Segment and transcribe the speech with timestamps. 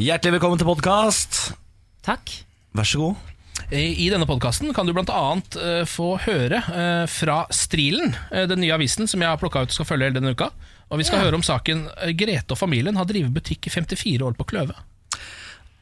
[0.00, 1.38] Hjertelig velkommen til podkast.
[2.06, 2.30] Takk.
[2.72, 3.26] Vær så god.
[3.76, 5.24] I denne podkasten kan du bl.a.
[5.52, 9.74] Uh, få høre eh, fra Strilen, eh, den nye avisen som jeg har plukka ut
[9.74, 10.48] og skal følge hele denne uka.
[10.88, 14.24] Og Vi skal høre om saken eh, Grete og familien har drevet butikk i 54
[14.24, 14.78] år på Kløve.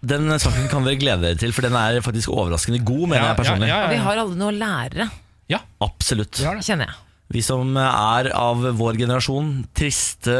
[0.03, 3.39] Den saken kan dere glede dere til, for den er faktisk overraskende god, mener jeg
[3.45, 3.71] personlig.
[3.71, 5.13] Ja, ja, Og vi har alle noe å lære,
[5.55, 5.63] ja.
[5.87, 6.43] Absolutt.
[6.43, 6.59] Det.
[6.67, 7.05] kjenner jeg.
[7.29, 10.33] Vi som er av vår generasjon, triste,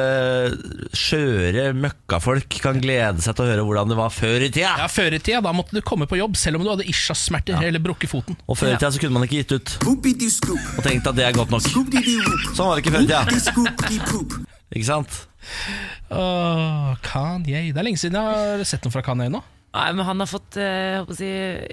[0.97, 4.71] skjøre møkkafolk, kan glede seg til å høre hvordan det var før i tida.
[4.81, 7.61] Ja, Før i tida da måtte du komme på jobb selv om du hadde ischias-smerter
[7.69, 8.39] eller brukket foten.
[8.49, 11.37] Og før i tida så kunne man ikke gitt ut og tenkt at det er
[11.37, 11.69] godt nok.
[11.69, 14.41] Sånn var det ikke før i tida.
[14.73, 15.21] Ikke sant?
[16.09, 17.67] Åh, Kanye.
[17.73, 19.43] Det er lenge siden jeg har sett noe fra Kanye nå.
[19.77, 21.29] Nei, men han har fått eh, holdt på å si,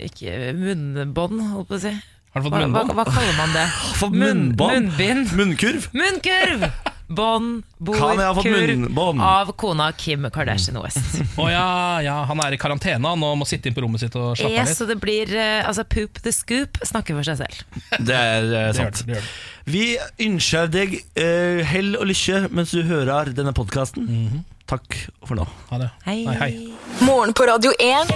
[0.10, 1.94] ikke munnbånd, holdt på å si.
[2.36, 2.92] Har du fått Hva, hva, munnbånd?
[3.00, 3.64] hva kaller man det?
[4.02, 4.76] Munn- munnbånd.
[4.92, 5.32] Munnbind.
[5.40, 5.88] Munnkurv.
[5.96, 6.68] Munnkurv!
[7.06, 11.20] Bånd, bord, fått kurv av kona Kim Kardashian West.
[11.38, 11.66] Å ja,
[12.02, 14.50] ja, han er i karantene han, og må sitte inn på rommet sitt og slappe
[14.50, 14.80] av Yes, litt.
[14.80, 17.62] så det blir eh, altså poop the scoop snakker for seg selv.
[18.10, 19.04] Det er eh, Det gjør sant.
[19.04, 19.70] det, det gjør det.
[19.76, 19.86] Vi
[20.32, 24.10] ønsker deg eh, hell og lykke mens du hører denne podkasten.
[24.66, 25.44] Takk for nå.
[25.70, 25.88] Ha det.
[26.08, 26.22] Hei.
[26.26, 26.54] Nei, hei.
[27.06, 28.10] Morgen på Radio 1.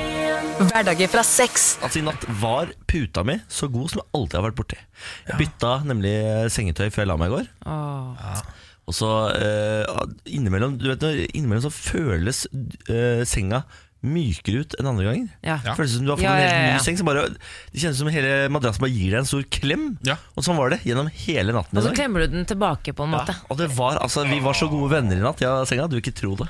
[0.59, 1.75] Hverdager fra sex.
[1.85, 4.79] Altså I natt var puta mi så god som jeg alltid har vært borti.
[5.27, 6.15] Jeg bytta nemlig
[6.53, 7.51] sengetøy før jeg la meg i går.
[7.69, 8.41] Åh.
[8.89, 10.01] Og så eh,
[10.33, 11.05] innimellom, du vet,
[11.37, 12.47] innimellom så føles
[12.89, 13.61] eh, senga
[14.05, 15.31] mykere ut enn andre ganger.
[15.43, 15.57] Ja.
[15.65, 15.73] Ja.
[15.75, 16.77] Føles som du har fått Ja, en helt ja, ja.
[16.77, 16.97] ny seng.
[17.01, 17.25] Som bare,
[17.73, 19.83] det kjennes som hele madrassen bare gir deg en stor klem.
[20.07, 20.15] Ja.
[20.39, 21.77] Og sånn var det gjennom hele natten.
[21.81, 23.35] Og så klemmer du den tilbake på en måte.
[23.35, 25.89] Ja, og det var, altså, Vi var så gode venner i natt, ja, senga.
[25.91, 26.47] Du vil ikke tro det.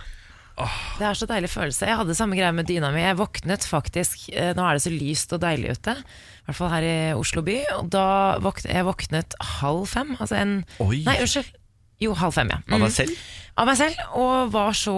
[0.99, 1.87] Det er så deilig følelse.
[1.87, 2.99] Jeg hadde samme greie med dyna mi.
[2.99, 5.93] Jeg våknet faktisk eh, Nå er det så lyst og deilig ute.
[5.95, 7.55] I hvert fall her i Oslo by.
[7.77, 8.03] Og da
[8.43, 10.11] våknet jeg våknet halv fem.
[10.19, 10.99] Altså en Oi.
[11.07, 11.53] Nei, unnskyld.
[12.03, 12.59] Jo, halv fem, ja.
[12.59, 12.83] Av Mm.
[12.85, 13.15] deg selv?
[13.59, 13.97] Av meg selv.
[14.15, 14.93] Og var så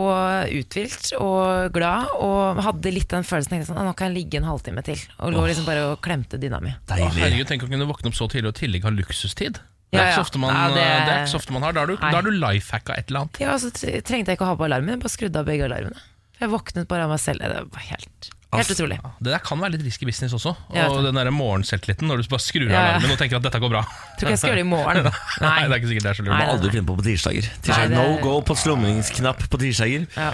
[0.53, 2.11] uthvilt og glad.
[2.21, 5.01] Og hadde litt den følelsen jeg sånn, «Ah, Nå kan jeg ligge en halvtime til.
[5.19, 6.69] Og lå liksom bare og klemte dyna mi.
[6.69, 9.57] Å, herregud, Tenk å kunne våkne opp så tidlig og i tillegg ha luksustid.
[9.91, 10.39] Det Ja, er, ja.
[10.39, 10.83] man, Ja, det- det...
[11.11, 11.73] er ikke så ofte man har.
[11.73, 12.11] Da har du, Nei.
[12.11, 13.39] da har du lifehacka et eller annet.
[13.43, 14.93] Ja, så trengte jeg ikke å ha på alarmen.
[14.95, 15.99] Jeg bare skrudde av begge alarmene.
[16.39, 17.39] Jeg våknet bare av meg selv.
[17.43, 18.97] Det var helt, helt Altså, utrolig.
[19.23, 20.51] Det der kan være litt risky business også.
[20.75, 22.89] Og den der morgenselvtilliten når du bare skrur av Ja, ja.
[22.97, 23.83] alarmen og tenker at dette går bra.
[24.19, 25.11] Tror ikke jeg skal gjøre det i morgen.
[25.45, 26.33] Nei, det er ikke sikkert det er så lurt.
[26.35, 26.45] Nei.
[26.45, 27.47] Må aldri finne på på tirsdager.
[27.63, 27.93] tirsdager.
[27.95, 30.07] Nei, det- No go på slumringsknapp på tirsdager.
[30.17, 30.31] Ja.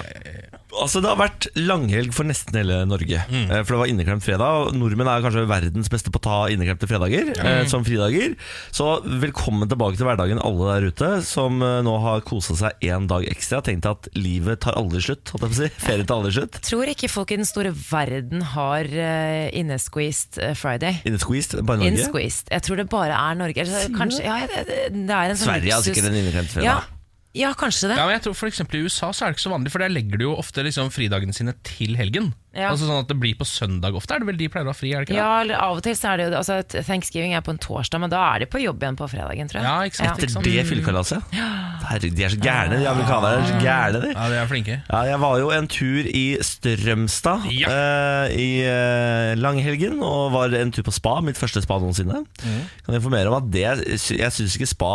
[0.81, 3.21] Altså Det har vært langhelg for nesten hele Norge.
[3.29, 3.45] Mm.
[3.49, 4.71] Eh, For det var inneklemt fredag.
[4.77, 8.35] Nordmenn er kanskje verdens beste på å ta inneklemte fredager eh, som fridager.
[8.75, 13.07] Så velkommen tilbake til hverdagen, alle der ute som eh, nå har kosa seg én
[13.09, 13.61] dag ekstra.
[13.65, 15.33] Tenkt at livet tar aldri slutt.
[15.57, 15.69] Si.
[15.87, 16.59] Ferie tar aldri slutt.
[16.67, 21.01] Tror ikke folk i den store verden har uh, innesqueezed Friday.
[21.07, 21.93] Innesqueezed, bare Norge.
[21.95, 22.51] Innesqueezed.
[22.53, 23.67] Jeg tror det bare er Norge.
[23.97, 26.67] Kanskje, ja, det er en sånn Sverige har sikkert en inneklemt fredag.
[26.67, 26.96] Ja,
[27.37, 27.97] ja, kanskje det.
[27.99, 29.83] Ja, men jeg tror for eksempel I USA så er det ikke så vanlig, for
[29.85, 32.33] der legger de jo ofte liksom fridagene sine til helgen.
[32.57, 32.71] Ja.
[32.71, 34.15] Altså sånn at det blir på søndag ofte.
[34.17, 34.89] Er det vel de pleier å ha fri?
[34.89, 35.19] er det ikke det?
[35.21, 36.55] Ja, eller Av og til så er det jo altså,
[36.87, 39.61] Thanksgiving er på en torsdag, men da er de på jobb igjen på fredagen, tror
[39.61, 39.67] jeg.
[39.69, 40.47] Ja, ikke sant, Etter ikke sant.
[40.49, 41.35] det fyllekalaset.
[41.37, 43.43] Herregud, de er så gærne, de amerikanerne.
[43.43, 44.09] er så gærne de.
[44.15, 44.79] Ja, de er flinke.
[44.89, 47.69] Ja, jeg var jo en tur i Strømstad Ja.
[47.69, 52.23] eh, i eh, langhelgen, og var en tur på spa, mitt første spa noensinne.
[52.41, 53.67] Kan informere om at det,
[54.09, 54.91] jeg syns ikke spa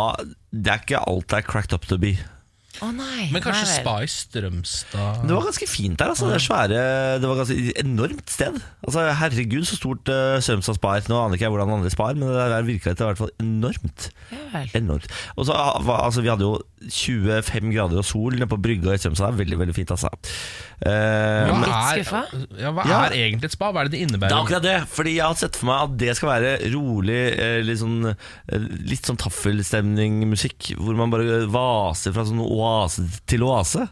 [0.51, 2.17] Det er ikke alt det er cracked up to be.
[2.83, 3.27] Å nei.
[3.33, 6.11] Men kanskje nei spa i Strømstad Det var ganske fint der.
[6.13, 6.29] Altså.
[6.31, 6.81] Det, svære,
[7.23, 8.59] det var ganske enormt sted.
[8.83, 11.07] Altså, herregud, så stort uh, Strømstad spa er.
[11.11, 14.09] Nå aner ikke jeg hvordan andre spar, men det der virka i hvert fall enormt.
[14.77, 15.09] Enormt.
[15.37, 19.01] Og så ah, altså, Vi hadde jo 25 grader og sol nede på brygga i
[19.01, 19.39] Strømstad.
[19.39, 20.11] Veldig veldig fint, altså.
[20.83, 22.01] Eh, Hva er,
[22.59, 22.97] ja, hva Ja.
[23.07, 23.69] er egentlig et spa?
[23.71, 24.29] Hva er det det innebærer?
[24.29, 27.21] Det er akkurat det, fordi jeg har sett for meg at det skal være rolig,
[27.39, 33.45] eh, litt sånn, eh, litt sånn taffelstemning-musikk, hvor man bare vaser fra sånn oase til
[33.47, 33.87] oase.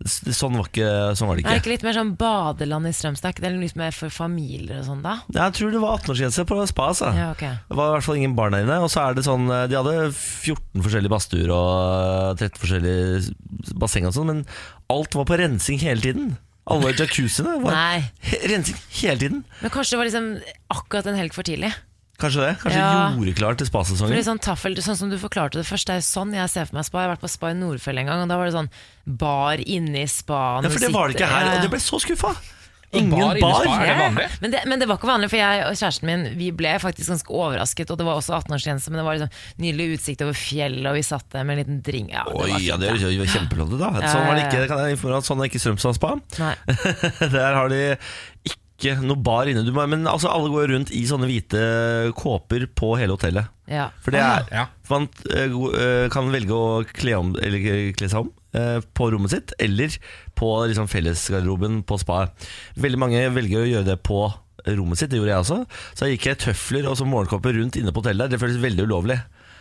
[0.00, 0.86] Sånn var, ikke,
[1.18, 1.60] sånn var det Er det ikke.
[1.60, 3.42] ikke litt mer sånn badeland i Strømstad?
[3.44, 5.18] Er litt mer for familier og sånn, da?
[5.36, 6.86] Jeg tror det var 18-årsgrense på spa.
[6.94, 7.10] Altså.
[7.12, 7.58] Ja, okay.
[7.68, 8.78] Det var i hvert fall ingen barn der inne.
[8.80, 14.08] Og så er det sånn eh, De hadde 14 forskjellige badstuer og 30 forskjellige basseng
[14.08, 14.42] og sånn, men
[14.90, 16.32] alt var på rensing hele tiden.
[16.70, 18.00] Alle jacuzziene var Nei.
[18.48, 19.44] rensing hele tiden.
[19.60, 20.32] Men kanskje det var liksom
[20.72, 21.72] akkurat en helg for tidlig?
[22.20, 22.52] Kanskje det?
[22.62, 23.10] Kanskje Ja.
[23.16, 24.14] gjorde klart til spasesongen?
[24.14, 26.76] det sånn taffel, sånn som du forklarte det først, det er sånn jeg ser for
[26.76, 27.02] meg spa.
[27.02, 28.70] Jeg har vært på spa i Nordfjell en gang, og da var det sånn
[29.06, 30.64] bar inne i spaen.
[30.64, 32.34] Ja, for det var det ikke her, og det ble så skuffa.
[32.92, 33.62] Ingen bar bar.
[33.62, 34.28] spa, er det Ja.
[34.42, 37.06] Men det, men det var ikke vanlig, for jeg og kjæresten min Vi ble faktisk
[37.12, 37.88] ganske overrasket.
[37.92, 39.30] Og det var også 18-årsgrense, men det var liksom
[39.62, 42.10] nydelig utsikt over fjellet, og vi satt der med en liten drink.
[42.10, 43.92] Ja, det Oi, var, ja, det er jo kjempeflott, da.
[43.94, 46.10] Ja, Sånn var det ikke, kan jeg informere sånn er ikke Strømstad spa.
[47.30, 47.80] Der har de
[48.44, 48.59] ikke
[49.02, 49.64] noe bar inne.
[49.66, 51.60] Du må, men altså, alle går rundt i sånne hvite
[52.18, 53.50] kåper på hele hotellet.
[53.70, 53.88] Ja.
[54.02, 54.66] For det er Ja.
[54.90, 59.30] Man eh, eh, kan velge å kle, om, eller kle seg om eh, på rommet
[59.30, 59.94] sitt, eller
[60.38, 62.24] på liksom, fellesgarderoben på spa.
[62.80, 64.24] Veldig mange velger å gjøre det på
[64.66, 65.60] rommet sitt, det gjorde jeg også.
[65.94, 68.32] Så jeg gikk jeg tøfler og så morgenkåpe rundt inne på hotellet.
[68.32, 69.20] Det føles veldig ulovlig.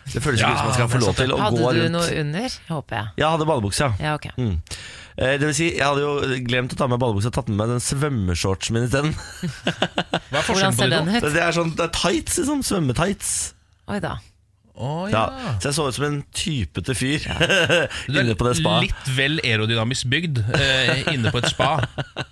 [0.09, 1.61] Det føles ikke ut som man skal få lov til å gå rundt.
[1.67, 2.55] Hadde du noe under?
[2.69, 3.11] Håper jeg.
[3.21, 4.09] Jeg hadde badebukse, ja.
[4.09, 4.27] Ja, ok.
[4.39, 4.55] Mm.
[5.19, 7.59] Eh, Det vil si, jeg hadde jo glemt å ta med badebukse og tatt med
[7.59, 9.11] meg den svømmeshortsen min isteden.
[10.31, 11.27] Hvordan på ser de den ut?
[11.35, 12.61] Det er sånn det er tights, liksom.
[12.63, 13.33] Svømmetights.
[13.91, 14.15] Oi da.
[14.79, 15.21] Å, Ja.
[15.35, 15.53] ja.
[15.59, 17.23] Så jeg så ut som en typete fyr
[18.07, 18.85] Du inne på det spaet.
[18.87, 21.71] Litt vel aerodynamisk bygd eh, inne på et spa.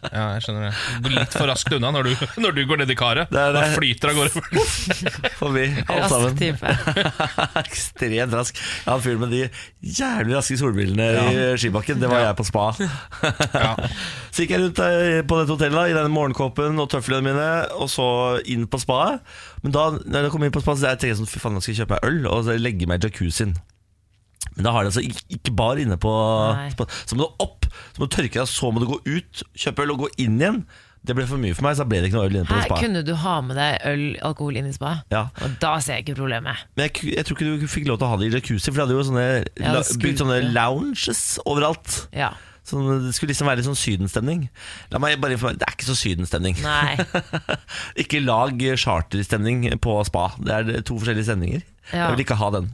[0.07, 0.71] Ja, jeg skjønner det.
[1.03, 3.27] Går litt for raskt unna når du, når du går ned i karet.
[3.33, 3.51] Det er.
[3.57, 4.63] Da flyter av gårde.
[5.41, 6.38] Forbi, alle Rask sammen.
[6.39, 6.73] type.
[7.65, 8.57] Ekstremt rask.
[8.61, 9.44] Jeg han fyren med de
[9.99, 11.99] jævlig raske solbrillene i skibakken.
[12.01, 12.29] Det var Ja.
[12.31, 12.69] jeg på spa.
[13.57, 13.73] Ja.
[14.31, 17.89] Så gikk jeg rundt eh, på dette hotellet i denne morgenkåpen og tøflene mine, og
[17.91, 18.07] så
[18.45, 19.23] inn på spaet.
[19.67, 21.59] Men da når jeg kom inn på spa, så jeg tenkte sånn, fy faen, nå
[21.59, 23.53] skal jeg kjøpe meg øl og så legge meg i jacuzzien.
[24.55, 26.11] Men da har de altså ikke, ikke bar inne på
[26.71, 26.87] spa.
[27.03, 29.83] Så må du opp, så må du tørke deg, så må du gå ut, kjøpe
[29.83, 30.61] øl og gå inn igjen.
[31.07, 32.55] Det ble for mye for meg, så da ble det ikke noe øl inne på
[32.57, 34.93] Her det kunne du ha med deg øl, alkohol inn i spa?
[35.13, 35.27] Ja.
[35.45, 36.63] Og da ser jeg ikke problemet.
[36.79, 38.79] Men jeg, jeg tror ikke du fikk lov til å ha det i jacuzzi, for
[38.79, 39.27] de hadde jo sånne,
[39.59, 41.99] Ja, la, det skulle bygd sånne lounges overalt.
[42.15, 42.31] Ja.
[42.67, 44.47] Sånn, det skulle liksom være litt sånn sydenstemning.
[44.91, 46.57] La meg bare informere, Det er ikke så sydenstemning.
[46.65, 46.97] Nei.
[48.03, 50.29] ikke lag charterstemning på spa.
[50.41, 51.63] Det er to forskjellige stemninger.
[51.93, 52.09] Ja.
[52.09, 52.67] Jeg vil ikke ha den.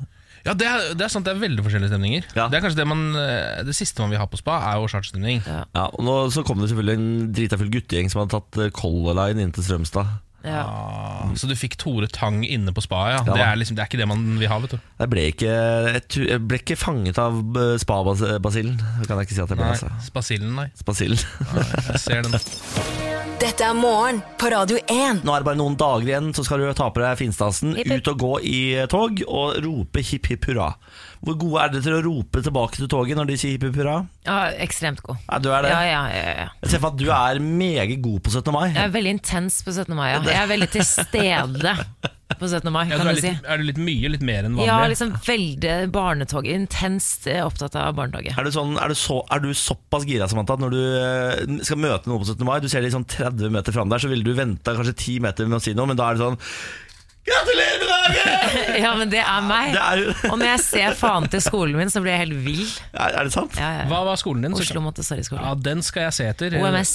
[0.43, 2.25] Ja, det er, det er sant, det er veldig forskjellige stemninger.
[2.35, 2.49] Ja.
[2.51, 4.89] Det er kanskje det, man, eh, det siste man vil ha på spa, er jo
[4.91, 5.39] charterstemning.
[5.47, 5.61] Ja.
[5.71, 8.73] Ja, og nå så kom det selvfølgelig en drita full guttegjeng som hadde tatt eh,
[8.75, 10.09] Color Line inn til Strømstad.
[10.43, 10.63] Ja.
[10.67, 13.21] Ah, så du fikk Tore Tang inne på spaet, ja.
[13.23, 14.81] Ja, det, er liksom, det er ikke det man vil ha, vet du.
[14.99, 15.53] Jeg ble ikke,
[16.27, 17.39] jeg, ble ikke fanget av
[17.79, 17.79] spabasillen.
[17.85, 18.77] spa-basillen.
[19.07, 19.71] Kan jeg ikke si at jeg ble.
[19.71, 19.91] Altså.
[20.03, 20.67] Spasillen, nei.
[20.79, 21.25] Spasillen.
[21.53, 21.67] nei.
[21.93, 22.37] Jeg ser den.
[23.43, 25.23] Dette er morgen på Radio 1.
[25.27, 28.11] Nå er det bare noen dager igjen, så skal du ta på deg finstasen, ut
[28.11, 28.59] og gå i
[28.91, 30.69] tog og rope hipp hipp hurra.
[31.23, 33.77] Hvor gode er dere til å rope tilbake til toget når de sier hipp hipp
[33.79, 33.97] hurra?
[34.27, 35.21] ja, ekstremt god.
[35.29, 35.69] Ja, du er det.
[35.71, 36.47] Ja, ja, ja, ja.
[36.63, 38.51] Jeg ser for meg at du er meget god på 17.
[38.55, 38.65] mai.
[38.73, 39.95] Jeg er veldig intens på 17.
[39.95, 40.09] mai.
[40.11, 40.19] Ja.
[40.27, 41.75] Jeg er veldig til stede
[42.39, 42.67] på 17.
[42.73, 43.29] mai, Ja, kan du du si.
[43.29, 44.67] litt, er du litt mye, litt mer enn vanlig?
[44.67, 46.47] Ja, liksom veldig barnetog.
[46.49, 48.35] Intenst eh, opptatt av barnetoget.
[48.35, 51.59] Er du, sånn, er, du så, er du såpass gira Samantha, at når du eh,
[51.67, 52.43] skal møte noen på 17.
[52.47, 55.23] mai, du ser de sånn 30 meter fram der, så ville du venta kanskje 10
[55.27, 56.39] meter med å si noe, men da er det sånn
[57.23, 58.39] Gratulerer med dagen!
[58.83, 59.71] Ja, men det er meg.
[59.73, 62.63] Det er, Og når jeg ser faen til skolen min, så blir jeg helt vill.
[62.93, 63.55] er, er det sant?
[63.59, 63.83] Ja, ja.
[63.89, 64.55] Hva var skolen din?
[64.57, 65.41] Oslo Montessori-skole.
[65.41, 66.57] Ja, Den skal jeg se etter.
[66.59, 66.93] OMS.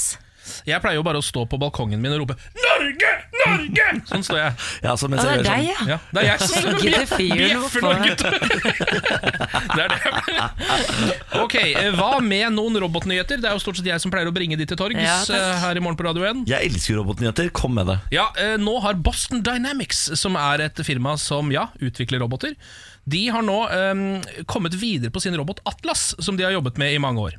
[0.69, 3.13] Jeg pleier jo bare å stå på balkongen min og rope 'Norge!
[3.39, 4.53] Norge!' Sånn står jeg.
[4.87, 5.97] Ja, så mens Ja, jeg det er deg, sånn, ja.
[5.97, 7.83] Ja, det er jeg som bjeffer.
[7.83, 8.13] Norge.
[9.69, 9.99] Det er det.
[11.43, 13.41] Ok, eh, Hva med noen robotnyheter?
[13.43, 15.55] Det er jo stort sett jeg som pleier å bringe de til torgs Ja, eh,
[15.63, 16.45] her i Morgen på Radio 1.
[16.51, 17.99] Jeg elsker robotnyheter, kom med det.
[18.15, 22.57] Ja, eh, Nå har Boston Dynamics, som er et firma som ja, utvikler roboter,
[23.09, 24.03] de har nå um,
[24.51, 27.39] kommet videre på sin robot Atlas, som de har jobbet med i mange år.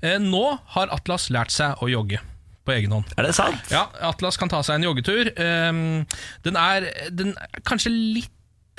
[0.00, 0.44] Eh, nå
[0.76, 2.22] har Atlas lært seg å jogge
[2.66, 3.14] på egen hånd.
[3.16, 3.70] Er det sant?
[3.72, 5.32] Ja, Atlas kan ta seg en joggetur.
[5.40, 6.04] Ehm,
[6.46, 8.34] den, er, den er kanskje litt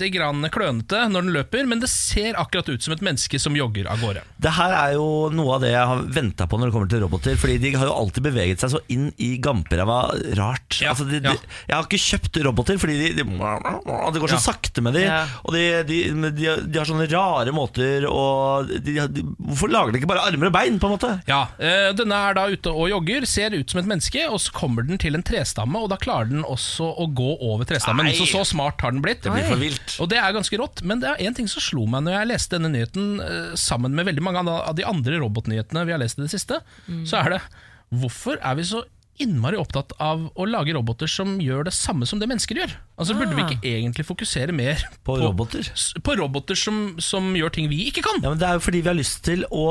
[0.10, 3.86] grann klønete når den løper, men det ser akkurat ut som et menneske som jogger
[3.92, 4.24] av gårde.
[4.42, 7.04] Det her er jo noe av det jeg har venta på når det kommer til
[7.06, 7.38] roboter.
[7.38, 10.00] Fordi de har jo alltid beveget seg så inn i gamperæva
[10.40, 10.80] rart.
[10.82, 11.36] Ja, altså, de, ja.
[11.68, 14.44] jeg har ikke kjøpt roboter fordi de, de, det går så Ja.
[14.48, 15.22] sakte med de Ja.
[15.46, 15.98] Og de, de,
[16.32, 20.48] de, de har sånne rare måter og de, de, Hvorfor lager de ikke bare armer
[20.50, 21.12] og bein, på en måte?
[21.28, 24.54] Ja, øh, Denne er da ute og jogger, ser ut som et menneske, og så
[24.56, 28.08] kommer den til en trestamme, og da klarer den også å gå over trestammen.
[28.08, 28.16] Nei.
[28.18, 29.22] Så så smart har den blitt.
[29.26, 29.91] Det blir for vilt.
[30.00, 32.30] Og det er ganske rått, men det er en ting som slo meg når jeg
[32.32, 36.20] leste denne nyheten eh, sammen med veldig mange av de andre robotnyhetene vi har lest
[36.20, 36.62] i det siste.
[37.10, 37.44] Så er det
[37.92, 38.86] Hvorfor er vi så
[39.22, 42.72] innmari opptatt av å lage roboter som gjør det samme som det mennesker gjør?
[43.02, 43.50] Altså Burde vi Ah.
[43.50, 45.66] ikke egentlig fokusere mer På roboter?
[46.06, 48.22] På roboter som, som gjør ting vi ikke kan?
[48.22, 49.66] Ja, men Det er jo fordi vi har lyst til å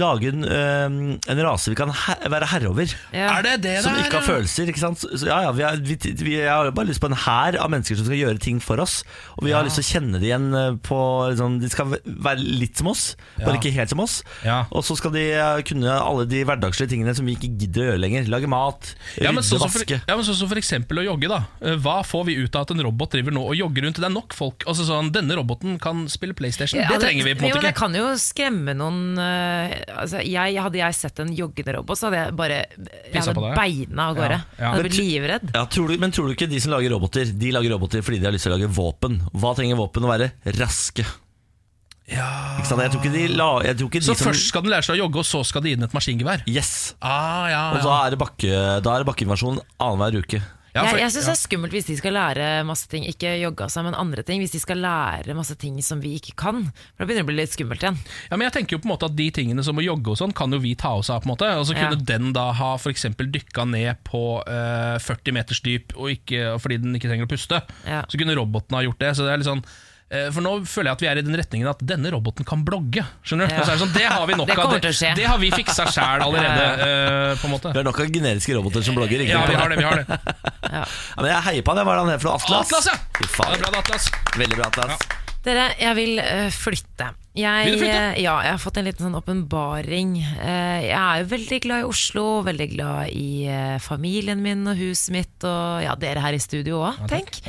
[0.00, 0.96] lage en, øhm,
[1.28, 2.88] en rase vi kan he være herre over.
[3.12, 3.36] Ja.
[3.38, 4.66] Er det det Som der, ikke har følelser.
[4.72, 5.04] ikke sant?
[5.04, 7.96] Så, ja, ja, vi, har, vi, vi har bare lyst på en hær av mennesker
[8.00, 9.02] som skal gjøre ting for oss.
[9.36, 10.98] Og vi har lyst til å kjenne det igjen eh, på
[11.30, 13.04] liksom, De skal være litt som oss,
[13.38, 13.60] bare Ja.
[13.60, 14.22] ikke helt som oss.
[14.46, 14.62] Ja.
[14.72, 17.88] Og så skal de eh, kunne alle de hverdagslige tingene som vi ikke gidder å
[17.92, 18.28] gjøre lenger.
[18.32, 19.58] Lage mat, Ja, men rydde, vaske.
[19.60, 20.00] som for, vaske.
[20.08, 21.42] ja, men så, så for eksempel å jogge da
[21.82, 23.98] Hva får vi ut av at en robot driver nå og jogger rundt?
[23.98, 27.34] Det er nok folk Altså sånn, Denne roboten kan spille Playstation Ja, Det trenger vi
[27.34, 30.98] på en jo, måte ikke Det kan jo skremme noen eh, altså, jeg, Hadde jeg
[31.00, 34.38] sett en joggende robot, så hadde jeg bare Jeg hadde beina av gårde.
[34.38, 34.62] Ja, ja.
[34.62, 35.50] Jeg hadde blitt livredd.
[35.56, 38.22] Ja, tror du, men tror du ikke de som lager roboter De lager roboter fordi
[38.22, 39.20] de har lyst til å lage våpen?
[39.34, 40.30] Hva trenger våpen å være?
[40.60, 41.06] Raske.
[42.06, 42.82] Ikke sant?
[42.84, 44.86] Jeg tror ikke de, la, jeg tror ikke de Så som først skal den lære
[44.86, 46.94] seg å jogge Og så skal de gi den et maskingevær Yes.
[47.02, 47.82] ah, ja, Og ja.
[47.82, 48.52] da er det, bakke,
[48.84, 50.38] da er det bakkeinvasjon annenhver uke.
[50.76, 53.04] Ja, for- jeg jeg syns det er skummelt hvis de skal lære masse ting.
[53.08, 54.40] Ikke jogge seg, men andre ting.
[54.42, 56.64] Hvis de skal lære masse ting som vi ikke kan.
[56.96, 57.96] For Da begynner det å bli litt skummelt igjen.
[58.30, 60.18] Ja, men jeg tenker jo på en måte at De tingene som å jogge og
[60.20, 61.22] sånn kan jo vi ta oss av.
[61.22, 65.32] på en måte Og så kunne den da ha eksempel dykka ned på eh, 40
[65.32, 67.62] meters dyp og ikke, fordi den ikke trenger å puste.
[67.86, 69.14] Så kunne roboten ha gjort det.
[69.16, 69.64] Så det er litt sånn
[70.30, 73.02] for nå føler jeg at vi er i den retningen at denne roboten kan blogge.
[73.26, 73.54] Skjønner du?
[73.56, 73.64] Ja.
[73.66, 74.76] Så er det, sånn, det har vi nok Det av.
[74.94, 75.10] skje.
[75.18, 76.68] det har vi fiksa sjæl allerede.
[76.78, 79.24] Uh, på en måte Vi har nok av generiske roboter som blogger.
[79.26, 79.80] Ikke Ja, vi har det.
[79.82, 80.06] vi har det
[80.76, 80.84] Ja,
[81.18, 81.82] men jeg heier på han.
[81.86, 82.38] Hva er det han for noe?
[82.38, 82.70] Atlas?
[82.70, 82.96] Atlas, ja!
[83.18, 83.52] Fy faen.
[83.52, 84.10] det er bra, det, Atlas.
[84.38, 85.06] Veldig bra, Atlas.
[85.46, 87.10] Dere, jeg vil uh, flytte.
[87.36, 90.14] Jeg, eh, ja, jeg har fått en liten sånn åpenbaring.
[90.40, 94.80] Eh, jeg er jo veldig glad i Oslo, veldig glad i eh, familien min og
[94.80, 97.42] huset mitt, og ja, dere her i studio òg, tenk.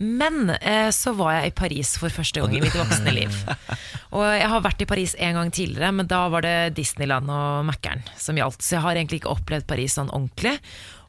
[0.00, 0.54] Men
[0.96, 3.34] så var jeg i Paris for første gang i mitt voksne liv.
[4.16, 7.66] Og jeg har vært i Paris en gang tidligere, men da var det Disneyland og
[7.68, 8.64] Mækkern som gjaldt.
[8.64, 10.56] Så jeg har egentlig ikke opplevd Paris sånn ordentlig.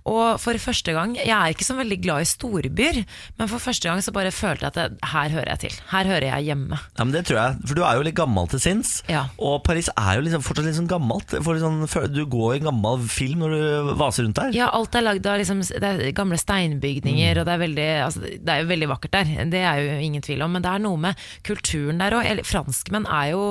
[0.05, 3.05] Og for første gang, Jeg er ikke så veldig glad i storbyer,
[3.37, 5.75] men for første gang så bare følte jeg at det, her hører jeg til.
[5.91, 6.79] Her hører jeg hjemme.
[6.97, 9.27] Ja, men det tror jeg, for Du er jo litt gammel til sinns, Ja.
[9.37, 11.27] og Paris er jo liksom fortsatt litt sånn gammelt.
[11.29, 14.51] Sånn, du går i en gammel film når du vaser rundt der.
[14.57, 18.21] Ja, alt er lagd av liksom, det er gamle steinbygninger, og det er, veldig, altså,
[18.21, 19.31] det er jo veldig vakkert der.
[19.51, 20.51] Det er jo ingen tvil om.
[20.57, 21.15] Men det er noe med
[21.47, 22.41] kulturen der òg.
[22.47, 23.43] Franskmenn er jo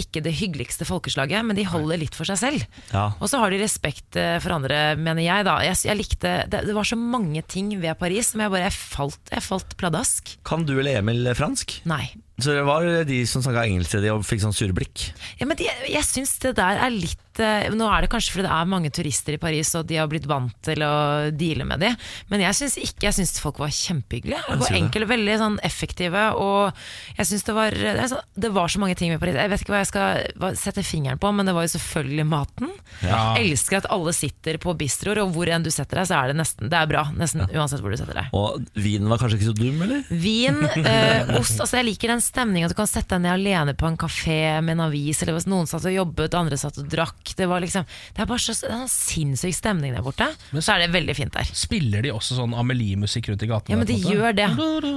[0.00, 2.66] ikke det hyggeligste folkeslaget, men de holder litt for seg selv.
[2.94, 3.10] Ja.
[3.20, 5.44] Og så har de respekt eh, for andre, mener jeg.
[5.48, 8.68] da Jeg, jeg likte, det, det var så mange ting ved Paris som jeg bare
[8.68, 10.36] jeg falt, jeg falt pladask.
[10.48, 11.80] Kan du eller Emil fransk?
[11.88, 12.06] Nei.
[12.38, 15.08] Så det var de som snakka engelsk til de og fikk sånn sure blikk.
[15.40, 18.46] Ja, men de, jeg syns det der er litt eh, Nå er det kanskje fordi
[18.46, 20.92] det er mange turister i Paris, og de har blitt vant til å
[21.34, 21.90] deale med de,
[22.30, 24.38] men jeg syns ikke Jeg syns folk var kjempehyggelige.
[24.46, 26.78] sier var enkle, veldig sånn effektive, og
[27.18, 29.38] jeg syns det var det, sånn, det var så mange ting med Paris.
[29.38, 32.70] Jeg vet ikke hva jeg skal sette fingeren på, men det var jo selvfølgelig maten.
[33.02, 33.34] Ja.
[33.38, 36.32] Jeg elsker at alle sitter på bistroer, og hvor enn du setter deg, så er
[36.32, 37.04] det nesten Det er bra.
[37.18, 38.30] Nesten uansett hvor du setter deg.
[38.38, 40.06] Og vinen var kanskje ikke så dum, eller?
[40.10, 43.74] Vin, eh, ost altså Jeg liker den stemningen at du kan sette deg ned alene
[43.78, 46.88] på en kafé med en avis, eller hvis noen satt og jobbet, andre satt og
[46.92, 47.32] drakk.
[47.38, 50.28] Det, var liksom, det er bare så det er en sinnssyk stemning der borte.
[50.52, 51.48] Men- så er det veldig fint der.
[51.56, 53.74] Spiller de også sånn Amelie-musikk rundt i gatene?
[53.74, 54.48] Ja, men de gjør det.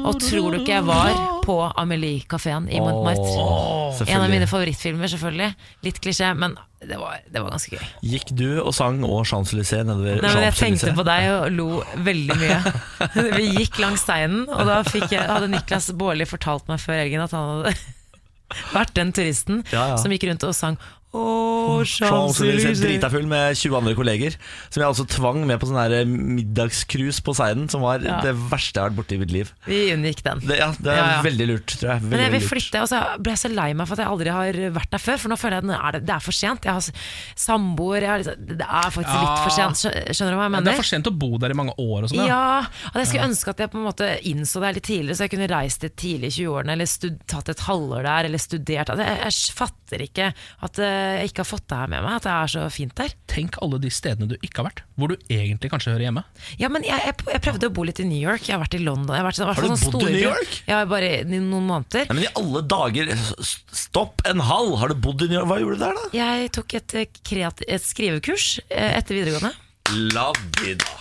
[0.06, 4.10] Og tror du ikke jeg var på Amelie-kafeen i Montmartre?
[4.10, 5.56] En av mine favorittfilmer, selvfølgelig.
[5.88, 7.90] Litt klisjé, men det var, det var ganske gøy.
[8.10, 11.68] Gikk du og sang og Champs-Élysées nedover Nei, men jeg tenkte på deg og lo
[12.08, 12.58] veldig mye.
[13.38, 17.36] Vi gikk langs steinen, og da jeg, hadde Niklas Baarli fortalt meg før helgen at
[17.38, 17.76] han hadde
[18.78, 20.00] vært den turisten Ja, ja.
[20.02, 20.80] som gikk rundt og sang
[21.12, 24.36] Åh, Champs-Élysées drita full med 20 andre kolleger.
[24.70, 28.22] Som jeg altså tvang med på sånn middagscruise på Seiden, som var Ja.
[28.24, 29.52] det verste jeg har vært borti i mitt liv.
[29.68, 30.40] Vi unngikk den.
[30.46, 31.22] Det, ja, det er Ja, ja.
[31.26, 32.02] veldig lurt, tror jeg.
[32.02, 34.12] Veldig, Men jeg vil flytte, og så ble jeg så lei meg for at jeg
[34.14, 35.18] aldri har vært der før.
[35.20, 36.64] For nå føler jeg at det, det er for sent.
[36.64, 36.82] Jeg har
[37.36, 39.84] samboer, jeg har liksom, det er faktisk litt for sent.
[40.16, 40.66] Skjønner du hva jeg mener?
[40.70, 42.24] Det er for sent å bo der i mange år og sånn.
[42.26, 42.30] ja.
[42.32, 42.64] Ja,
[42.94, 45.32] og jeg skulle ønske at jeg på en måte innså det litt tidligere, så jeg
[45.36, 48.90] kunne reist dit tidlig i 20-årene, eller tatt et halvår der, eller studert.
[48.94, 50.30] Altså, jeg, jeg fatter ikke
[50.68, 52.94] at eh, jeg ikke har fått det her med meg, at det er så fint
[52.98, 53.16] der.
[53.32, 56.24] Tenk alle de stedene du ikke har vært, hvor du egentlig kanskje hører hjemme.
[56.62, 58.78] Ja, men jeg, jeg, jeg prøvde å bo litt i New York, jeg har vært
[58.78, 59.16] i London.
[59.16, 60.26] Jeg har, vært, Har du sånn bodd i New.
[60.28, 60.58] York?
[60.70, 62.08] Ja, bare i noen måneder.
[62.12, 63.14] Nei, men i alle dager,
[63.84, 64.78] stopp en halv!
[64.82, 65.50] Har du bodd i New York?
[65.52, 66.08] Hva gjorde du der, da?
[66.22, 69.56] Jeg tok et, eh, et skrivekurs eh, etter videregående.
[70.16, 70.30] La
[70.62, 71.01] di da.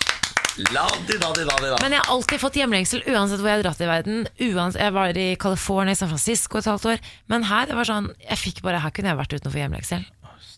[0.75, 1.77] La de da de da de da.
[1.81, 4.25] Men jeg har alltid fått hjemlengsel uansett hvor jeg har dratt i verden.
[4.51, 7.05] Uansett, jeg var i California, i San Francisco et halvt år.
[7.31, 9.63] Men her det var sånn, jeg fikk bare, her kunne jeg vært uten å få
[9.63, 10.09] hjemlengsel.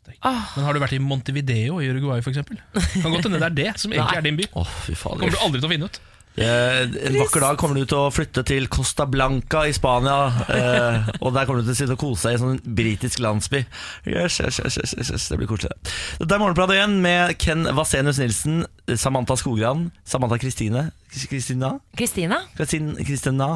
[0.02, 2.40] Men har du vært i Montevideo i Uruguay f.eks.?
[2.42, 4.49] Kan godt hende det er det som egentlig er din by.
[4.58, 5.20] Oh, fy faen.
[5.20, 6.00] kommer du aldri til å finne ut.
[6.33, 10.33] Eh, En vakker dag kommer du til å flytte til Costa Blanca i Spania.
[10.49, 13.21] eh, og der kommer du til å sitte og kose deg i en sånn britisk
[13.21, 13.61] landsby.
[14.09, 15.77] Yes, yes, yes, yes, yes, yes, det blir koselig.
[16.23, 18.62] Dette er Morgenpratet igjen med Ken Vasenius Nilsen,
[18.97, 21.75] Samantha Skogran, Samantha Kristine Kristina?
[21.97, 22.39] Kristina?
[22.57, 23.51] Kristina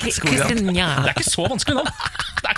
[0.00, 0.48] Skogran.
[0.48, 0.86] Kristina.
[1.04, 1.92] Det er ikke så vanskelig navn.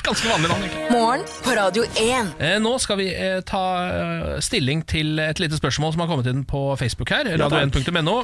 [0.03, 0.63] Ganske vanlig navn.
[0.91, 2.33] Morgen på Radio 1.
[2.43, 6.27] Eh, Nå skal vi eh, ta eh, stilling til et lite spørsmål som har kommet
[6.27, 7.31] inn på Facebook her.
[7.39, 8.17] Radio1.no.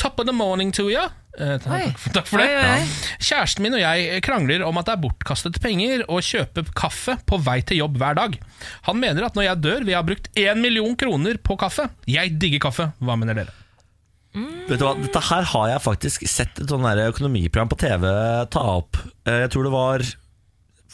[0.00, 1.04] Top of the morning to you.
[1.36, 2.48] Eh, takk, takk for det.
[2.48, 3.20] Oi, oi, oi.
[3.20, 7.42] Kjæresten min og jeg krangler om at det er bortkastet penger å kjøpe kaffe på
[7.44, 8.40] vei til jobb hver dag.
[8.88, 11.90] Han mener at når jeg dør, vil jeg ha brukt én million kroner på kaffe.
[12.08, 12.90] Jeg digger kaffe.
[13.04, 13.52] Hva mener dere?
[14.36, 18.08] Vet du hva, Dette her har jeg faktisk sett et sånn økonomiprogram på TV
[18.52, 19.04] ta opp.
[19.28, 20.04] Jeg tror det var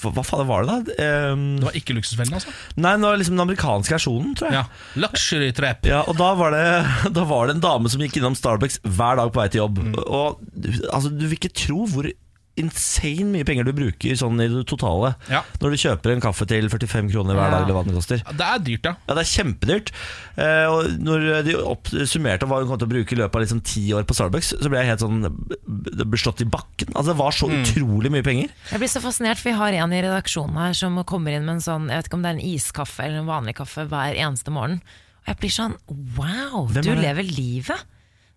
[0.02, 1.09] Hva, hva faen var det, da?
[1.32, 2.54] Um, Det var ikke Luksusfellen, altså?
[2.76, 4.59] Nei, det var liksom den amerikanske versjonen, tror jeg.
[4.61, 5.02] Ja.
[5.06, 5.87] Luxury trap.
[5.88, 6.66] Ja, og da var, det,
[7.18, 9.80] da var det en dame som gikk innom Starbucks hver dag på vei til jobb.
[10.02, 10.42] Og
[10.90, 12.11] altså, Du vil ikke tro hvor
[12.61, 15.42] insane mye penger du bruker sånn i det totale Ja.
[15.61, 17.50] når du kjøper en kaffe til 45 kroner hver Ja.
[17.50, 18.18] dag, eller hva den koster.
[18.23, 18.94] Det er dyrt, ja.
[19.09, 19.92] Ja, Det er kjempedyrt.
[20.37, 23.62] Eh, og når de summerte hva hun kom til å bruke i løpet av liksom
[23.64, 26.92] ti år på Starbucks, så ble jeg helt sånn Det ble slått i bakken.
[26.94, 28.49] Altså Det var så utrolig mye penger.
[28.71, 31.54] Jeg blir så fascinert, for vi har en i redaksjonen her som kommer inn med
[31.56, 34.14] en sånn, jeg vet ikke om det er en iskaffe eller en vanlig kaffe hver
[34.16, 34.80] eneste morgen.
[35.23, 35.75] Og jeg blir sånn,
[36.16, 37.82] wow, du er lever livet.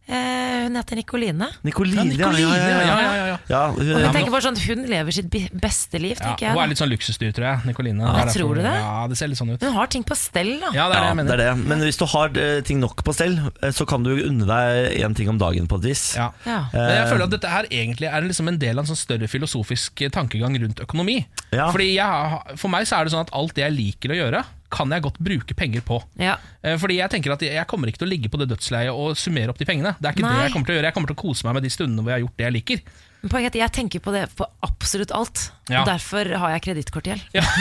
[0.05, 1.47] Eh, hun heter Nikoline.
[1.65, 3.38] Nicoline, Ja, Nicoline, ja, ja, ja, ja, ja, ja.
[3.50, 5.31] Ja, Og hun, jeg tenker bare sånn, Hun lever sitt
[5.62, 6.27] beste liv, ja.
[6.35, 7.65] tenker Hun er litt sånn luksusdyr, tror jeg.
[7.71, 8.74] Nikoline Ja, Det er derfor- tror du det?
[8.85, 9.62] Ja, det ser litt sånn ut.
[9.65, 10.69] Hun har ting på stell, da.
[10.77, 11.65] Ja, det er det jeg det er det.
[11.65, 15.01] Men hvis du har eh, ting nok på stell, eh, så kan du unne deg
[15.01, 16.15] én ting om dagen på et vis.
[16.15, 16.29] Ja.
[16.45, 16.65] Ja.
[16.74, 19.27] Men jeg føler at dette her egentlig er liksom en del av en sånn større
[19.27, 21.25] filosofisk tankegang rundt økonomi.
[21.51, 21.71] Ja.
[21.71, 24.45] Fordi jeg, For meg så er det sånn at alt det jeg liker å gjøre,
[24.74, 26.00] kan jeg godt bruke penger på.
[26.19, 26.36] Ja.
[26.63, 29.17] Eh, Fordi jeg tenker at jeg kommer ikke til å ligge på det dødsleiet og
[29.19, 29.95] summere opp de pengene.
[30.00, 30.36] Det er ikke Nei.
[30.36, 30.89] det jeg kommer til å gjøre.
[30.89, 32.55] Jeg kommer til å kose meg med de stundene hvor jeg har gjort det jeg
[32.60, 32.81] liker.
[33.29, 35.51] Poenget er at jeg tenker på det på absolutt alt.
[35.70, 35.82] Ja.
[35.82, 37.22] Og derfor har jeg kredittkortgjeld.
[37.34, 37.41] Ja?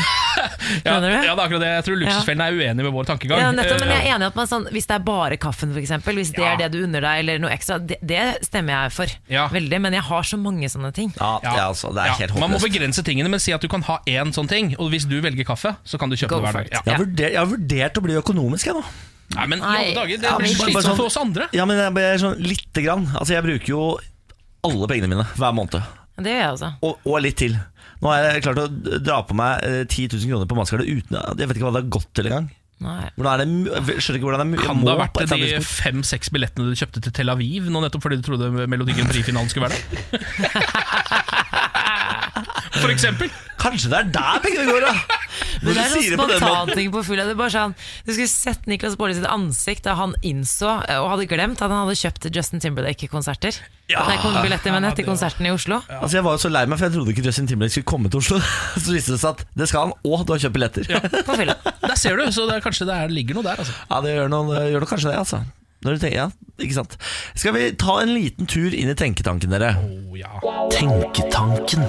[0.84, 1.68] Ja, det er akkurat det.
[1.70, 3.38] Jeg tror Luksusfellen er uenig med vår tankegang.
[3.40, 5.36] Ja, nettopp, men jeg Eh, er enig i at man sånn, Hvis det er bare
[5.40, 6.52] kaffen, f.eks., hvis det Ja.
[6.52, 9.06] er det du unner deg, eller noe ekstra, det, det stemmer jeg for.
[9.30, 9.46] Ja.
[9.48, 11.14] Veldig, Men jeg har så mange sånne ting.
[11.16, 13.60] Ja, det, er altså, det er ja, helt Man må begrense tingene, men si at
[13.62, 14.74] du kan ha én sånn ting.
[14.78, 16.68] Og hvis du velger kaffe, så kan du kjøpe Go det hver dag.
[16.72, 16.82] Ja.
[16.84, 18.84] Jeg har, vurdert, jeg har vurdert å bli økonomisk, jeg nå.
[19.34, 21.48] Nei, men i alle dager, det blir slitsomt sånn- for oss andre.
[21.56, 23.06] Ja, men jeg jeg, sånn lite grann.
[23.16, 23.98] Altså, jeg bruker jo
[24.66, 25.94] alle pengene mine hver måned.
[26.14, 26.72] Det gjør jeg også.
[26.86, 27.56] Og, og litt til.
[28.02, 28.68] Nå har jeg klart å
[29.00, 31.82] dra på meg eh, 10 000 kroner på Mastercard uten Jeg vet ikke hva det
[31.82, 32.52] har gått til engang.
[32.84, 33.06] Nei.
[33.06, 33.46] Er det,
[34.02, 34.64] skjønner ikke hvordan det er mulig.
[34.66, 38.18] Kan det ha vært de fem-seks billettene du kjøpte til Tel Aviv nå nettopp fordi
[38.20, 40.82] du trodde Melodi Grand Prix-finalen skulle være der?
[42.84, 43.32] For eksempel.
[43.60, 45.20] Kanskje det er der pengene går, da!
[45.64, 47.26] Men det er sånn det på spontanting på full det.
[47.32, 47.74] er Bare sånn,
[48.04, 51.70] du skulle sett Niklas Baarli sitt ansikt da han innså eh, og hadde glemt at
[51.70, 53.60] han hadde kjøpt Justin Timberlake-konserter.
[53.92, 54.04] Ja.
[54.08, 55.80] Nei, billetter med nett til konserten i Oslo.
[55.88, 58.12] Altså Jeg var jo så lei meg, for jeg trodde ikke Justin Timberlake skulle komme
[58.12, 58.40] til Oslo.
[58.84, 60.88] Så viste det seg at det skal han, og du har kjøpt billetter.
[60.90, 61.56] Ja, På fylla.
[61.84, 63.60] Der ser du, så det er, kanskje det er, ligger noe der.
[63.64, 64.00] Altså.
[64.04, 65.44] det gjør, noe, det gjør noe kanskje det, altså.
[65.84, 66.28] Når du tenker, ja,
[66.64, 66.94] ikke sant
[67.36, 69.74] Skal vi ta en liten tur inn i tenketanken, dere?
[69.84, 70.32] Oh, ja.
[70.72, 71.84] Tenketanken.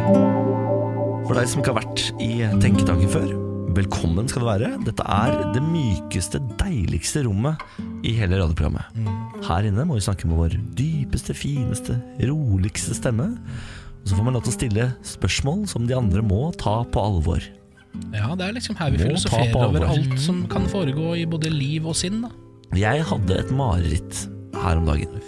[0.00, 2.30] For deg som ikke har vært i
[2.62, 3.28] Tenketanken før,
[3.76, 4.70] velkommen skal du være.
[4.86, 7.60] Dette er det mykeste, deiligste rommet
[8.06, 8.96] i hele radioprogrammet.
[9.46, 13.28] Her inne må vi snakke med vår dypeste, fineste, roligste stemme.
[14.00, 17.04] Og så får man lov til å stille spørsmål som de andre må ta på
[17.04, 17.44] alvor.
[18.14, 21.52] ja, det er liksom her vi Må filosoferer over alt som kan foregå i både
[21.52, 22.24] liv og sinn.
[22.24, 22.32] Da.
[22.78, 24.24] Jeg hadde et mareritt
[24.56, 25.20] her om dagen.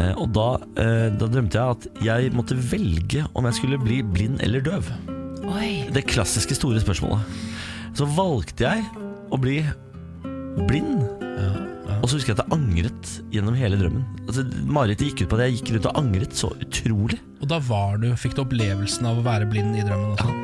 [0.00, 0.48] Eh, og da,
[0.80, 4.90] eh, da drømte jeg at jeg måtte velge om jeg skulle bli blind eller døv.
[5.50, 5.70] Oi.
[5.92, 7.40] Det klassiske store spørsmålet.
[7.98, 8.84] Så valgte jeg
[9.30, 9.60] å bli
[10.68, 11.08] blind.
[12.00, 14.04] Og så husker jeg at jeg angret gjennom hele drømmen.
[14.24, 17.18] Altså, Marerittet gikk ut på at jeg gikk rundt og angret så utrolig.
[17.42, 20.38] Og da var du, fikk du opplevelsen av å være blind i drømmen også.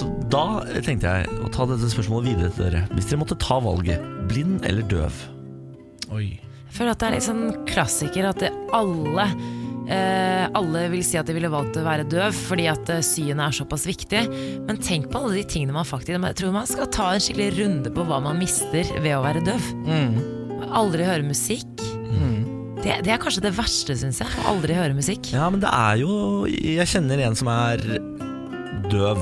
[0.00, 0.44] Så da
[0.82, 2.86] tenkte jeg å ta dette spørsmålet videre til dere.
[2.96, 5.20] Hvis dere måtte ta valget, blind eller døv?
[6.16, 6.26] Oi.
[6.72, 9.26] Føler at det er litt sånn klassiker at alle
[9.92, 13.44] eh, Alle vil si at de ville valgt å være døv fordi at eh, synet
[13.44, 14.22] er såpass viktig.
[14.68, 17.50] Men tenk på alle de tingene man faktisk Jeg tror man skal ta en skikkelig
[17.60, 19.72] runde på hva man mister ved å være døv.
[20.72, 21.68] Aldri høre musikk.
[22.82, 24.30] Det, det er kanskje det verste, syns jeg.
[24.50, 25.28] Aldri høre musikk.
[25.36, 27.84] Ja, men det er jo Jeg kjenner en som er
[28.90, 29.20] døv.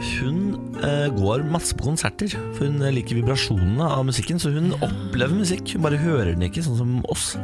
[0.00, 0.38] Hun
[0.82, 4.40] eh, går masse på konserter, for hun liker vibrasjonene av musikken.
[4.40, 7.34] Så hun opplever musikk, hun bare hører den ikke, sånn som oss.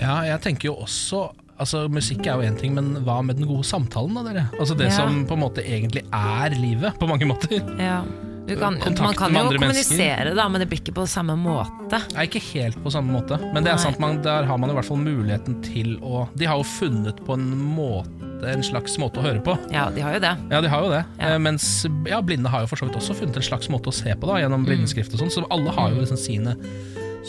[0.00, 3.46] Ja, jeg tenker jo også Altså, Musikk er jo én ting, men hva med den
[3.48, 4.42] gode samtalen, da, dere?
[4.60, 4.96] Altså Det Ja.
[4.98, 7.62] som på en måte egentlig er livet, på mange måter.
[7.80, 8.02] Ja.
[8.46, 9.96] Du kan, Kontakt man kan med jo mennesker.
[9.96, 12.02] kommunisere, da, men det blir ikke på samme måte.
[12.12, 14.74] Nei, ikke helt på samme måte, men det er sant, man, der har man i
[14.76, 19.20] hvert fall muligheten til å De har jo funnet på en måte, en slags måte
[19.20, 19.56] å høre på.
[19.72, 20.34] Ja, de har jo det.
[20.52, 21.02] Ja, de har jo det.
[21.18, 21.32] Ja.
[21.34, 21.66] Eh, Mens
[22.08, 24.28] ja, blinde har jo for så vidt også funnet en slags måte å se på
[24.28, 26.56] da, gjennom blindeskrift og sånn, så alle har jo liksom sine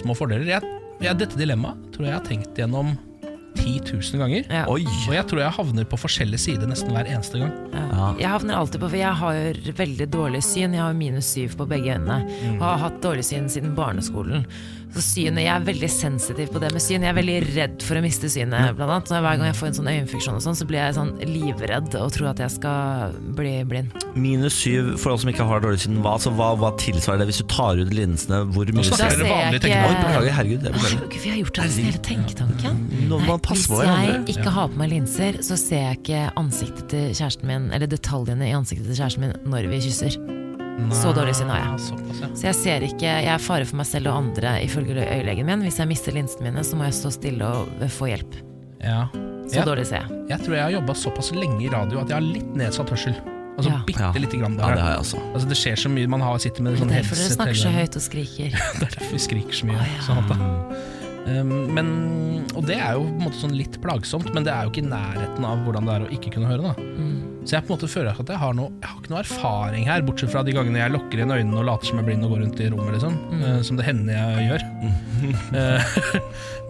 [0.02, 0.50] små fordeler.
[0.58, 2.96] Jeg, jeg, dette dilemmaet tror jeg jeg har tenkt gjennom
[3.58, 4.44] 10 000 ganger.
[4.54, 4.66] Ja.
[4.70, 4.84] Oi!
[5.08, 7.54] Og jeg tror jeg havner på forskjellig side nesten hver eneste gang.
[7.74, 8.12] Ja.
[8.22, 10.76] Jeg havner alltid på, for jeg har veldig dårlig syn.
[10.78, 12.20] Jeg har minus syv på begge øynene.
[12.58, 14.46] Og har hatt dårlig syn siden barneskolen.
[14.98, 17.04] Så synet, Jeg er veldig sensitiv på det med syn.
[17.06, 18.72] Jeg er veldig redd for å miste synet.
[18.78, 19.12] Blant annet.
[19.12, 21.98] Så hver gang jeg får en sånn øyeinfeksjon, og sånn, så blir jeg sånn livredd
[22.00, 23.94] og tror at jeg skal bli blind.
[24.18, 26.00] Minus syv for alle som ikke har dårlig syn.
[26.02, 28.42] Hva, altså, hva, hva tilsvarer det hvis du tar ut linsene?
[28.56, 30.02] Hvor mye ser dere vanlig tenketank.
[30.08, 30.66] beklager, herregud.
[30.80, 31.22] Beklager.
[31.28, 32.82] Vi har gjort det hele tenketanken.
[33.52, 37.70] Hvis jeg ikke har på meg linser, så ser jeg ikke ansiktet til kjæresten min,
[37.70, 40.18] eller detaljene i ansiktet til kjæresten min når vi kysser.
[40.94, 41.80] Så dårlig syn har jeg.
[41.88, 42.28] Såpass, ja.
[42.38, 45.64] Så jeg ser ikke, jeg er fare for meg selv og andre ifølge øyelegen min.
[45.66, 48.38] Hvis jeg mister linsene mine, så må jeg stå stille og få hjelp.
[48.84, 49.08] Ja.
[49.48, 50.20] Så jeg, dårlig ser jeg.
[50.34, 53.18] Jeg tror jeg har jobba såpass lenge i radio at jeg har litt nedsatt hørsel.
[53.58, 53.80] Altså Ja.
[53.88, 55.20] bitte lite grann Ja, det har jeg også.
[55.34, 56.08] Altså, det skjer så mye.
[56.08, 58.50] Man har, sitter med Det sånn er derfor dere snakker så høyt og skriker.
[58.80, 59.80] Det er derfor vi skriker så mye.
[59.82, 60.04] Å, ja.
[60.06, 60.30] sånn at.
[61.28, 61.88] Um, men,
[62.56, 64.86] og det er jo på en måte sånn litt plagsomt, men det er jo ikke
[64.86, 66.70] i nærheten av hvordan det er å ikke kunne høre.
[66.70, 66.86] Da.
[67.02, 67.27] Mm.
[67.48, 69.86] Så jeg på en måte føler at jeg har, noe, jeg har ikke noe erfaring
[69.88, 72.28] her, bortsett fra de gangene jeg lukker igjen øynene og later som jeg er blind
[72.28, 73.16] og går rundt i rommet, liksom.
[73.32, 73.44] Mm.
[73.46, 74.68] Uh, som det hender jeg gjør.
[75.58, 75.96] Eh,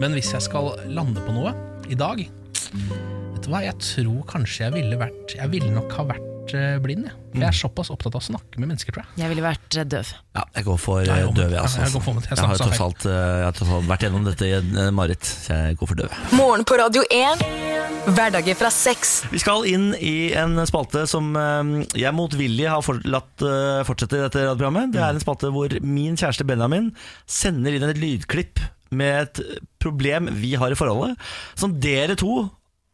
[0.00, 1.50] men hvis jeg skal lande på noe
[1.92, 6.06] i dag Vet du hva, jeg tror kanskje jeg ville vært Jeg ville nok ha
[6.14, 7.08] vært eh, blind.
[7.08, 7.14] Jeg.
[7.32, 9.22] For jeg er såpass opptatt av å snakke med mennesker, tror jeg.
[9.22, 10.12] Jeg ville vært eh, døv.
[10.38, 12.38] Ja, jeg går for Ja, eh, jeg døv, jeg ja, jeg går for- jeg jeg,
[12.44, 15.78] har jo tross alt, jeg har tross alt vært gjennom dette i mareritt, så jeg
[15.82, 16.16] går for døv.
[16.38, 17.44] Morgen på Radio 1.
[18.08, 19.14] Hverdager fra sex.
[19.32, 21.34] Vi skal inn i en spalte som
[21.92, 23.44] jeg motvillig har for, latt
[23.88, 24.94] fortsette i dette radioprogrammet.
[24.94, 26.92] Det er en spalte hvor min kjæreste Benjamin
[27.28, 31.18] sender inn et lydklipp med et problem vi har i forholdet,
[31.58, 32.46] som dere to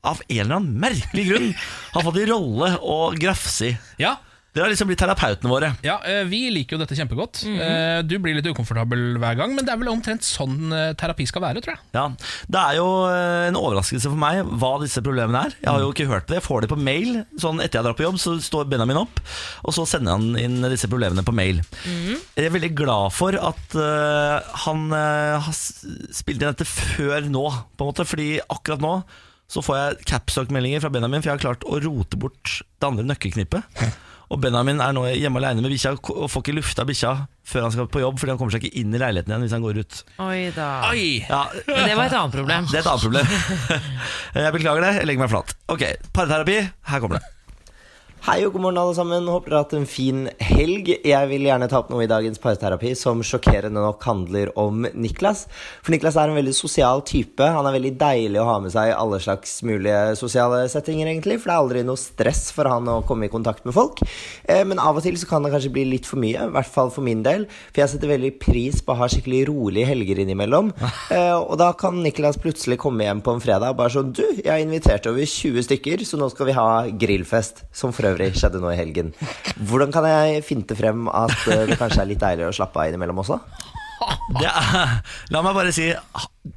[0.05, 1.51] av en eller annen merkelig grunn
[1.97, 3.75] har fått i rolle å grafse i.
[4.03, 4.17] Ja,
[4.55, 5.73] Dere har liksom blitt terapeutene våre.
[5.83, 7.43] Ja, eh, Vi liker jo dette kjempegodt.
[7.43, 8.03] Mm -hmm.
[8.07, 11.43] Du blir litt ukomfortabel hver gang, men det er vel omtrent sånn eh, terapi skal
[11.43, 11.81] være, tror jeg.
[11.93, 12.09] Ja,
[12.47, 12.87] Det er jo
[13.49, 15.55] en overraskelse for meg hva disse problemene er.
[15.61, 16.37] Jeg har jo ikke hørt det.
[16.37, 17.27] Jeg får det på mail.
[17.37, 19.21] Sånn Etter jeg drar på jobb, så står Benjamin opp,
[19.65, 21.61] og så sender han inn disse problemene på mail.
[22.37, 23.75] Jeg er veldig glad for at
[24.65, 29.03] han har spilt inn dette før nå, på en måte, fordi akkurat nå
[29.51, 33.05] så får jeg capstock-meldinger fra Benjamin, for jeg har klart å rote bort det andre
[33.11, 33.79] nøkkelknippet.
[34.33, 37.11] Og Benjamin er nå hjemme alene med bikkja og får ikke lufta bikkja
[37.47, 39.53] før han skal på jobb, fordi han kommer seg ikke inn i leiligheten igjen hvis
[39.55, 39.99] han går ut.
[40.25, 40.69] Oi da.
[40.89, 41.05] Oi!
[41.29, 42.67] Ja, Men det var et annet problem.
[42.73, 43.85] det er et annet problem.
[44.49, 45.55] Jeg beklager det, jeg legger meg flat.
[45.71, 45.85] Ok,
[46.17, 46.57] parterapi,
[46.91, 47.34] her kommer det.
[48.25, 49.27] Hei og god morgen alle sammen.
[49.29, 50.87] Håper dere har hatt en fin helg.
[51.05, 55.43] Jeg vil gjerne ta opp noe i dagens parterapi som sjokkerende nok handler om Niklas.
[55.85, 57.45] For Niklas er en veldig sosial type.
[57.45, 61.37] Han er veldig deilig å ha med seg i alle slags mulige sosiale settinger, egentlig.
[61.43, 64.01] For det er aldri noe stress for han å komme i kontakt med folk.
[64.49, 66.73] Eh, Men av og til så kan det kanskje bli litt for mye, i hvert
[66.79, 67.45] fall for min del.
[67.75, 70.73] For jeg setter veldig pris på å ha skikkelig rolige helger innimellom.
[71.13, 74.25] Eh, Og da kan Niklas plutselig komme hjem på en fredag og bare sånn Du,
[74.41, 77.67] jeg har invitert over 20 stykker, så nå skal vi ha grillfest.
[77.75, 79.13] Som for øvrig skjedde nå i helgen.
[79.69, 82.91] Hvordan kan jeg finte frem at eh, det kanskje er litt deilig å slappe av
[82.91, 83.41] innimellom også?
[84.35, 85.01] Er,
[85.33, 85.87] la meg bare si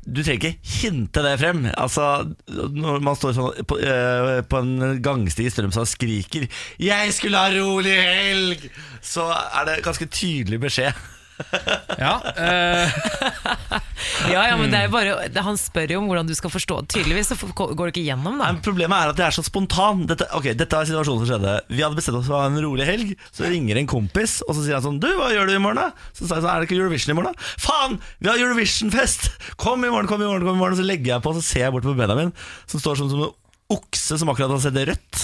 [0.04, 1.68] Du trenger ikke hinte det frem.
[1.78, 6.48] Altså, Når man står sånn på, øh, på en gangsti i Strømstad og skriker
[6.80, 8.68] 'Jeg skulle ha rolig helg',
[9.02, 10.94] så er det ganske tydelig beskjed.
[12.04, 13.82] Ja, uh...
[14.32, 16.80] Ja, ja, men det er jo bare, Han spør jo om hvordan du skal forstå
[16.84, 16.90] det.
[16.96, 18.52] Tydeligvis så går det ikke gjennom, da.
[18.52, 20.06] Men Problemet er at det er så spontan.
[20.10, 21.56] Dette, ok, dette er situasjonen som skjedde.
[21.72, 23.16] Vi hadde bestemt oss for å ha en rolig helg.
[23.32, 25.82] Så ringer en kompis, og så sier han sånn 'Du, hva gjør du i morgen?'
[25.88, 26.12] da?
[26.14, 27.50] Så sa jeg sånn 'Er det ikke Eurovision i morgen?' da?
[27.64, 28.00] 'Faen!
[28.20, 29.30] Vi har Eurovision-fest!
[29.58, 31.46] Kom i morgen, kom i morgen!' kom i morgen Så legger jeg på, og så
[31.46, 32.34] ser jeg bort på Benjamin,
[32.68, 33.36] som står sånn som en
[33.74, 35.24] okse som akkurat har sett rødt.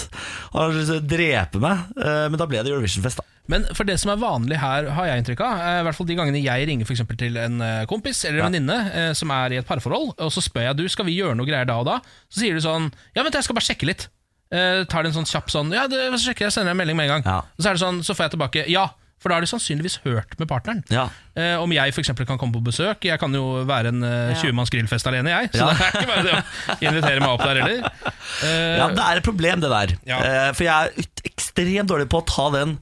[0.53, 1.85] Han har lyst til å drepe meg.
[1.97, 3.25] Eh, Men da ble det Eurovision-fest, da.
[3.47, 6.09] men for det som er vanlig her, har jeg inntrykk av, eh, i hvert fall
[6.09, 9.53] de gangene jeg ringer for til en eh, kompis eller en venninne eh, som er
[9.55, 11.87] i et parforhold, og så spør jeg du, skal vi gjøre noe greier da og
[11.87, 14.09] da, så sier du sånn Ja, vent, jeg skal bare sjekke litt.
[14.53, 16.99] Eh, tar det en sånn kjapp sånn Ja, det, så sjekker jeg, sender en melding
[16.99, 17.23] med en gang.
[17.25, 17.39] Ja.
[17.57, 18.89] Og så er det sånn, så får jeg tilbake Ja.
[19.23, 20.81] For da har de sannsynligvis hørt med partneren.
[20.91, 21.05] Ja.
[21.39, 22.11] Eh, om jeg f.eks.
[22.27, 23.05] kan komme på besøk.
[23.07, 25.53] Jeg kan jo være en eh, 20-manns grillfest alene, jeg.
[25.55, 25.69] Så Ja.
[25.71, 27.87] det er ikke bare det å invitere meg opp der heller.
[28.43, 29.95] Eh, Ja, det er et problem, det der.
[30.11, 30.17] Ja.
[30.27, 32.75] Eh, For jeg er ekstremt dårlig på å ta den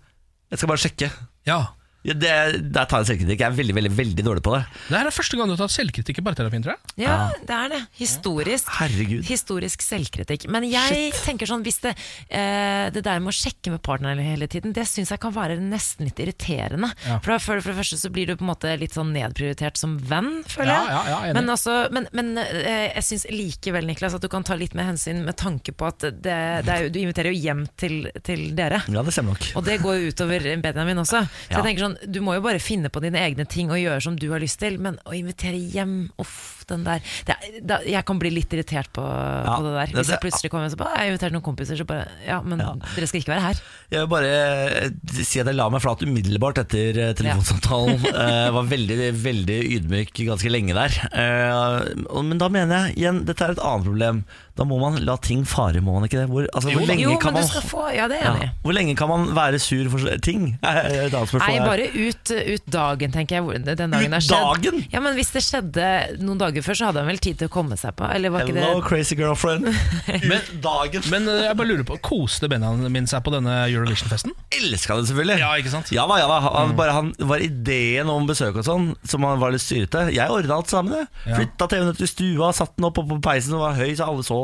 [0.52, 1.12] Jeg skal bare sjekke.
[1.48, 1.62] ja.
[2.04, 2.32] Ja, det,
[2.74, 3.42] der tar jeg selvkritikk.
[3.44, 4.62] Jeg er veldig, veldig, veldig dårlig på det.
[4.90, 6.94] Det her er første gang du har tatt selvkritikk i parterapien, tror jeg.
[7.04, 7.82] Ja, det er det.
[8.00, 8.72] Historisk.
[8.80, 9.22] Herregud.
[9.28, 10.48] Historisk selvkritikk.
[10.52, 11.94] Men jeg tenker sånn, hvis det,
[12.34, 15.60] eh, det der med å sjekke med partneren hele tiden, det syns jeg kan være
[15.62, 16.90] nesten litt irriterende.
[17.06, 17.20] Ja.
[17.22, 19.78] For, da- for, for det første så blir du på en måte litt sånn nedprioritert
[19.78, 20.90] som venn, føler jeg.
[20.96, 21.36] ja, ja, enig.
[21.38, 24.90] men også, men, men eh, jeg syns likevel, Niklas, at du kan ta litt mer
[24.90, 26.36] hensyn med tanke på at det,
[26.66, 28.82] det er du inviterer jo hjem til, til dere.
[28.90, 29.52] Ja, det stemmer nok.
[29.62, 31.22] Og det går jo utover Benjamin også.
[31.22, 31.60] Så Ja.
[31.62, 34.18] jeg tenker sånn, Du må jo bare finne på dine egne ting og gjøre som
[34.20, 38.20] du har lyst til, men å invitere hjem Uff, den der det, da, Jeg kan
[38.22, 39.94] bli litt irritert på, på det der.
[39.96, 42.42] Hvis det- jeg plutselig kommer og sier jeg har invitert noen kompiser, så bare Ja,
[42.42, 42.74] men Ja.
[42.96, 43.62] dere skal ikke være her.
[43.92, 44.90] Jeg vil bare eh,
[45.24, 48.00] si at jeg la meg flat umiddelbart etter telefonsamtalen.
[48.02, 48.04] telefonsamtalen.
[48.46, 50.96] jeg var veldig veldig ydmyk ganske lenge der.
[51.12, 54.24] Eh, men da mener jeg igjen, dette er et annet problem.
[54.60, 56.28] Da må man la ting fare, må man ikke det?
[56.30, 59.30] Hvor, altså, hvor, lenge Jo, kan man, få Ja, det ja, hvor lenge kan man
[59.36, 60.58] være sur for ting?
[60.64, 63.64] Nei, bare ut, ut dagen, tenker jeg.
[63.66, 64.84] Den dagen Ut dagen?
[64.92, 65.88] Ja, men Hvis det skjedde
[66.22, 68.08] noen dager uker før så hadde han vel tid til å komme seg på?
[68.14, 69.68] Eller var ikke Hello, det crazy girlfriend.
[70.30, 74.36] Men dagen Men eh, jeg bare lurer på, koste Benjamin seg på denne Eurovision-festen?
[74.62, 75.38] elska det selvfølgelig.
[75.42, 75.92] Ja, ikke sant?
[75.96, 76.38] Ja da, ja da.
[76.44, 80.06] Han, bare han var ideen om besøk og sånn, som han var litt styrete.
[80.14, 80.98] Jeg ordna alt sammen.
[81.00, 81.08] jeg.
[81.26, 81.40] Ja.
[81.40, 84.26] Flytta TV-en ut i stua, satt den opp på peisen og var høy, så alle
[84.28, 84.40] så.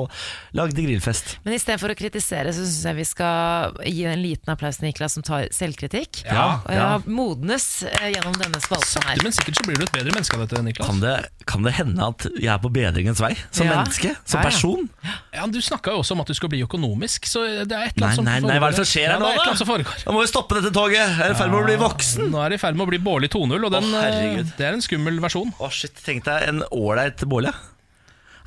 [0.58, 1.38] Lagde grillfest.
[1.46, 5.18] Men istedenfor å kritisere, så syns jeg vi skal gi en liten applaus til Niklas
[5.18, 6.24] som tar selvkritikk.
[6.26, 9.24] Ja, og jeg har modnes eh, gjennom denne spalten Sakte, her.
[9.26, 10.88] men sikkert så blir du et bedre menneske av dette, Niklas.
[10.88, 11.16] Kan det,
[11.50, 13.34] kan det hende at jeg er på bedringens vei?
[13.52, 13.76] Som Ja.
[13.78, 14.16] menneske?
[14.26, 14.50] Som Ja, ja.
[14.50, 14.90] person?
[15.34, 17.98] Ja, Du snakka jo også om at du skal bli økonomisk, så det er et
[17.98, 19.36] eller Nei, annet som nei, nei, hva er det som skjer her Ja, nå, er
[19.46, 19.66] da?
[19.72, 20.04] foregår.
[20.06, 20.98] Da må vi stoppe dette toget!
[21.18, 22.30] Jeg er i ferd med å bli voksen.
[22.32, 24.52] Nå er det i ferd med å bli Bårli 2.0, og den, herregud.
[24.58, 25.54] det er en skummel versjon.
[25.60, 27.54] Å shit, Tenk deg en ålreit bolle.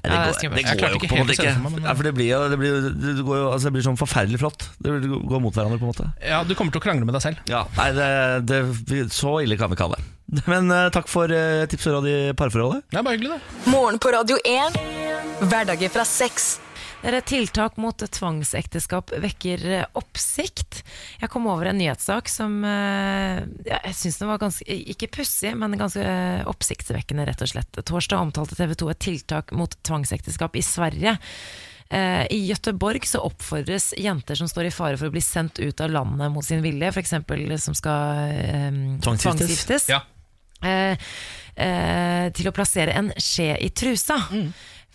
[0.00, 1.54] Det, Ja, det går, det går jo ikke på en måte ikke.
[1.60, 3.84] meg, men- Ja, for det blir jo det blir, det går jo, altså, det blir
[3.84, 4.68] sånn forferdelig flott.
[4.80, 4.94] Det
[5.28, 6.06] går mot hverandre, på en måte.
[6.24, 7.36] Ja, Du kommer til å krangle med deg selv.
[7.46, 10.02] Ja, nei, det, det, Så ille kan vi ikke ha det.
[10.50, 12.84] Men uh, takk for uh, tips og råd i parforholdet.
[12.90, 13.70] Det er bare hyggelig, det.
[13.72, 14.80] Morgen på Radio 1.
[15.50, 16.04] Hverdager fra
[17.00, 17.16] seks.
[17.18, 20.82] et tiltak mot tvangsekteskap vekker eh, oppsikt.
[21.20, 25.78] Jeg kom over en nyhetssak som eh, jeg syns den var ganske ikke pussig, men
[25.80, 27.80] ganske eh, oppsiktsvekkende, rett og slett.
[27.80, 31.18] Torsdag omtalte TV 2 et tiltak mot tvangsekteskap i Sverige.
[31.90, 35.90] I Gøteborg så oppfordres jenter som står i fare for å bli sendt ut av
[35.90, 37.16] landet mot sin vilje, f.eks.
[37.64, 38.68] som skal eh,
[39.02, 39.88] Tvangsgiftes.
[39.90, 39.98] Ja.
[40.62, 40.94] eh,
[41.56, 44.20] eh, til å plassere en skje i trusa.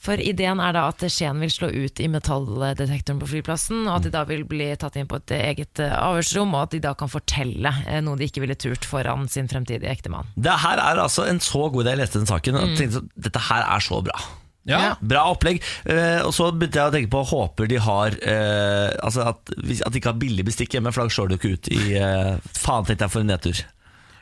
[0.06, 4.06] For ideen er da at Skien vil slå ut i metalldetektoren på flyplassen, og at
[4.06, 6.94] de da vil bli tatt inn på et eget eh, avhørsrom, og at de da
[6.98, 10.30] kan fortelle eh, noe de ikke ville turt foran sin fremtidige ektemann.
[10.38, 11.96] Det her er altså en så god idé.
[11.96, 14.20] Jeg leste den saken og tenkte at dette her er så bra.
[14.66, 14.80] Ja.
[14.82, 14.94] Ja.
[15.02, 15.62] Bra opplegg.
[15.86, 19.94] Eh, og så begynte jeg å tenke på Håper de har eh, Altså at, at
[19.94, 22.88] de ikke har billig bestikk hjemme, for da slår du ikke ut i eh, Faen,
[22.88, 23.62] tenkte jeg for en nedtur.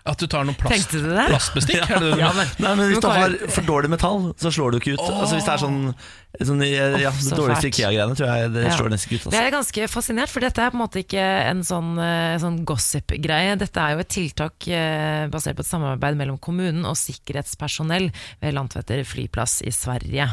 [0.06, 1.26] At du tar noe plast, Tenkte du det?
[1.30, 1.84] plastbestikk?
[1.86, 2.50] Er det det du Ja, mener?
[2.60, 5.04] men, Nei, men Hvis du har for dårlig metall, så slår du ikke ut.
[5.08, 5.78] Altså Hvis det er sånn,
[6.41, 7.69] sånn ja, Åh, Det så dårligste.
[7.69, 8.72] Ikea-greiene, tror jeg det Ja.
[8.78, 9.22] slår nesten ut.
[9.22, 9.32] Altså.
[9.32, 9.48] Jeg Altså.
[9.48, 13.58] er ganske fascinert, for dette er på en måte ikke en sånn, eh, sånn gossip-greie.
[13.60, 18.54] Dette er jo et tiltak eh, basert på et samarbeid mellom kommunen og sikkerhetspersonell ved
[18.56, 20.26] Landvetter flyplass i Sverige.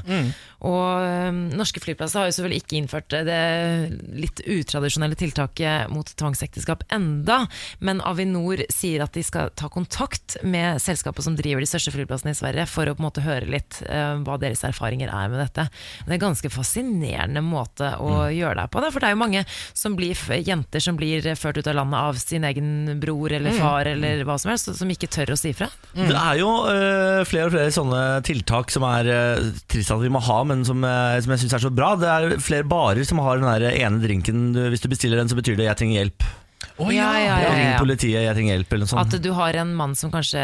[0.63, 6.83] Og eh, norske flyplasser har jo selvfølgelig ikke innført det litt utradisjonelle tiltaket mot tvangsekteskap
[6.91, 7.47] enda,
[7.81, 12.33] men Avinor sier at de skal ta kontakt med selskapet som driver de største flyplassene
[12.33, 15.69] i Sverige, for å på en måte høre litt hva deres erfaringer er med dette.
[16.05, 18.83] Det er en ganske fascinerende måte å gjøre det på.
[18.83, 18.91] Da.
[18.93, 19.45] for det er jo mange
[19.77, 23.89] som blir, jenter som blir ført ut av landet av sin egen bror eller far
[23.91, 25.71] eller hva som helst, som ikke tør å si fra.
[25.95, 30.13] Det er jo uh, flere og flere sånne tiltak som er uh, trist at vi
[30.13, 31.95] må ha, men som, uh, som jeg syns er så bra.
[32.01, 34.51] Det er flere barer som har den der ene drinken.
[34.57, 36.31] Du, hvis du bestiller den, så betyr det 'jeg trenger hjelp'.
[36.81, 37.79] Å, Ja, ja, ja, Ring ja.
[37.81, 39.15] politiet, jeg trenger hjelp, eller noe sånt.
[39.15, 40.41] At du har en mann som kanskje,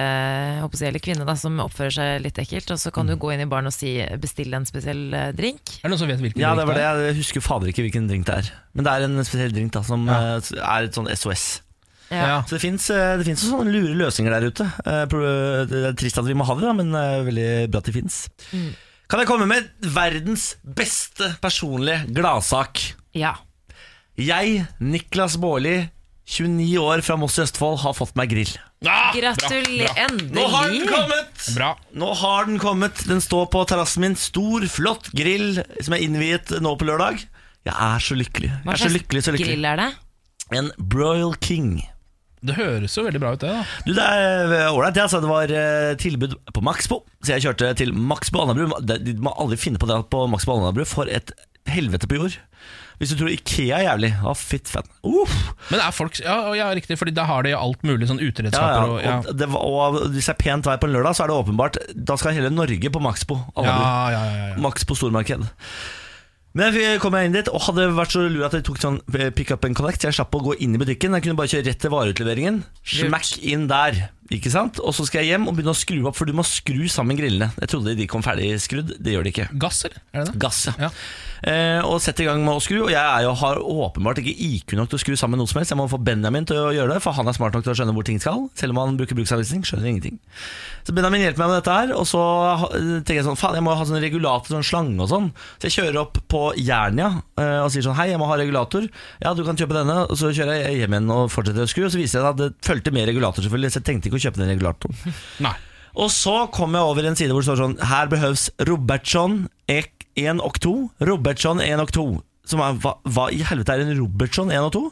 [0.87, 3.49] eller kvinne da, som oppfører seg litt ekkelt, og så kan du gå inn i
[3.51, 5.79] baren og si, bestille en spesiell eh, drink.
[5.81, 7.07] Er det noen som vet hvilken Ja, det drink var det.
[7.11, 8.51] Jeg husker fader ikke hvilken drink det er.
[8.77, 10.19] Men det er en spesiell drink da som Ja.
[10.37, 11.47] eh, er et sånn SOS.
[12.11, 12.43] Ja.
[12.47, 14.67] Så det fins sånne lure løsninger der ute.
[14.87, 15.07] Eh,
[15.67, 17.97] Det er trist at vi må ha det, da, men er veldig bra at de
[17.97, 18.21] fins.
[19.11, 22.79] Kan jeg komme med verdens beste personlige gladsak?
[23.15, 23.35] Ja.
[24.19, 25.91] Jeg, Niklas Baarli,
[26.27, 28.51] 29 år fra Moss i Østfold, har fått meg grill.
[28.87, 30.35] Ah, Gratulerer, bra.
[30.35, 31.45] Nå har den kommet!
[31.55, 31.69] Bra.
[31.95, 33.03] Nå har den kommet.
[33.07, 34.17] Den står på terrassen min.
[34.19, 37.23] Stor, flott grill som er innviet nå på lørdag.
[37.67, 38.51] Jeg er så lykkelig.
[38.65, 39.53] Hva Jeg så slags lykkelig, så lykkelig.
[39.55, 39.89] grill er det?
[40.59, 41.77] En Broil King.
[42.47, 43.51] Det høres jo veldig bra ut, det.
[43.51, 44.99] da Du, det er ålreit.
[45.03, 48.69] Altså, det var eh, tilbud på Maxbo, så jeg kjørte til Maxbo Alnabru.
[48.87, 50.85] De, de må aldri finne på det på Maxbo Alnabru.
[50.87, 51.33] For et
[51.71, 52.37] helvete på jord.
[52.97, 54.89] Hvis du tror Ikea er jævlig, å fitt fett.
[55.05, 55.35] Uff.
[55.71, 58.81] Men er folk Ja, ja riktig, Fordi da har de alt mulig sånn Ja, uteredskaper.
[58.81, 58.87] ja.
[58.89, 59.19] Og, ja.
[59.21, 61.79] Og, det og hvis det er pent vær på en lørdag, så er det åpenbart
[62.09, 64.57] Da skal hele Norge på Maxbo Ja, ja, ja, ja.
[64.63, 65.45] Maxbo stormarked.
[66.57, 68.97] Men jeg kom jeg inn dit, og hadde vært så lur at jeg tok sånn
[69.37, 70.01] pick up and collect.
[70.01, 71.13] Så jeg slapp å gå inn i butikken.
[71.13, 72.63] Jeg kunne bare kjøre rett til vareutleveringen.
[72.81, 74.07] Smack inn der.
[74.35, 74.81] Ikke sant?
[74.83, 77.19] Og så skal jeg hjem og begynne å skru opp, for du må skru sammen
[77.19, 77.53] grillene.
[77.63, 78.97] Jeg trodde de kom ferdig skrudd.
[78.99, 79.49] Det gjør de ikke.
[79.63, 80.03] Gass, eller?
[80.13, 80.41] Er det det?
[80.43, 80.75] Gass, ja.
[80.89, 80.91] Ja.
[81.47, 82.81] Eh, og sette i gang med å skru.
[82.87, 85.61] Og jeg er jo, har åpenbart ikke IQ nok til å skru sammen noe som
[85.61, 85.71] helst.
[85.75, 87.77] Jeg må få Benjamin til å gjøre det, for han er smart nok til å
[87.79, 88.49] skjønne hvor ting skal.
[88.59, 90.19] Selv om han bruker bruksanvisning, skjønner ingenting.
[90.87, 92.23] Så Benjamin hjelper meg med dette her, og så
[92.73, 95.31] tenker jeg sånn Faen, jeg må ha sånn regulator, sånn slange og sånn.
[95.59, 98.87] Så jeg kjører opp på Jernia eh, og sier sånn Hei, jeg må ha regulator.
[99.23, 100.03] Ja, du kan kjøpe denne.
[100.11, 102.41] Og så kjører jeg hjem igjen og fortsetter å skru, og så viser jeg at
[102.41, 105.17] det fulgte med regulator, selvfølgelig, så jeg tenkte ikke å kjøpe den regulatoren.
[105.47, 105.57] Nei.
[105.97, 110.43] Og så kom jeg over en side hvor det står sånn Her behøves Robertson 1
[110.45, 110.73] og 2
[111.09, 112.07] Robertson 1 og 2
[112.47, 114.83] som er, hva, hva i helvete er en Robertson 1 og 2?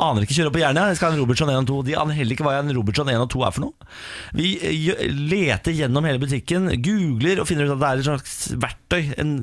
[0.00, 0.88] Aner ikke kjøre på hjernen.
[0.88, 1.80] jeg skal ha en Robertson 1 og 2.
[1.90, 3.90] De aner heller ikke hva en Robertson 1 og 2 er for noe.
[4.38, 8.38] Vi eh, leter gjennom hele butikken, googler og finner ut at det er et slags
[8.64, 9.12] verktøy.
[9.20, 9.34] En,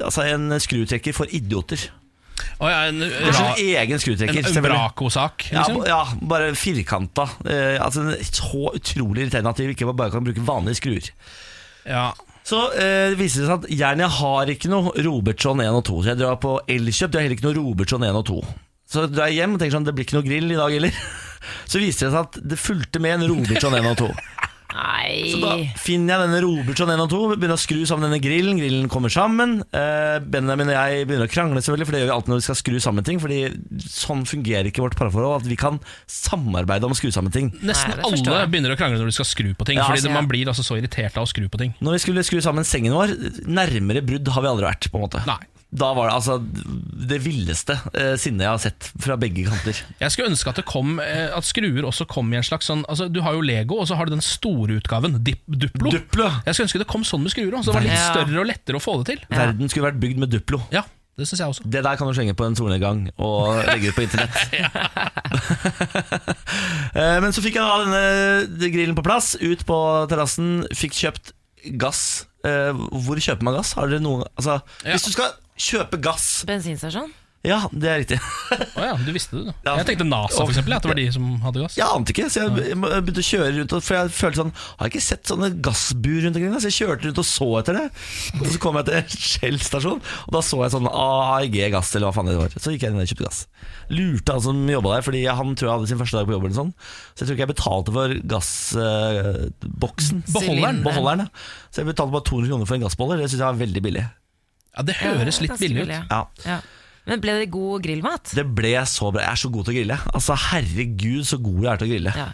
[0.00, 1.86] altså en skrutrekker for idioter.
[2.60, 4.40] Å, ja, en, er sånn egen skrutrekker.
[4.40, 4.78] en selvfølgelig.
[4.78, 5.78] Braco-sak, liksom?
[5.88, 7.28] Ja, ja, bare firkanta.
[7.44, 11.12] Eh, altså Så utrolig irriterende at vi ikke bare kan bruke vanlige skruer.
[11.88, 12.10] Ja.
[12.46, 16.02] Så eh, det viser det seg at Jernia har ikke noe Robertson 1 og 2.
[16.02, 18.40] Så jeg drar på Elkjøp, de har heller ikke noe Robertson 1 og 2.
[18.90, 21.02] Så drar jeg hjem og tenker sånn, det blir ikke noe grill i dag heller.
[21.70, 24.08] Så viser det seg at det fulgte med en Robertson 1 og 2.
[25.10, 25.30] Nei.
[25.32, 28.60] Så da finner jeg denne Robertson 1 og 2, begynner å skru sammen denne grillen.
[28.60, 29.58] Grillen kommer sammen.
[29.76, 32.46] Eh, Benjamin og jeg begynner å krangle, selvfølgelig, for det gjør vi alltid når vi
[32.46, 33.20] skal skru sammen ting.
[33.22, 33.40] Fordi
[33.90, 37.52] sånn fungerer ikke vårt parforhold, at vi kan samarbeide om å skru sammen ting.
[37.60, 39.80] Nesten Nei, alle begynner å krangle når de skal skru på ting.
[39.80, 40.18] Ja, fordi altså, ja.
[40.20, 41.74] Man blir altså så irritert av å skru på ting.
[41.82, 43.14] Når vi skulle skru sammen sengen vår,
[43.50, 44.90] nærmere brudd har vi aldri vært.
[44.90, 45.40] på en måte Nei.
[45.70, 46.34] Da var det altså
[47.10, 49.78] det villeste eh, sinnet jeg har sett fra begge kanter.
[50.00, 52.82] Jeg skulle ønske at det kom eh, At skruer også kom i en slags sånn
[52.90, 55.92] altså, Du har jo Lego, og så har du den store utgaven, Dip, Duplo.
[55.94, 56.26] Duplo.
[56.46, 58.48] Jeg skulle ønske det kom sånn med skruer òg, så det var litt større og
[58.50, 59.22] lettere å få det til.
[59.30, 60.58] Verden skulle vært bygd med Duplo.
[60.74, 60.82] Ja,
[61.20, 61.66] det synes jeg også.
[61.70, 64.34] Det der kan du slenge på en solnedgang og legge ut på internett.
[66.90, 69.76] Eh, Men så fikk jeg da denne grillen på plass, ut på
[70.10, 71.30] terrassen, fikk kjøpt
[71.80, 72.00] gass.
[72.46, 72.72] Eh,
[73.04, 73.74] Hvor kjøper man gass?
[73.78, 74.58] Har dere noen altså.
[74.82, 77.12] Hvis du skal kjøpe gass Bensinstasjon?
[77.40, 78.16] Ja, det er riktig.
[78.76, 79.52] oh, ja, du visste det, du.
[79.64, 79.78] Ja.
[79.78, 81.76] Jeg tenkte NASA, for eksempel, at det var de som hadde gass.
[81.78, 83.74] Jeg ante ikke, så jeg begynte å kjøre rundt.
[83.86, 86.58] For jeg følte sånn Har jeg ikke sett sånne gassbur rundt omkring?
[86.60, 87.86] Så jeg kjørte rundt og så etter det.
[88.36, 92.18] Og så kom jeg til Shell-stasjon, og da så jeg sånn AIG gass, eller hva
[92.18, 92.60] faen det var.
[92.60, 93.42] Så gikk jeg inn og kjøpte gass.
[93.88, 96.44] Lurte han som jobba der, Fordi han tror jeg hadde sin første dag på jobb,
[96.50, 96.76] eller sånn.
[97.14, 100.24] Så jeg tror ikke jeg betalte for gassboksen.
[100.28, 100.84] Beholderen.
[100.84, 101.44] Beholderen, ja.
[101.72, 103.24] Så jeg betalte bare 200 kroner for en gassbeholder.
[103.24, 104.10] Det syns jeg var veldig billig.
[104.76, 105.94] Ja, Det høres litt billig ut.
[106.10, 106.58] Ja Ja.
[107.08, 108.24] Men ble det god grillmat?
[108.36, 109.20] Det ble så bra.
[109.24, 109.96] Jeg er så god til å grille.
[110.14, 112.12] Altså Herregud, så god jeg er til å grille.
[112.20, 112.28] Ja.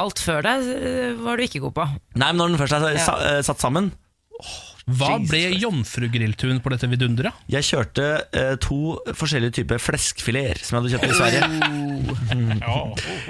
[0.00, 1.84] Alt før deg eh, var du ikke god på.
[2.16, 3.90] Nei, men når den først er sa, eh, satt sammen
[4.86, 5.60] Hva Jesus ble Christ.
[5.66, 7.32] jomfrugrilltun på dette vidunderet?
[7.52, 8.78] Jeg kjørte eh, to
[9.18, 11.44] forskjellige typer fleskfileter som jeg hadde kjøpt i Sverige.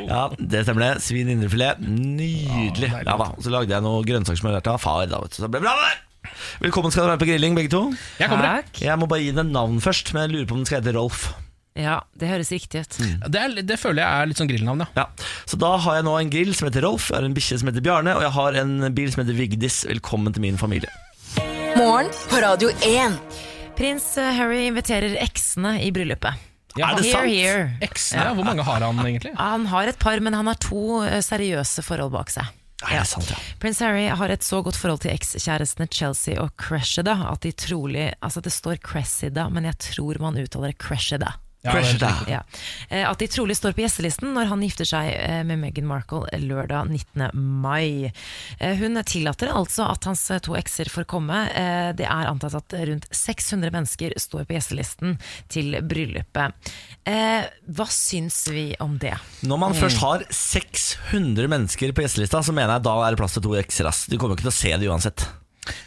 [0.13, 0.93] Ja, det stemmer det.
[1.05, 1.81] Svin indrefilet.
[1.83, 2.91] Nydelig.
[2.93, 2.99] Ja.
[3.09, 5.03] Ja da, Så lagde jeg noen grønnsaker som jeg lærte av far.
[5.11, 5.37] Da, vet du.
[5.41, 5.93] Så det ble bra det!
[6.63, 7.83] Velkommen skal dere være på grilling, begge to.
[8.21, 8.49] Jeg kommer.
[8.49, 8.67] jeg.
[8.69, 8.83] Takk.
[8.89, 10.95] Jeg må bare gi den navn først, men jeg lurer på om den skal hete
[10.99, 11.25] Rolf.
[11.79, 12.97] Ja, det høres riktig ut.
[13.33, 14.89] Det, er, det føler jeg er litt sånn grillnavn, ja.
[14.99, 15.07] Ja,
[15.49, 17.71] Så da har jeg nå en grill som heter Rolf, jeg har en bikkje som
[17.71, 19.79] heter Bjarne, og jeg har en bil som heter Vigdis.
[19.89, 20.93] Velkommen til min familie.
[21.79, 23.17] Morgen på Radio 1.
[23.79, 26.49] Prins eh, Harry inviterer eksene i bryllupet.
[26.77, 27.29] Er det Here, sant?
[27.33, 27.65] here.
[27.85, 28.35] Eksene, ja.
[28.37, 29.33] Hvor mange har han egentlig?
[29.41, 32.49] Han har et par, men han har to eh, seriøse forhold bak seg.
[32.91, 33.39] Er det sant, ja?
[33.63, 38.09] Prins Harry har et så godt forhold til ekskjærestene Chelsea og Cressida at de trolig
[38.21, 41.37] Altså, det står Cressida, men jeg tror man uttaler Cressida.
[41.63, 41.75] Ja.
[42.27, 42.41] Ja.
[42.91, 46.25] Eh, At de trolig står på gjestelisten når han gifter seg eh, med Meghan Markle
[46.43, 47.29] lørdag 19.
[47.63, 48.11] mai.
[48.59, 51.45] Eh, Hun tillater altså at hans to ekser får komme.
[51.99, 55.19] Det er antatt at rundt 600 mennesker står på gjestelisten
[55.53, 56.73] til bryllupet.
[57.07, 59.15] Hva syns vi om det?
[59.47, 63.39] Når man først har 600 mennesker på gjestelista, så mener jeg da er det plass
[63.39, 63.91] til to ekser.
[63.91, 65.27] De Du kommer jo ikke til å se det uansett.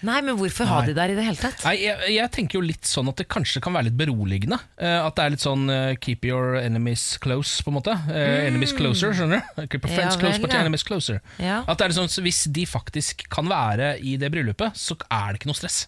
[0.07, 1.63] Nei, men hvorfor ha de der i det hele tatt?
[1.65, 4.59] Nei, jeg, jeg tenker jo litt sånn at det kanskje kan være litt beroligende.
[4.79, 7.95] Uh, at det er litt sånn uh, keep your enemies close, på en måte.
[8.07, 9.65] Eh, Enemies closer, skjønner du?
[9.65, 10.61] Keep your Ja friends close, vel, but ja.
[10.63, 11.19] enemies closer.
[11.43, 11.61] Ja.
[11.67, 14.95] At det er litt sånn, så Hvis de faktisk kan være i det bryllupet, så
[15.09, 15.83] er det ikke noe stress.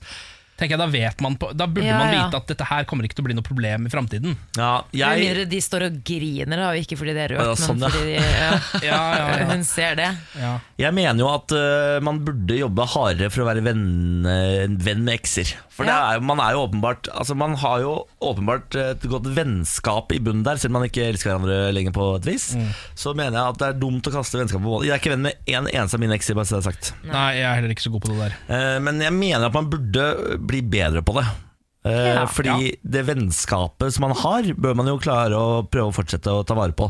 [0.57, 2.25] Tenker jeg, Da vet man på, Da burde Ja, man ja.
[2.27, 4.35] vite at dette her kommer ikke til å bli noe problem i framtiden.
[4.57, 7.45] Ja, Med jeg, mindre de står og griner, da, og ikke fordi det er Ja,
[7.51, 7.87] rødt, sånn, ja.
[7.87, 8.49] men fordi de, ja,
[8.89, 9.45] Ja, ja, ja.
[9.53, 10.09] hun ser det.
[10.41, 10.53] ja.
[10.81, 13.85] jeg mener jo at øh, man burde jobbe hardere for å være venn,
[14.25, 15.53] øh, venn med ekser.
[15.77, 16.09] For det Ja.
[16.09, 17.91] er, jo- man er jo åpenbart Altså Man har jo
[18.25, 22.07] åpenbart et godt vennskap i bunnen der, selv om man ikke elsker hverandre lenger på
[22.17, 22.47] et vis.
[22.97, 24.87] Så mener jeg at det er dumt å kaste vennskap på bålet.
[24.89, 26.91] Jeg er ikke venn med en eneste av mine ekser, bare så det er sagt.
[27.05, 28.35] Nei, jeg er heller ikke så god på det der.
[28.49, 30.07] Eh, Men jeg mener at man burde
[30.47, 31.25] bli bedre på det.
[31.87, 32.25] Eh, Ja.
[32.27, 36.45] Fordi det vennskapet som man har, bør man jo klare å prøve å fortsette å
[36.47, 36.89] ta vare på.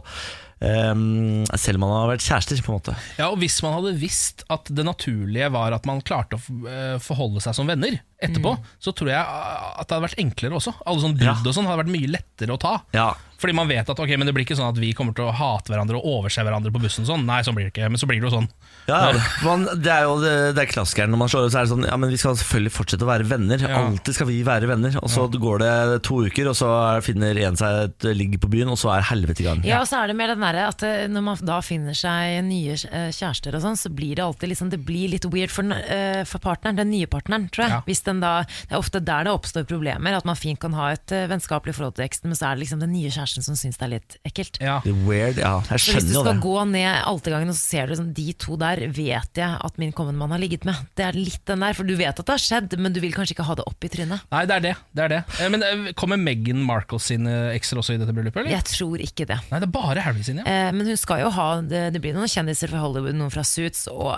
[0.58, 2.96] Um, selv om man har vært kjærester, på en måte.
[3.20, 6.96] Ja, og Hvis man hadde visst at det naturlige var at man klarte å eh,
[7.04, 10.74] forholde seg som venner etterpå, så tror jeg ah, at det hadde vært enklere også.
[10.86, 11.38] Alle sånne brudd Ja.
[11.46, 12.76] og sånn hadde vært mye lettere å ta.
[12.94, 15.28] Ja, Fordi man vet at ok, men det blir ikke sånn at vi kommer til
[15.30, 17.06] å hate hverandre og overse hverandre på bussen.
[17.06, 17.86] sånn Nei, sånn blir det ikke.
[17.94, 18.48] Men så blir det jo sånn.
[18.88, 19.20] Ja, ja.
[19.46, 21.72] Man, det er jo det, det er klassikeren når man slår ut, så er det
[21.76, 23.62] sånn Ja, men vi skal selvfølgelig fortsette å være venner.
[23.62, 23.84] Ja.
[23.92, 24.98] Alltid skal vi være venner.
[25.04, 28.50] Og så går det to uker, og så er- finner en seg et ligg på
[28.50, 29.62] byen, og så er helvete i gang.
[29.64, 32.42] Ja, og så er det mer den derre at eh, når man da finner seg
[32.50, 35.62] nye eh, kjærester og sånn, så blir det alltid liksom Det blir litt weird for,
[35.78, 37.76] eh, for partneren, den nye partneren, tror jeg.
[37.78, 37.82] Ja.
[37.86, 40.16] Hvis den da Det er ofte der det oppstår problemer.
[40.18, 42.64] At man fint kan ha et uh, vennskapelig forhold til eksen, men så er det
[42.66, 44.60] liksom den nye kjæresten som syns det er litt ekkelt.
[44.64, 44.80] Ja.
[44.86, 45.54] Det er Weird, ja.
[45.70, 46.44] Jeg skjønner det hvis du skal det.
[46.48, 49.94] gå ned altergangen og så ser du liksom, de to der vet jeg at min
[49.96, 50.80] kommende mann har ligget med.
[50.98, 53.14] Det er litt den der, for du vet at det har skjedd, men du vil
[53.16, 54.24] kanskje ikke ha det opp i trynet.
[54.34, 54.74] Nei, det er det.
[54.98, 55.22] det, er det.
[55.42, 58.42] Eh, Men eh, Kommer Meghan Markle sine ekser også i dette bryllupet?
[58.44, 58.56] eller?
[58.56, 59.40] Jeg tror ikke det.
[59.52, 60.46] Nei, det er bare Harry sine.
[60.48, 60.68] Ja.
[60.70, 63.44] Eh, men hun skal jo ha Det, det blir noen kjendiser fra Hollywood, noen fra
[63.48, 64.18] Suits, og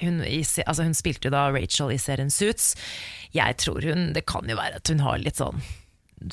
[0.00, 2.72] hun, i, altså hun spilte jo da Rachel i serien Suits.
[3.36, 5.60] Jeg tror hun Det kan jo være at hun har litt sånn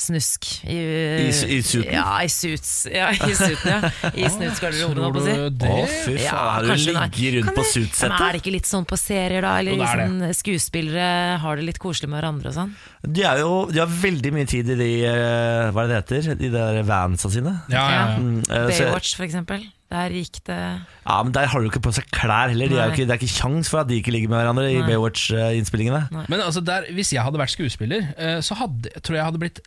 [0.01, 1.91] snusk i, I i suiten?
[1.93, 2.71] Ja, i suits.
[2.89, 4.09] Ja, i suiten, ja.
[4.17, 5.35] I snutsgarderoben, holdt på å si.
[5.35, 5.99] Du Å, det?
[6.07, 8.15] fy Ja, faen, kanskje hun ligger rundt Kan på suitsettet.
[8.15, 9.53] Men er det ikke litt sånn på serier, da?
[9.61, 10.07] Eller er det.
[10.09, 12.73] sånn, skuespillere har det litt koselig med hverandre og sånn?
[13.05, 16.21] De, er jo, de har veldig mye tid i de eh, Hva er det det
[16.23, 16.41] heter?
[16.41, 17.57] De der vansa sine.
[17.69, 18.05] Ja, ja, ja.
[18.17, 19.69] Mm, eh, Baywatch, for eksempel.
[19.93, 22.71] Der gikk det Ja, men Der har de jo ikke på seg klær heller.
[22.71, 24.65] De er jo ikke, det er ikke kjangs for at de ikke ligger med hverandre
[24.73, 26.25] i Baywatch-innspillingene.
[26.27, 29.43] Men altså der, hvis jeg hadde vært skuespiller, eh, så hadde, tror jeg jeg hadde
[29.45, 29.61] blitt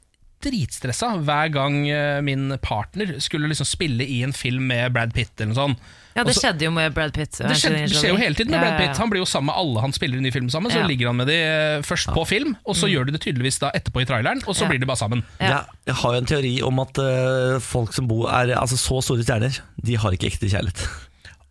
[0.45, 5.32] dritstressa hver gang eh, min partner skulle liksom spille i en film med Brad Pitt
[5.41, 5.89] eller noe sånt.
[6.18, 7.36] Ja, det skjedde jo med Brad Pitt.
[7.39, 8.99] Det skjedde, det skjer jo hele tiden med Ja, Brad ja, Pitt.
[8.99, 10.72] Han blir jo sammen med alle han spiller i ny film sammen.
[10.74, 10.86] Så Ja.
[10.91, 13.70] ligger han med de eh, først på film, og så gjør de det tydeligvis da
[13.70, 14.68] etterpå i traileren, og så Ja.
[14.72, 15.22] blir de bare sammen.
[15.39, 15.47] Ja.
[15.47, 18.99] Jeg, jeg har jo en teori om at eh, folk som bor er altså så
[19.03, 20.89] store stjerner, de har ikke ekte kjærlighet.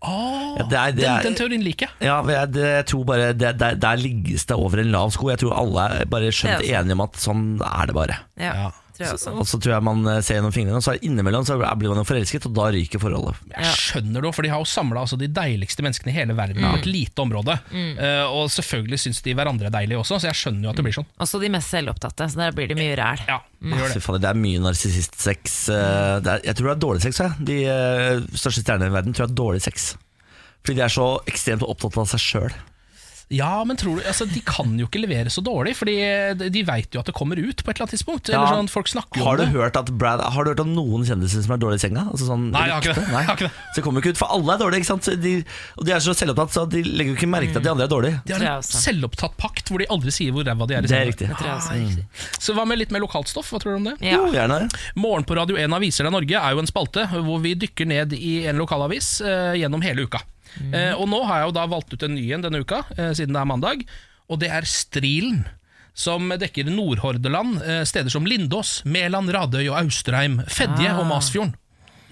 [0.01, 1.89] Åh, Ja, det er- det den, er- den teorien liker.
[2.01, 5.29] Ja, jeg, det, jeg tror bare det, der, der ligges det over en lav sko.
[5.29, 8.17] Jeg tror alle er bare skjønt er enige om at sånn er det bare.
[8.37, 8.71] Ja, Ja.
[8.97, 9.31] Tror jeg også.
[9.39, 11.55] Og så tror jeg man eh, ser gjennom fingrene, og så er det innimellom så
[11.61, 13.39] blir man jo forelsket, og da ryker forholdet.
[13.53, 16.65] Jeg skjønner det, for de har jo samla altså, de deiligste menneskene i hele verden
[16.65, 17.57] på et lite område.
[17.73, 20.87] Eh, og selvfølgelig syns de hverandre er deilige også, så jeg skjønner jo at det
[20.89, 21.09] blir sånn.
[21.23, 23.23] Også de mest selvopptatte, så der blir det mye ræl.
[23.29, 24.03] Ja, det gjør Fy det.
[24.07, 25.57] fader, det er mye narsissistsex.
[25.73, 27.21] eh, Jeg tror det er dårlig sex.
[27.23, 27.47] Jeg.
[27.47, 27.59] De
[28.37, 29.91] største stjernene i verden tror jeg er dårlig sex.
[30.65, 32.55] Fordi de er så ekstremt opptatt av seg sjøl.
[33.29, 35.95] Ja, men tror du, altså, de kan jo ikke levere så dårlig, Fordi
[36.39, 38.29] de, de veit jo at det kommer ut på et eller annet tidspunkt.
[38.31, 38.37] Ja.
[38.39, 39.55] Eller sånn, folk snakker jo Har om du, det.
[39.59, 42.05] hørt at Brad, har du hørt om noen kjendiser som er dårlige i senga?
[42.07, 43.03] Altså sånn Nei, jeg har ikke det.
[43.11, 43.19] Nei.
[43.25, 43.65] Jeg har ikke det.
[43.67, 44.79] Så det kommer ikke ut, for alle er dårlige.
[44.85, 45.09] ikke sant?
[45.25, 45.33] De,
[45.75, 47.87] og de er så selvopptatt, så de legger jo ikke merke til at de andre
[47.89, 48.21] er dårlige.
[48.31, 50.87] De har en selvopptatt pakt hvor de aldri sier hvor ræva de er.
[50.87, 51.03] i senga.
[51.03, 51.29] Det er riktig.
[51.35, 53.51] Ah, Så hva med litt mer lokalt stoff?
[53.51, 53.97] Hva tror du om det?
[54.07, 54.21] Ja.
[54.21, 54.63] Jo, gjerne.
[54.95, 58.15] Morgen på Radio 1 Aviser deg Norge er jo en spalte hvor vi dykker ned
[58.15, 60.23] i en lokalavis eh, gjennom hele uka.
[60.73, 63.11] Eh, og nå har jeg jo da valgt ut en ny en denne uka, eh,
[63.17, 63.85] siden det er mandag,
[64.29, 65.45] og det er Strilen.
[65.97, 71.55] Som dekker Nordhordeland, eh, steder som Lindås, Mæland, Radøy og Austrheim, Fedje og Masfjorden.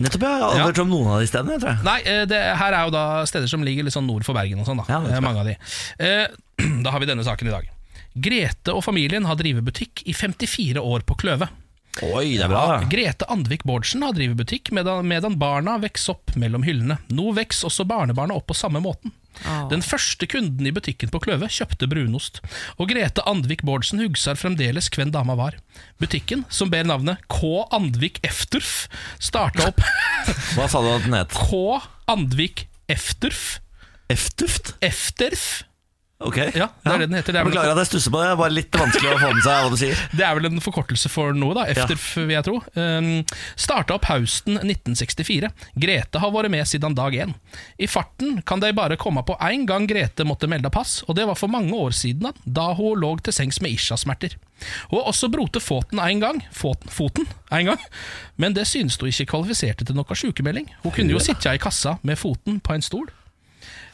[0.02, 0.30] Nettopp, ja.
[0.30, 0.66] Jeg har aldri Ja.
[0.66, 1.60] hørt om noen av de stedene.
[1.62, 4.26] tror jeg Nei, eh, det, her er jo da steder som ligger litt sånn nord
[4.26, 4.86] for Bergen og sånn, da.
[4.90, 5.00] Ja.
[5.16, 5.56] Eh, mange av de.
[6.00, 6.28] Eh,
[6.84, 7.70] da har vi denne saken i dag.
[8.18, 11.48] Grete og familien har drevet butikk i 54 år på Kløve.
[12.04, 12.64] Oi, det er bra.
[12.76, 12.88] da.
[12.91, 16.98] Grete Andvik Bårdsen har drevet butikk medan, medan barna vokser opp mellom hyllene.
[17.08, 19.14] Nå vokser også barnebarna opp på samme måten.
[19.43, 19.66] Oh.
[19.72, 22.39] Den første kunden i butikken på Kløve kjøpte brunost,
[22.80, 25.58] og Grete Andvik Bårdsen hugsar fremdeles hvem dama var.
[26.00, 27.66] Butikken, som ber navnet K.
[27.76, 28.86] Andvik Efturf,
[29.20, 29.84] starta opp
[30.56, 31.36] Hva sa du at den het?
[31.36, 31.82] K.
[32.12, 33.60] Andvik Efturf.
[34.12, 34.76] Eftuft?
[34.86, 35.66] Efterf?
[36.24, 36.38] Ok.
[36.55, 37.34] Ja, det er det den heter.
[37.36, 38.28] Det er vel- Beklager at jeg stusser på det.
[38.32, 40.03] Det bare litt vanskelig å få med seg hva du sier.
[40.16, 41.66] Det er vel en forkortelse for noe, da.
[41.74, 42.53] Efterf, vil jeg tro.
[42.80, 43.09] Um,
[43.59, 45.49] starta opp høsten 1964.
[45.76, 47.34] Grete har vært med siden dag én.
[47.78, 51.28] I farten kan de bare komme på én gang Grete måtte melde pass, og det
[51.28, 54.38] var for mange år siden, da hun lå til sengs med ischiasmerter.
[54.88, 57.84] Hun har også brote foten én gang, foten, foten en gang,
[58.39, 60.72] men det synes hun ikke kvalifiserte til noe sykemelding.
[60.88, 63.11] Hun kunne jo sitte i kassa med foten på en stol.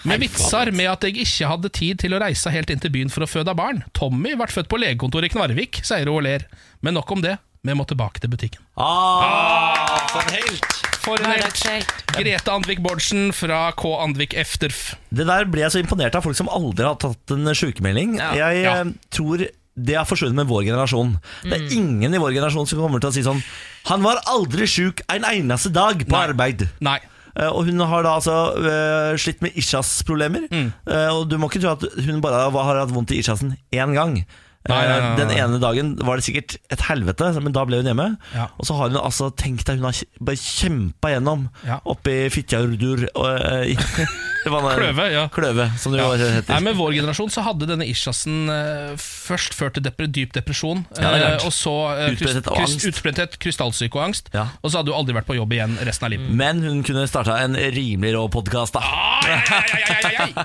[0.03, 3.09] Med vitser med at jeg ikke hadde tid til å reise helt inn til byen
[3.13, 3.83] for å føde barn.
[3.93, 6.47] Tommy ble født på legekontoret i Knarvik, sier hun og ler.
[6.81, 8.63] Men nok om det, vi må tilbake til butikken.
[8.75, 11.91] Ah, for en helt For en helt.
[12.17, 13.91] Grete Andvik Bårdsen fra K.
[14.03, 14.95] Andvik Efterf.
[15.13, 18.17] Det der ble jeg så imponert av folk som aldri har tatt en sykemelding.
[18.19, 18.31] Ja.
[18.37, 18.75] Jeg Ja.
[18.81, 19.45] eh, tror
[19.77, 21.15] det har forsvunnet med vår generasjon.
[21.43, 23.41] Det er ingen i vår generasjon som kommer til å si sånn
[23.87, 26.27] Han var aldri sjuk en eneste dag på Nei.
[26.27, 26.67] arbeid.
[26.81, 26.99] Nei.
[27.39, 30.47] Eh, Og hun har da altså eh, slitt med ischias-problemer.
[30.51, 30.71] Mm.
[30.87, 33.93] Eh, og du må ikke tro at hun bare har hatt vondt i ischiasen én
[33.95, 34.21] gang.
[34.69, 35.11] Nei, nei, nei, nei.
[35.11, 38.07] Eh, Den ene dagen var det sikkert et helvete, men da ble hun hjemme.
[38.35, 38.49] Ja.
[38.61, 41.79] Og så har hun altså tenkt deg hun har bare kjempa gjennom Ja.
[41.89, 43.73] oppi Fitjardur og eh?
[44.41, 45.27] Kløve, ja.
[45.29, 46.07] Kløve, som det ja.
[46.17, 46.49] heter.
[46.55, 50.81] Nei, Med vår generasjon så hadde denne isjasen uh, først ført til depre, dyp depresjon,
[50.97, 54.31] Ja, eh, og så uh, utbrenthet, krystallsyke og angst.
[54.33, 56.31] Og så hadde hun aldri vært på jobb igjen resten av livet.
[56.41, 58.81] Men hun kunne starta en rimelig rå podkast, da.
[58.81, 59.41] Ai.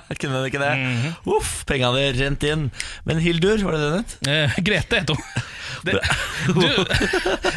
[0.20, 0.72] kunne hun ikke det?
[0.76, 1.16] Mhm.
[1.36, 2.68] Uff, penga hadde rent inn.
[3.08, 4.16] Men Hildur, var det det hun het?
[4.30, 5.44] Eh, Grete heter hun.
[5.86, 5.92] Det,
[6.50, 6.62] du,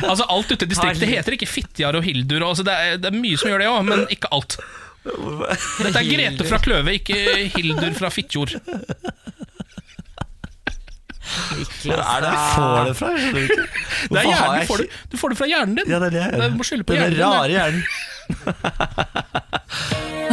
[0.05, 2.43] altså Alt ute i distriktet heter ikke Fitjar og Hildur.
[2.43, 4.57] og Altså det, er, det er mye som gjør det òg, men ikke alt.
[5.07, 7.17] Dette er Grete fra Kløve, ikke
[7.55, 8.51] Hildur fra Fitjord.
[11.29, 13.09] Hvor er det vi får det fra?
[13.15, 13.63] Jeg ikke.
[14.09, 15.87] Det er hjernen, du, får det, du får det fra hjernen din.
[15.93, 16.49] Ja, det er det.
[16.51, 17.83] Du må skylde på Den hjernen din, rare hjernen.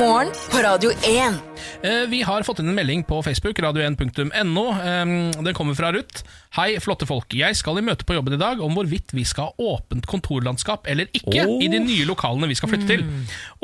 [0.01, 1.41] Morgen på Radio 1.
[1.83, 4.67] Eh, Vi har fått inn en melding på Facebook, radio1.no.
[4.81, 5.05] Eh,
[5.43, 6.25] Den kommer fra Ruth.
[6.57, 7.35] Hei, flotte folk.
[7.37, 10.87] Jeg skal i møte på jobben i dag om hvorvidt vi skal ha åpent kontorlandskap
[10.89, 11.59] eller ikke oh.
[11.61, 13.05] i de nye lokalene vi skal flytte til.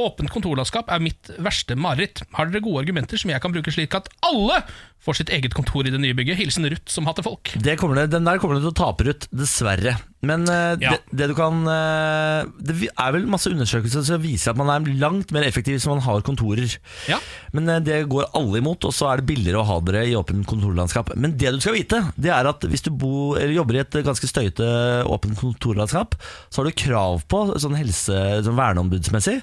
[0.02, 2.24] Åpent kontorlandskap er mitt verste mareritt.
[2.36, 4.60] Har dere gode argumenter som jeg kan bruke slik at alle
[5.02, 6.38] får sitt eget kontor i det nye bygget?
[6.38, 7.54] Hilsen Ruth som hater folk.
[7.64, 9.26] Det kommer det, den der kommer du til å tape Ruth.
[9.32, 9.96] dessverre.
[10.22, 10.92] Men uh, Ja.
[10.94, 14.86] det, det du kan uh, Det er vel masse undersøkelser som viser at man er
[15.00, 16.76] langt mer effektiv hvis man har kontorer.
[17.10, 17.18] Ja.
[17.56, 20.14] Men uh, det går alle imot, og så er det billigere å ha dere i
[20.18, 21.12] åpent kontorlandskap.
[21.16, 24.00] Men det du skal vite, det er at hvis du bor, eller jobber i et
[24.06, 24.66] ganske støyete
[25.06, 26.16] åpent kontorlandskap,
[26.50, 29.38] så har du krav på sånn helse, sånn verneombudsmessig,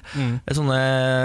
[0.46, 0.78] et sånne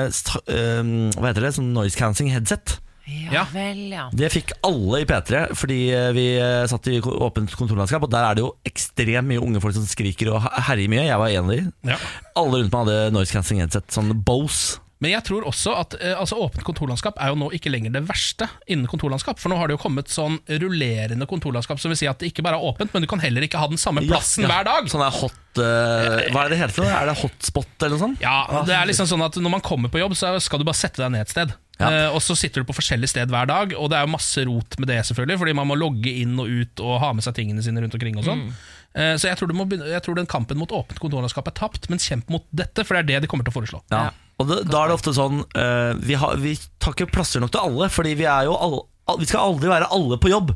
[0.09, 0.81] eh,
[1.19, 1.53] Hva heter det?
[1.57, 2.79] Sånn noise cancelling headset.
[3.05, 3.41] Ja, Ja.
[3.53, 4.07] vel, ja.
[4.17, 8.25] Det fikk alle i P3 fordi eh, vi eh, satt i åpent kontorlandskap, og der
[8.31, 11.03] er det jo ekstremt mye unge folk som skriker og her- herjer mye.
[11.05, 11.59] Jeg var en av de.
[11.91, 11.99] Ja.
[12.35, 14.79] Alle rundt meg hadde noise cancelling headset, sånn Bose.
[15.05, 18.01] Men jeg tror også at eh, altså, åpent kontorlandskap er jo nå ikke lenger det
[18.09, 19.37] verste innen kontorlandskap.
[19.37, 22.41] For nå har det jo kommet sånn rullerende kontorlandskap, som vil si at det ikke
[22.45, 24.53] bare er åpent, men du kan heller ikke ha den samme plassen Ja, ja.
[24.55, 24.89] hver dag.
[24.89, 26.89] Sånn er hot eh, Hva er det heter?
[26.89, 28.23] Er det hotspot eller noe sånt?
[28.25, 30.81] Ja, det er liksom sånn at Når man kommer på jobb, så skal du bare
[30.81, 31.53] sette deg ned et sted.
[31.77, 31.91] Ja.
[31.91, 34.41] Eh, og så sitter du på forskjellig sted hver dag, og det er jo masse
[34.47, 37.35] rot med det, selvfølgelig, fordi man må logge inn og ut og ha med seg
[37.37, 38.17] tingene sine rundt omkring.
[38.17, 38.47] og sånn
[38.95, 41.55] Eh, Så jeg tror, du må begynne, jeg tror den kampen mot åpent kontorlandskap er
[41.57, 43.81] tapt, men kjemp mot dette, for det er det de kommer til å foreslå.
[43.91, 44.05] Ja.
[44.41, 47.53] Og det, da er det ofte sånn eh, vi, har, vi tar ikke plasser nok
[47.55, 48.81] til alle, fordi vi er jo alle al-
[49.19, 50.53] vi skal aldri være alle på jobb.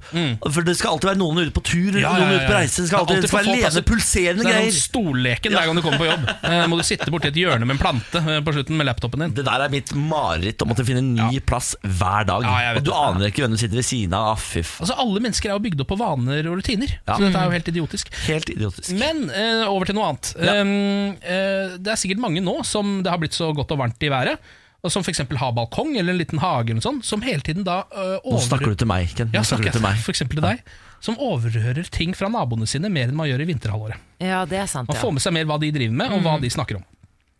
[0.49, 2.01] For Det skal alltid være noen ute på tur, Mm.
[2.01, 2.59] Ja, ja, noen ja, ute på ja.
[2.59, 2.81] reise.
[2.81, 4.59] Det skal alltid det skal alltid være levende, pulserende greier.
[4.59, 6.27] Det er sånn stolleken hver gang du kommer på jobb.
[6.49, 9.21] Eh, må du sitte borti et hjørne med en plante eh, på slutten med laptopen
[9.21, 9.33] din.
[9.37, 12.45] Det der er mitt mareritt å måtte finne en ny plass hver dag.
[12.47, 14.39] Ja, og du aner ikke hvem du sitter ved siden av.
[14.39, 14.45] Ah,
[14.79, 17.17] Altså Alle mennesker er jo bygd opp på vaner og rutiner, Ja.
[17.17, 18.09] så dette er jo helt idiotisk.
[18.25, 18.93] Helt idiotisk.
[18.97, 20.31] Men eh, over til noe annet.
[20.39, 20.57] Ja.
[20.63, 24.01] Um, eh, det er sikkert mange nå som det har blitt så godt og varmt
[24.05, 24.39] i været,
[24.87, 25.19] som f.eks.
[25.41, 28.39] har balkong eller en liten hage, eller noe sånt, som hele tiden da uh, Nå
[28.45, 29.27] snakker du til meg, Ken.
[29.27, 29.97] Nå Ja, snakker snakker til meg.
[29.97, 30.61] jeg for eksempel til deg.
[31.03, 33.99] Som overhører ting fra naboene sine mer enn man gjør i vinterhalvåret.
[34.23, 35.03] Ja, det er sant, Man ja.
[35.03, 36.87] får med seg mer hva de driver med, og hva de snakker om.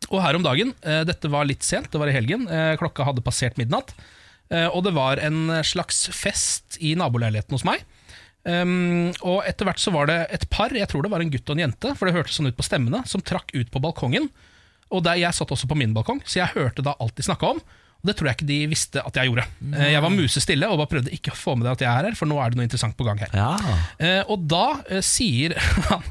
[0.10, 3.08] Og her om dagen, uh, dette var litt sent, det var i helgen, uh, klokka
[3.08, 3.96] hadde passert midnatt,
[4.52, 7.84] eh, og det var en slags fest i naboleiligheten hos meg.
[8.48, 11.50] Um, og etter hvert så var det et par, jeg tror det var en gutt
[11.52, 14.30] og en jente, for det hørtes sånn ut på stemmene, som trakk ut på balkongen.
[14.90, 17.54] Og der Jeg satt også på min balkong, så jeg hørte da alt de snakka
[17.54, 17.62] om.
[18.00, 19.44] Og det tror jeg ikke de visste at jeg gjorde.
[19.74, 19.90] Nei.
[19.92, 22.16] Jeg var musestille og bare prøvde ikke å få med deg at jeg er her,
[22.16, 23.34] for nå er det noe interessant på gang her.
[23.36, 23.76] Ja.
[24.00, 25.58] Eh, og da eh, sier
[25.90, 26.06] han,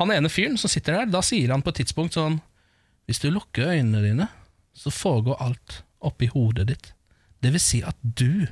[0.00, 2.40] han ene fyren som sitter der, da sier han på et tidspunkt sånn
[3.06, 4.28] Hvis du lukker øynene dine,
[4.74, 6.88] så foregår alt oppi hodet ditt.
[7.44, 8.48] Det vil si at du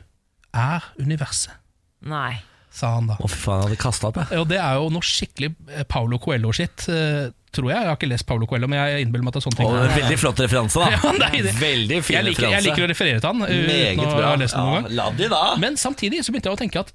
[0.55, 1.57] er universet,
[2.05, 2.37] Nei.
[2.75, 3.15] Sa han da.
[3.23, 4.41] Å, fy faen, jeg hadde kasta opp, jeg.
[4.43, 7.79] Og det er jo noe skikkelig eh, Paulo Coelho-skitt, eh, tror jeg.
[7.79, 9.71] Jeg har ikke lest Paulo Coelho, men jeg innbiller meg at det er sånne ting.
[9.71, 10.89] Og en veldig flott referanse, da.
[10.97, 11.53] Ja, det.
[11.61, 13.45] Veldig fin jeg, liker, jeg liker å referere til han.
[13.47, 14.33] uh, Meget uten å bra.
[14.33, 14.97] ha lest den noen gang.
[14.99, 15.43] La de da.
[15.63, 16.91] Men samtidig så begynte jeg å tenke at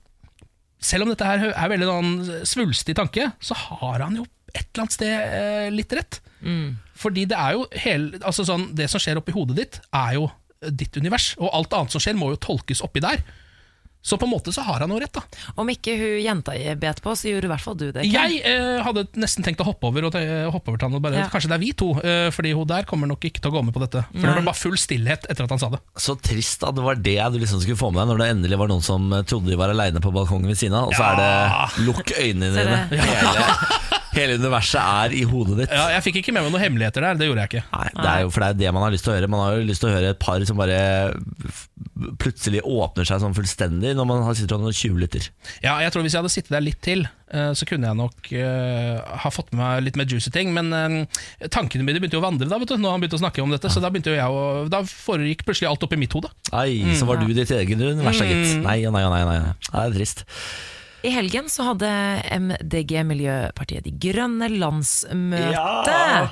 [0.89, 2.11] selv om dette her er veldig sånn
[2.47, 6.19] svulstig tanke, så har han jo et eller annet sted eh, litt rett.
[6.99, 10.27] Fordi det er jo hele, altså sånn, det som skjer oppi hodet ditt, er jo
[10.75, 11.33] ditt univers.
[11.39, 13.21] Og alt annet som skjer, må jo tolkes oppi der.
[14.01, 15.21] Så på en måte så har han noe rett, da.
[15.59, 18.05] Om ikke hun jenta bet på, så gjorde i hvert fall du det.
[18.05, 18.13] Ken.
[18.15, 20.15] Jeg eh, hadde nesten tenkt å hoppe over, og
[20.53, 21.27] hoppe over til han og bare, Ja.
[21.33, 23.65] Kanskje det er vi to, eh, fordi hun der kommer nok ikke til å gå
[23.67, 24.05] med på dette.
[24.15, 25.81] For det var full stillhet etter at han sa det.
[25.99, 28.61] Så trist at det var det du liksom skulle få med deg når det endelig
[28.63, 31.19] var noen som trodde de var aleine på balkongen ved siden av, og så er
[31.19, 32.79] det lukk øynene dine.
[34.15, 35.73] Hele, universet er i hodet ditt.
[35.75, 37.65] Ja, jeg fikk ikke med meg noen hemmeligheter der, det gjorde jeg ikke.
[37.75, 39.29] Nei, det er jo for det er det man har lyst til å høre.
[39.31, 40.79] Man har jo lyst til å høre et par som bare
[42.19, 45.29] plutselig åpner seg sånn fullstendig når man har sitter og tjuvlytter.
[45.65, 47.03] Ja, jeg tror Hvis jeg hadde sittet der litt til,
[47.33, 50.53] eh, så kunne jeg nok eh, ha fått med meg litt mer juicy ting.
[50.55, 53.23] Men eh, tankene mine begynte jo å vandre da vet du, når han begynte å
[53.25, 53.71] snakke om dette.
[53.71, 56.31] Så da begynte jo jeg å, Da foregikk plutselig alt opp i mitt hode.
[56.55, 58.57] Ai, så var du ditt eget univers, gitt.
[58.63, 59.23] Nei og nei og nei.
[59.27, 59.39] nei.
[59.45, 59.55] nei.
[59.69, 60.25] Det er trist.
[61.01, 61.89] I helgen så hadde
[62.35, 66.27] MDG, Miljøpartiet De Grønne, landsmøte.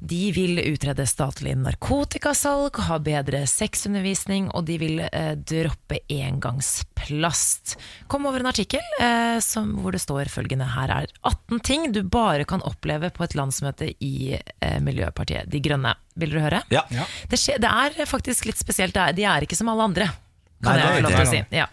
[0.00, 7.76] De vil utrede statlig narkotikasalg, ha bedre sexundervisning, og de vil eh, droppe engangsplast.
[8.08, 12.02] Kom over en artikkel eh, som, hvor det står følgende Her er 18 ting du
[12.02, 15.96] bare kan oppleve på et landsmøte i eh, Miljøpartiet De Grønne.
[16.16, 16.62] Vil dere høre?
[16.72, 16.86] Ja.
[17.28, 18.96] Det, skje, det er faktisk litt spesielt.
[18.96, 20.08] De er ikke som alle andre.
[20.64, 21.40] Kan Nei, jeg få lov til å si.
[21.52, 21.66] Ja.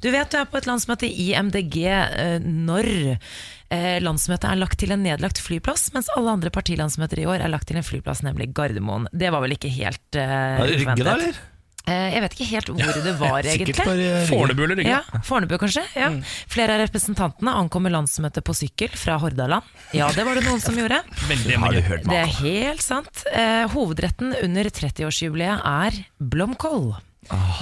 [0.00, 4.80] Du vet du er på et landsmøte i MDG eh, når eh, landsmøtet er lagt
[4.80, 8.24] til en nedlagt flyplass, mens alle andre partilandsmøter i år er lagt til en flyplass,
[8.26, 9.10] nemlig Gardermoen.
[9.12, 11.10] Det var vel ikke helt uh, Rygge, da, uventet.
[11.18, 11.40] eller?
[11.88, 13.76] Eh, Jeg vet ikke helt hvor det var, egentlig.
[13.78, 14.24] Bare Rygge.
[14.30, 14.96] Fornebu eller Rygge?
[14.96, 15.84] Ja, Fornebu kanskje.
[15.96, 16.08] Ja.
[16.50, 19.68] Flere av representantene ankommer landsmøtet på sykkel fra Hordaland.
[19.96, 21.02] Ja, det var det noen som gjorde.
[21.30, 21.60] Veldig
[22.08, 23.24] Det er helt sant.
[23.32, 26.92] Eh, hovedretten under 30-årsjubileet er blomkål.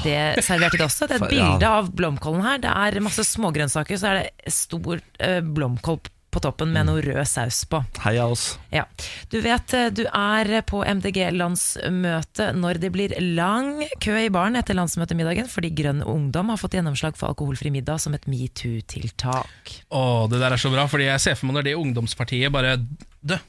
[0.05, 1.09] Det serverte de også.
[1.09, 1.49] Det er et ja.
[1.49, 2.63] bilde av blomkålen her.
[2.63, 7.25] Det er masse smågrønnsaker, så er det stor eh, blomkål på toppen med noe rød
[7.29, 7.81] saus på.
[8.05, 8.59] Heia oss.
[8.75, 8.85] Ja.
[9.33, 14.77] Du vet eh, du er på MDG-landsmøte når det blir lang kø i baren etter
[14.77, 19.77] landsmøtemiddagen fordi Grønn Ungdom har fått gjennomslag for alkoholfri middag som et metoo-tiltak.
[19.89, 22.77] Åh, det der er så bra, fordi jeg ser for meg når det ungdomspartiet bare
[22.79, 23.41] dø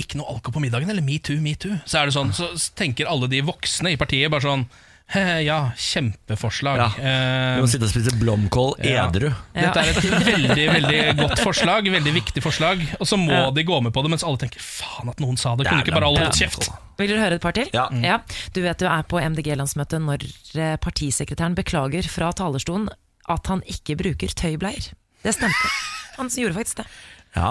[0.00, 1.76] ikke noe alkohol på middagen, eller metoo, metoo?
[1.84, 4.89] Så er det sånn, så tenker alle de voksne i partiet bare sånn «He,
[5.50, 6.78] Ja, kjempeforslag.
[6.78, 6.88] Ja.
[6.98, 9.06] Eh, Vi må sitte og spise blomkål Ja.
[9.08, 9.30] edru.
[9.56, 12.84] Dette er et veldig veldig godt forslag, veldig viktig forslag.
[13.00, 15.56] Og så må de gå med på det, mens alle tenker faen at noen sa
[15.58, 15.66] det.
[15.66, 16.70] Kunne ikke bare alle holdt kjeft?
[17.00, 17.70] Vil dere høre et par til?
[17.74, 17.88] Ja.
[18.54, 20.26] Du vet du er på MDG-landsmøtet når
[20.60, 22.88] eh, partisekretæren beklager fra talerstolen
[23.30, 24.92] at han ikke bruker tøybleier.
[25.24, 25.70] Det stemte.
[26.18, 26.86] Han gjorde faktisk det.
[27.36, 27.50] Ja.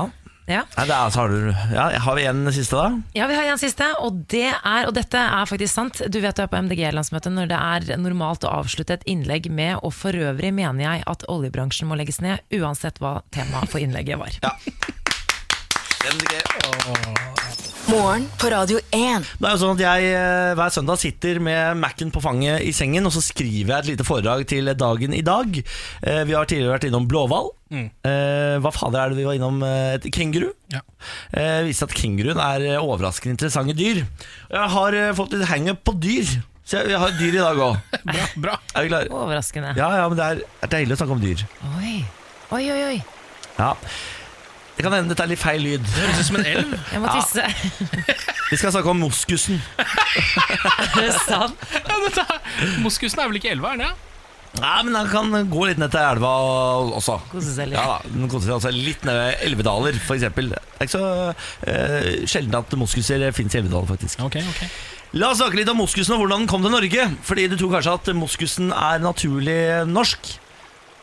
[0.50, 0.64] Ja.
[0.74, 2.88] Nei, det er, så har, du, ja, har vi en siste, da?
[3.14, 6.02] Ja, vi har en siste, og, det er, og dette er faktisk sant.
[6.10, 9.78] Du vet du er på MDG-landsmøte når det er normalt å avslutte et innlegg med
[9.86, 14.18] Og for øvrig mener jeg at oljebransjen må legges ned, uansett hva temaet for innlegget
[14.18, 14.34] var.
[17.90, 19.24] Morgen på Radio 1.
[19.40, 22.74] Det er jo sånn at jeg eh, hver søndag sitter med Mac-en på fanget i
[22.76, 25.58] sengen, og så skriver jeg et lite foredrag til dagen i dag.
[26.04, 27.50] Eh, Vi har tidligere vært innom blåhval.
[27.70, 27.86] Mm.
[28.66, 29.60] hva fader er det vi var innom?
[29.66, 30.48] Eh, Et kenguru.
[30.74, 30.82] Ja.
[31.34, 34.04] Det viste at kenguruen er eh, overraskende interessante dyr.
[34.50, 36.30] Jeg har eh, fått litt hangup på dyr,
[36.66, 37.78] så jeg, jeg har dyr i dag òg.
[38.14, 38.58] Bra, bra.
[38.76, 39.10] Er vi klare?
[39.14, 39.74] Overraskende.
[39.78, 41.46] Ja, ja, men det er, det er deilig å snakke om dyr.
[41.78, 41.96] Oi,
[42.54, 42.82] oi, oi.
[42.94, 43.00] oi.
[43.60, 43.74] Ja.
[44.80, 45.84] Det kan hende dette er litt feil lyd.
[45.84, 46.76] Det høres ut som en elv.
[46.94, 47.44] Jeg må tisse.
[48.50, 49.58] Vi skal snakke om moskusen.
[50.96, 51.66] Er det sant?
[51.76, 54.06] Ja, dette er- Moskusen er vel ikke elva, er den det?
[54.64, 56.32] Ja, men han kan gå litt ned til elva
[56.96, 57.20] også.
[57.30, 57.78] Kose seg litt.
[57.78, 60.24] Ja, den koser seg også litt ned ved Elvedaler, f.eks.
[60.26, 61.04] Det er ikke så
[61.70, 64.24] eh, sjelden at moskuser finnes i Elvedaler, faktisk.
[64.26, 64.72] Okay, okay.
[65.20, 67.06] La oss snakke litt om moskusen og hvordan den kom til Norge.
[67.28, 69.60] Fordi du tror kanskje at moskusen er naturlig
[69.92, 70.32] norsk.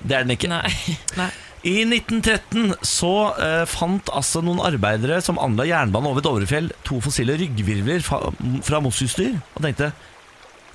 [0.00, 0.50] Det er den ikke.
[0.56, 0.72] Nei.
[1.20, 1.30] Nei.
[1.66, 3.12] I 1913 så
[3.42, 8.20] eh, fant altså noen arbeidere som anla jernbane over Dovrefjell, to fossile ryggvirvler fra,
[8.66, 9.88] fra moskusdyr, og tenkte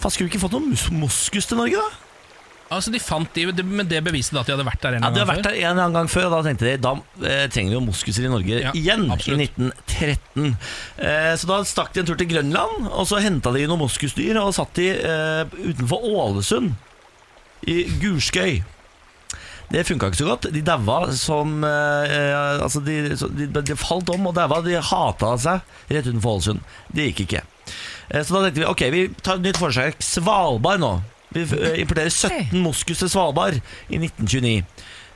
[0.02, 2.08] Faen, skulle vi ikke fått noen mos moskus til Norge, da?
[2.72, 5.10] Altså, de fant de, Men det beviste da at de hadde vært der en Ja,
[5.10, 5.56] gang De hadde vært før?
[5.60, 6.94] der en gang før, og da tenkte de da
[7.28, 9.04] eh, trenger vi jo moskuser i Norge Ja, igjen.
[9.12, 9.44] absolutt.
[9.44, 10.54] I 1913.
[11.04, 14.40] Eh, så da stakk de en tur til Grønland, og så henta de noen moskusdyr
[14.42, 16.72] og satt de eh, utenfor Ålesund,
[17.70, 18.62] i Gurskøy.
[19.72, 20.50] Det funka ikke så godt.
[20.52, 24.60] De daua som eh, Altså, de, de, de falt om og daua.
[24.66, 25.62] De hata seg
[25.92, 26.64] rett utenfor Ålesund.
[26.92, 27.44] Det gikk ikke.
[28.12, 30.02] Eh, så da tenkte vi ok, vi tar et nytt forsøk.
[30.04, 30.94] Svalbard nå.
[31.32, 34.58] Vi eh, importerer 17 moskus til Svalbard i 1929.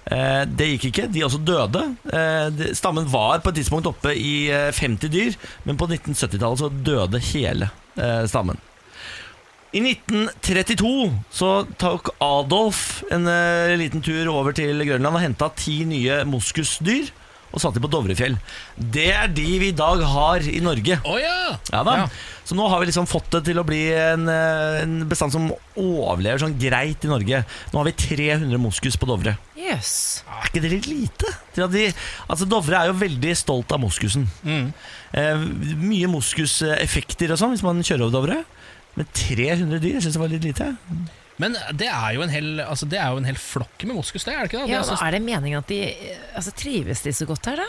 [0.06, 1.08] Eh, det gikk ikke.
[1.12, 1.82] De også døde.
[2.16, 5.36] Eh, stammen var på et tidspunkt oppe i eh, 50 dyr,
[5.68, 8.62] men på 1970-tallet så døde hele eh, stammen.
[9.76, 11.50] I 1932 så
[11.82, 17.10] tok Adolf en eh, liten tur over til Grønland og henta ti nye moskusdyr
[17.56, 18.34] og satte dem på Dovrefjell.
[18.76, 20.98] Det er de vi i dag har i Norge.
[21.08, 21.36] Å ja!
[21.72, 21.94] Ja da.
[22.02, 22.08] Ja.
[22.46, 25.48] Så nå har vi liksom fått det til å bli en, eh, en bestand som
[25.80, 27.44] overlever sånn greit i Norge.
[27.72, 29.38] Nå har vi 300 moskus på Dovre.
[29.60, 30.24] Yes.
[30.28, 31.32] Er ikke det litt lite?
[31.56, 31.86] Til at de,
[32.28, 34.28] altså Dovre er jo veldig stolt av moskusen.
[34.46, 35.48] Eh,
[35.80, 38.44] mye moskuseffekter og sånn hvis man kjører over Dovre.
[38.96, 40.70] Men 300 dyr, jeg syns det var litt lite.
[41.42, 44.24] Men det er jo en hel, altså, det er jo en hel flokk med moskus,
[44.24, 44.62] det er det ikke?
[44.62, 44.68] da?
[44.70, 45.80] Det Ja, er altså- er det meningen at de
[46.36, 47.68] altså, Trives de så godt her, da?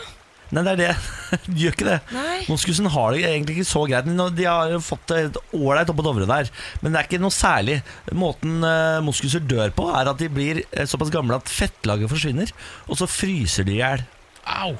[0.55, 0.95] Nei, det er det.
[1.51, 1.97] De gjør ikke det.
[2.15, 2.37] Nei.
[2.47, 4.05] Moskusen har det egentlig ikke så greit.
[4.07, 6.47] De har fått det helt ålreit oppå Dovre der,
[6.79, 7.81] men det er ikke noe særlig.
[8.15, 12.53] Måten eh, moskuser dør på, er at de blir eh, såpass gamle at fettlaget forsvinner,
[12.87, 14.05] og så fryser de i hjel.
[14.47, 14.77] Au!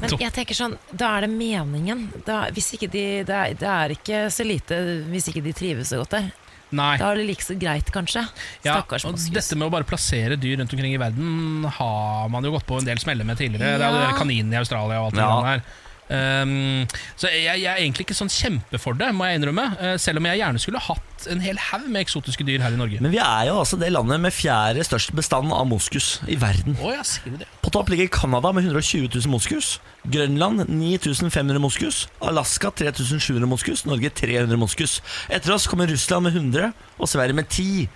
[0.00, 2.08] Men jeg tenker sånn, da er det meningen.
[2.26, 5.92] Da, hvis ikke de, det, er, det er ikke så lite hvis ikke de trives
[5.94, 6.28] så godt der.
[6.68, 6.98] Nei.
[7.00, 8.26] Da er det like så greit, kanskje.
[8.66, 9.32] Ja, Stakkars og moskus.
[9.32, 12.76] dette med å bare plassere dyr rundt omkring i verden har man jo gått på
[12.82, 13.78] en del smeller med tidligere.
[13.80, 15.38] Det er jo kaninen i Australia og alt det Ja.
[15.46, 15.62] der.
[16.08, 16.86] Um,
[17.20, 19.66] så jeg, jeg er egentlig ikke sånn kjempe for det, må jeg innrømme.
[19.76, 22.78] Uh, selv om jeg gjerne skulle hatt en hel haug med eksotiske dyr her i
[22.80, 23.00] Norge.
[23.04, 26.78] Men vi er jo altså det landet med fjerde størst bestand av moskus i verden.
[26.80, 27.48] Oh, ja, sier du det?
[27.64, 29.74] På topp ligger Canada med 120 000 moskus.
[30.08, 32.04] Grønland 9500 moskus.
[32.24, 33.84] Alaska 3700 moskus.
[33.88, 35.00] Norge 300 moskus.
[35.28, 37.88] Etter oss kommer Russland med 100 og Sverige med 10.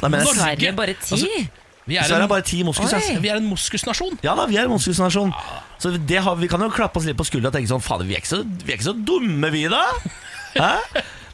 [0.00, 1.12] Da mener Norge- Sverige bare 10?
[1.12, 1.26] Altså,
[1.90, 2.92] Vi er, en, bare 10 moskus.
[2.92, 3.18] Altså.
[3.20, 4.18] vi er en moskusnasjon.
[4.22, 5.32] Ja da, vi er en moskusnasjon.
[5.80, 8.04] Så det har, vi kan jo klappe oss litt på skuldra og tenke sånn Fader,
[8.04, 9.80] vi, vi er ikke så dumme, vi, da.
[10.58, 10.74] Hæ?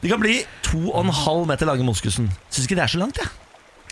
[0.03, 2.29] De kan bli to og en halv meter lange moskusen.
[2.47, 3.33] Syns ikke det er så langt, jeg.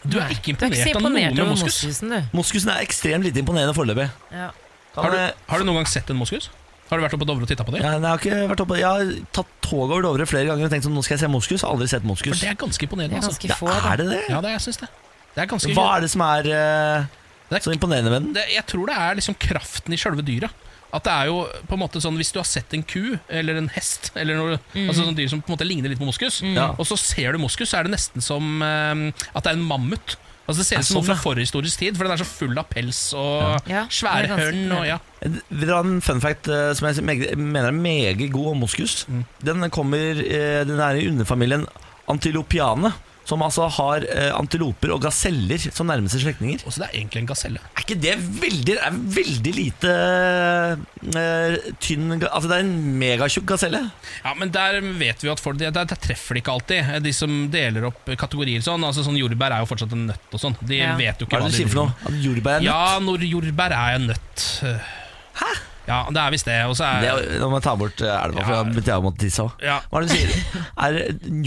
[0.05, 1.79] Du er ikke imponert, er ikke imponert av noe imponert med moskus?
[1.81, 2.37] moskusen, du.
[2.37, 4.11] Moskusen er ekstremt lite imponerende foreløpig.
[4.37, 4.51] Ja.
[4.95, 6.51] Har du, har du noen gang sett en moskus?
[6.91, 7.81] Har du vært oppe på Dovre og titta på dem?
[7.81, 10.69] Ja, nei, jeg, har ikke vært oppe, jeg har tatt toget over Dovre flere ganger
[10.69, 11.65] og tenkt sånn, nå skal jeg se moskus.
[11.65, 13.33] Har aldri sett For det er ganske Det er Altså.
[13.33, 13.59] ganske altså.
[13.59, 13.73] få.
[13.73, 14.23] det er det det?
[14.29, 14.89] Ja, det, jeg synes det.
[15.35, 17.09] Det er ganske Hva er det som er eh,
[17.51, 18.33] Det er- så imponerende med den?
[18.35, 20.51] det, Jeg tror det er liksom kraften i sjølve dyret.
[20.95, 23.57] At det er jo på en måte sånn Hvis du har sett en ku eller
[23.59, 26.41] en hest, eller noe, altså sånn dyr som på en måte ligner litt på moskus,
[26.43, 26.79] mm.
[26.79, 29.67] og så ser du moskus, så er det nesten som eh, at det er en
[29.67, 30.17] mammut.
[30.47, 32.27] Altså Det ser Er ut som noe sånn, fra forhistorisk tid, for den er så
[32.29, 34.37] full av pels og Ja, svære.
[34.77, 34.99] Og, ja.
[35.25, 39.07] Vil dere ha en fun fact eh, som jeg mener er meget god om moskus?
[39.43, 41.65] Den kommer eh, Den er i underfamilien
[42.13, 42.93] antilopiane,
[43.25, 46.61] som altså har eh, antiloper og gaseller som nærmeste slektninger.
[46.67, 47.63] Og så det er egentlig en gaselle.
[47.73, 49.95] Er ikke det veldig er veldig lite
[51.15, 53.81] eh, tynn Altså det er en megatjukk gaselle.
[54.25, 57.13] Ja, men der vet vi jo at folk Der, der treffer de ikke alltid, de
[57.17, 58.85] som deler opp kategorier sånn.
[58.87, 60.57] Altså sånn Jordbær er jo fortsatt en nøtt og sånn.
[60.61, 60.95] De Ja.
[60.99, 61.95] vet jo ikke Hva hva er det du sier for noe?
[62.05, 62.69] At jordbær er nøtt?
[62.69, 64.45] Ja, når jordbær er en nøtt.
[65.41, 65.53] Hæ?
[65.89, 66.59] Ja, det er visst det.
[66.71, 68.91] Og så Det er er, nå må jeg ta bort eh, elva, for jeg begynte
[68.95, 69.53] jeg å måtte tisse òg.
[69.65, 69.81] ja.
[69.91, 70.63] Hva er det du sier?
[70.87, 70.99] Er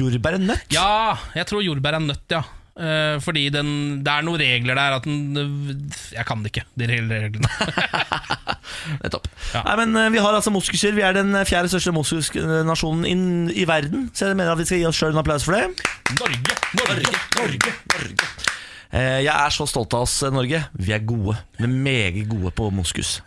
[0.04, 0.68] jordbær en nøtt?
[0.76, 2.44] ja, jeg tror jordbær er nøtt, ja.
[2.78, 3.70] Eh, fordi den,
[4.06, 5.34] det er noen regler der at den
[6.14, 7.50] Jeg kan det ikke, de reglene.
[9.02, 9.26] Nettopp.
[9.56, 9.64] Ja.
[9.66, 10.94] Nei, men eh, Vi har altså moskuser.
[10.94, 14.12] Vi er den fjerde største moskusnasjonen i verden.
[14.14, 15.90] Så jeg mener at vi skal gi oss sjøl en applaus for det.
[16.20, 17.74] Norge, Norge, Norge!
[17.96, 18.30] Norge.
[18.94, 20.62] Jeg er så stolt av oss, Norge.
[20.80, 21.34] Vi er gode.
[21.58, 23.18] Vi er meget gode på moskus.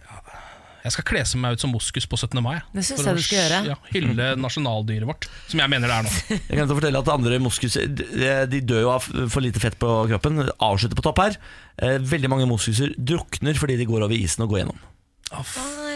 [0.84, 2.40] Jeg skal kle meg ut som moskus på 17.
[2.42, 2.56] mai.
[2.72, 3.58] Det synes jeg du skal gjøre.
[3.68, 6.38] Ja, hylle nasjonaldyret vårt, som jeg mener det er nå.
[6.48, 10.40] Jeg kan fortelle at andre moskuser de- dør jo av for lite fett på kroppen.
[10.58, 11.36] Avslutter på topp her.
[11.80, 14.80] Eh, Veldig mange moskuser drukner fordi de går over isen og går gjennom.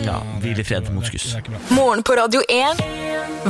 [0.02, 1.28] Ja, Hvil i fred, moskus.
[1.70, 2.80] Morgen på Radio 1.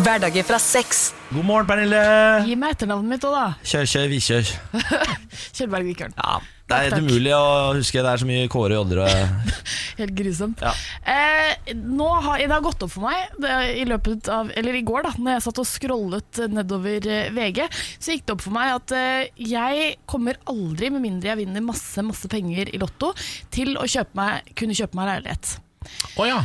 [0.05, 1.13] Hverdager fra seks.
[1.31, 2.01] God morgen, Pernille.
[2.45, 3.45] Gi meg etternavnet mitt òg, da.
[3.65, 4.51] Kjør, kjør, vi kjør.
[5.57, 6.17] Kjølberg Vikørn.
[6.19, 7.07] Ja, det er helt takk.
[7.07, 7.47] umulig å
[7.79, 8.03] huske.
[8.05, 9.65] Det er så mye Kåre Jodder Odder og
[10.01, 10.63] Helt grusomt.
[10.65, 10.73] Ja.
[11.07, 14.83] Eh, nå har, det har gått opp for meg det, i løpet av Eller i
[14.87, 17.63] går, da Når jeg satt og scrollet nedover eh, VG,
[18.03, 21.65] så gikk det opp for meg at eh, jeg kommer aldri, med mindre jeg vinner
[21.65, 23.13] masse masse penger i Lotto,
[23.55, 25.55] til å kjøpe meg, kunne kjøpe meg leilighet.
[26.18, 26.43] Å ja.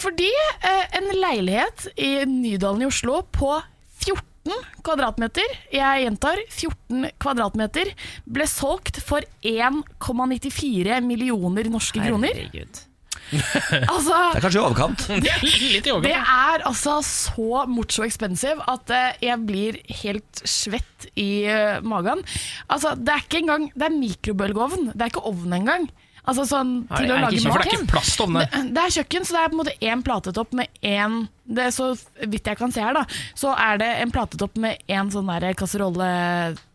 [0.00, 0.30] Fordi
[0.64, 3.52] eh, en leilighet i Nydalen i Oslo på
[4.00, 4.54] 14
[4.86, 7.90] kvadratmeter, jeg gjentar 14 kvadratmeter,
[8.24, 12.32] ble solgt for 1,94 millioner norske kroner.
[12.38, 12.86] Herregud.
[13.30, 15.02] Altså, Det er kanskje i overkant.
[15.22, 21.44] Det er det er altså så mucho expensive at eh, jeg blir helt svett i
[21.46, 22.24] eh, magen.
[22.66, 25.86] Altså, det er ikke engang Det er mikrobølgeovn, det er ikke ovn engang.
[26.30, 27.46] Altså sånn til det- å lage mat.
[27.50, 28.44] For det er ikke plass til ovnen.
[28.46, 31.16] Det, det er kjøkken, så det er på en måte én platetopp med én
[31.50, 31.86] det er Så
[32.30, 33.02] vidt jeg kan se her, da,
[33.34, 36.10] så er det en platetopp med én sånn der kasserolle,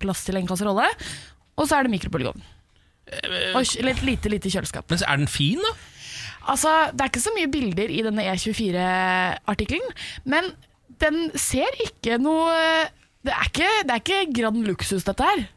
[0.04, 0.90] plass til en kasserolle,
[1.56, 2.44] og så er det mikrobølgeovn.
[3.56, 4.90] Og et lite, lite kjøleskap.
[4.90, 5.72] Men så er den fin, da?
[6.52, 9.96] Altså, Det er ikke så mye bilder i denne E24-artikkelen,
[10.26, 10.52] men
[11.02, 12.52] den ser ikke noe
[13.26, 15.48] Det er ikke, det er ikke grand luksus, dette her.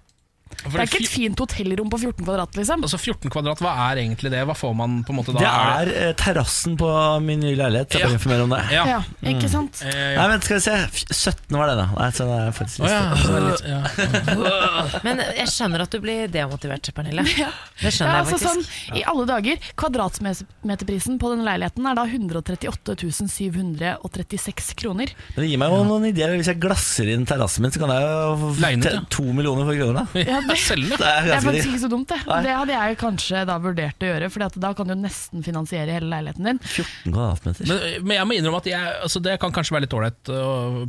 [0.58, 2.82] For Det er ikke et fint hotellrom på 14 kvadrat, liksom.
[2.82, 4.40] Altså 14 kvadrat, hva er egentlig det?
[4.48, 5.38] Hva får man på en måte da?
[5.40, 6.88] Det er eh, terrassen på
[7.22, 7.94] min nye leilighet.
[7.94, 8.08] Jeg Ja.
[8.08, 8.62] bare informerer om det.
[8.74, 8.84] Ja.
[8.90, 8.98] Ja,
[9.32, 9.82] ikke sant?
[9.86, 10.76] Eh, Nei, men vent, skal vi se.
[11.14, 11.86] 17 var det, da.
[11.94, 13.00] Nei, så det er faktisk Å, ja.
[13.46, 17.22] litt- er Men jeg skjønner at du blir demotivert, Pernille.
[17.82, 18.96] Det skjønner Ja, jeg altså sånn, faktisk.
[18.98, 22.96] I alle dager, Kvadratmeterprisen på denne leiligheten er da 138
[23.28, 25.12] 736 kroner.
[25.36, 26.34] Men det gir meg jo noen ideer.
[26.38, 30.08] Hvis jeg glasser inn terrassen min, så kan jeg jo få to millioner for kroner.
[30.12, 30.24] da.
[30.28, 30.96] Ja, det, Selge.
[30.98, 32.18] Det er det er faktisk ikke så dumt, det.
[32.28, 32.38] Nei.
[32.46, 36.10] Det hadde jeg kanskje da vurdert å gjøre, for da kan du nesten finansiere hele
[36.12, 36.60] leiligheten din.
[36.64, 37.70] 14 kvadratmeter.
[37.70, 40.32] Men, men jeg må innrømme at jeg, altså det kan kanskje være litt ålreit,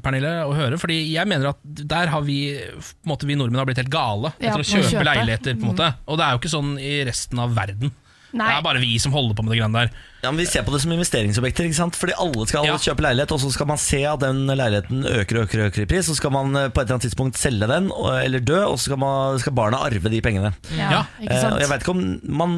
[0.06, 0.80] Pernille, å høre.
[0.82, 2.40] Fordi jeg mener at der har vi
[3.10, 5.08] måte, vi nordmenn har blitt helt gale etter å å kjøpe, kjøpe.
[5.10, 5.58] leiligheter.
[5.60, 7.94] på en måte Og det er jo ikke sånn i resten av verden.
[8.30, 8.46] Nei.
[8.46, 10.08] Det er bare vi som holder på med det greiene der.
[10.22, 11.96] Ja, men Vi ser på det som investeringsobjekter, ikke sant?
[11.96, 12.74] fordi alle skal Ja.
[12.78, 15.86] kjøpe leilighet, og så skal man se at den leiligheten øker og øker, øker i
[15.86, 17.90] pris, så skal man eh, på et eller annet tidspunkt selge den,
[18.24, 20.52] eller dø, og så skal, man, skal barna arve de pengene.
[20.76, 21.02] Ja, Ja.
[21.22, 21.56] ikke Eh, sant?
[21.56, 22.58] Eh, jeg vet ikke om man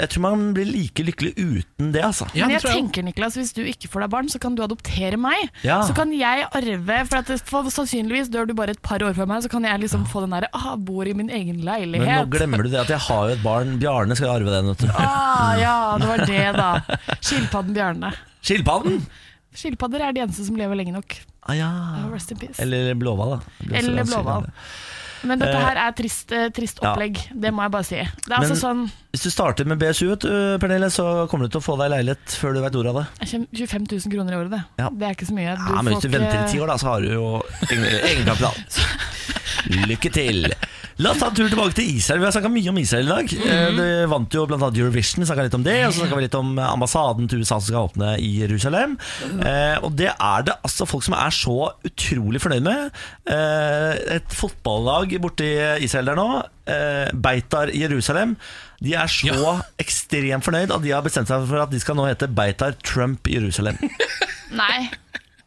[0.00, 2.26] Jeg tror man blir like lykkelig uten det, altså.
[2.34, 4.62] Ja, Men jeg jeg tenker, Niklas, hvis du ikke får deg barn, så kan du
[4.62, 5.50] adoptere meg.
[5.62, 5.82] Ja.
[5.82, 9.26] Så kan jeg arve, for, at for sannsynligvis dør du bare et par år før
[9.28, 12.06] meg, så kan jeg liksom få den derre ah, bor i min egen leilighet'.
[12.06, 13.78] Men nå glemmer du det at jeg har jo et barn.
[13.78, 14.66] Bjarne skal arve den.
[14.72, 16.80] vet du Ah, ja, det var det, da.
[17.20, 18.12] Skilpadden Bjarne.
[18.42, 19.02] Skilpadden!
[19.54, 21.18] Skilpadder er de eneste som lever lenge nok.
[21.44, 21.68] Ah, ja.
[22.12, 22.58] Rest in peace.
[22.62, 23.76] Eller blåhval, da.
[23.76, 24.46] Eller blåhval.
[25.24, 27.34] Men dette Eh, her er trist, trist opplegg, ja.
[27.44, 27.94] Det må jeg bare si.
[28.00, 28.08] Er
[28.40, 28.80] altså sånn
[29.12, 31.92] Hvis du starter med BSU, vet du, Pernille, så kommer du til å få deg
[31.92, 33.28] leilighet før du vet ordet av det.
[33.54, 34.62] 25 000 kroner i året, det.
[34.82, 34.88] Ja.
[34.90, 35.54] Det er ikke så mye.
[35.54, 37.12] Du Ja, men får hvis du ikke- venter i ti år, da, så har du
[37.12, 38.54] jo egen- egenkapital.
[39.92, 40.52] Lykke til.
[41.02, 42.20] La oss ta en tur tilbake til Israel.
[42.20, 43.32] Vi har snakka mye om Israel i dag.
[43.42, 45.74] Eh, Det vant jo annet Eurovision, snakka litt om det.
[45.86, 48.94] Og så snakka vi litt om ambassaden til USA som skal åpne i Jerusalem.
[49.42, 52.92] Eh, Og det er det altså folk som er så utrolig fornøyd med.
[53.26, 55.48] Eh, Et fotballag borti
[55.82, 56.28] Israel der nå,
[56.68, 58.36] eh, Beitar Jerusalem,
[58.80, 59.60] de er så Ja.
[59.78, 63.24] ekstremt fornøyd at de har bestemt seg for at de skal nå hete Beitar Trump
[63.26, 63.76] Jerusalem.
[64.52, 64.90] Nei,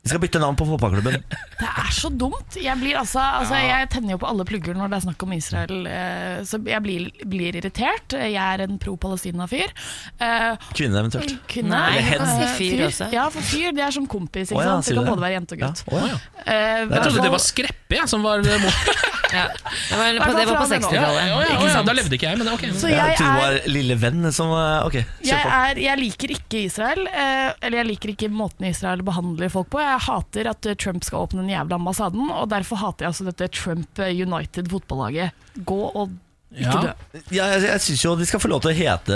[0.03, 1.23] De skal bytte navn på fotballklubben.
[1.59, 2.57] Det er så dumt.
[2.59, 5.31] Jeg, blir altså, altså, jeg tenner jo på alle plugger når det er snakk om
[5.37, 8.15] Israel, eh, så jeg blir, blir irritert.
[8.19, 9.71] Jeg er en pro-Palestina-fyr.
[10.19, 11.35] Eh, Kvinne eventuelt.
[11.51, 13.09] kvinne Nei, Eller kan eh, fyr også.
[13.15, 14.51] Ja, for fyr det er som kompis.
[14.51, 14.91] Ikke oh, ja, sant?
[14.91, 15.71] Det kan både være jente og Ja.
[15.71, 15.85] gutt.
[15.95, 16.19] Ja.
[16.45, 18.81] Uh, Jeg trodde det var Skreppe jeg, som var mot.
[19.35, 19.49] Ja.
[19.51, 21.15] Det var, på, det var på Hvertfall fra nå.
[21.17, 21.17] Ja, 60-tallet.
[21.27, 22.61] ja, ja, ikke ja, da levde ikke jeg, men ok.
[22.79, 24.51] Så Jeg jeg trodde det er var lille venn som
[24.85, 25.49] Ok, kjør Jeg, på.
[25.57, 29.81] er, jeg liker ikke Israel, eller jeg liker ikke måten Israel behandler folk på.
[29.83, 33.47] Jeg hater at Trump skal åpne den jævla ambassaden, og derfor hater jeg altså dette
[33.53, 35.31] Trump United fotballaget.
[35.65, 36.13] Gå og
[36.55, 36.81] ikke Ja.
[36.81, 37.19] dø.
[37.35, 39.15] Ja, jeg jeg syns jo de skal få lov til å hete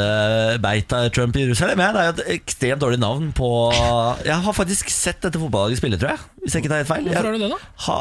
[0.59, 1.77] Beita Trump i Jerusalem.
[1.79, 3.47] Det er jo et ekstremt dårlig navn på
[4.25, 6.19] Jeg har faktisk sett dette fotballaget spille, tror jeg.
[6.43, 7.07] Hvis jeg ikke tar helt feil.
[7.09, 7.57] Hvorfor er du det, da?
[7.85, 7.97] ha,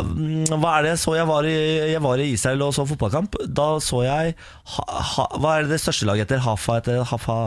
[0.00, 1.14] uh, hva er det jeg så?
[1.18, 1.56] Jeg var, i,
[1.92, 3.36] jeg var i Israel og så fotballkamp.
[3.46, 4.34] Da så jeg
[4.76, 6.42] ha, ha, Hva er det det største laget etter?
[6.46, 7.38] Hafa etter Hafa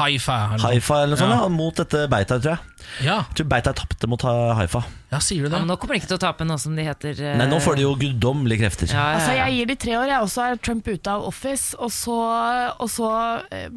[0.00, 0.38] Haifa.
[0.54, 0.64] eller.
[0.64, 1.36] Haifa eller noe sånt?
[1.36, 1.42] Ja.
[1.44, 1.52] Ja.
[1.60, 2.74] Mot dette Beita, tror jeg.
[3.04, 3.20] Ja.
[3.28, 4.82] Jeg tror Beita tapte mot Haifa.
[5.12, 5.60] ja, sier du det?
[5.60, 7.36] Ja, nå kommer de ikke til å tape nå som de heter uh...
[7.40, 8.90] Nei, nå får de jo guddommelige krefter.
[8.92, 11.76] ja, ja, Altså, jeg gir de tre år, jeg også er Trump ute av office,
[11.78, 12.18] og så,
[12.80, 13.10] og så
[13.52, 13.68] eh,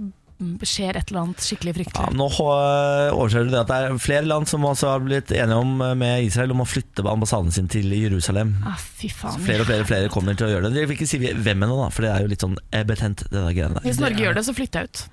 [0.68, 2.16] skjer et eller annet skikkelig Ja, fryktelig.
[2.20, 5.58] nå hå- overser du det at det er flere land som også har blitt enige
[5.64, 8.56] om eh, med Israel om å flytte ambassaden sin til Jerusalem.
[8.66, 9.40] Ah, fy faen.
[9.46, 10.84] Flere og flere, flere kommer til å gjøre det.
[10.84, 13.26] Jeg vil ikke si hvem ennå, for det er jo litt sånn eh, betent.
[13.30, 13.86] Det der greiene der.
[13.88, 15.06] Hvis Norge gjør det, så flytter jeg ut.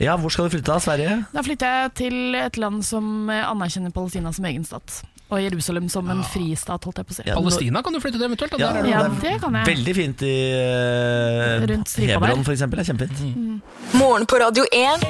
[0.00, 0.78] Ja, Hvor skal du flytte da?
[0.80, 1.16] Sverige?
[1.34, 5.02] Da flytter jeg til et land som eh, anerkjenner Palestina som egen stat.
[5.30, 7.24] Og Jerusalem som en fristat, holdt jeg på å si.
[7.28, 8.56] Ja, Palestina kan du flytte til eventuelt.
[8.56, 8.58] Da.
[8.60, 8.90] Ja, det.
[8.90, 9.68] Ja, det kan jeg.
[9.70, 12.64] Veldig fint i uh, Rundt stripa Hebron, f.eks.
[12.66, 13.22] er kjempefint.
[13.36, 14.00] Mm.
[14.00, 15.06] Morgen på Radio 1.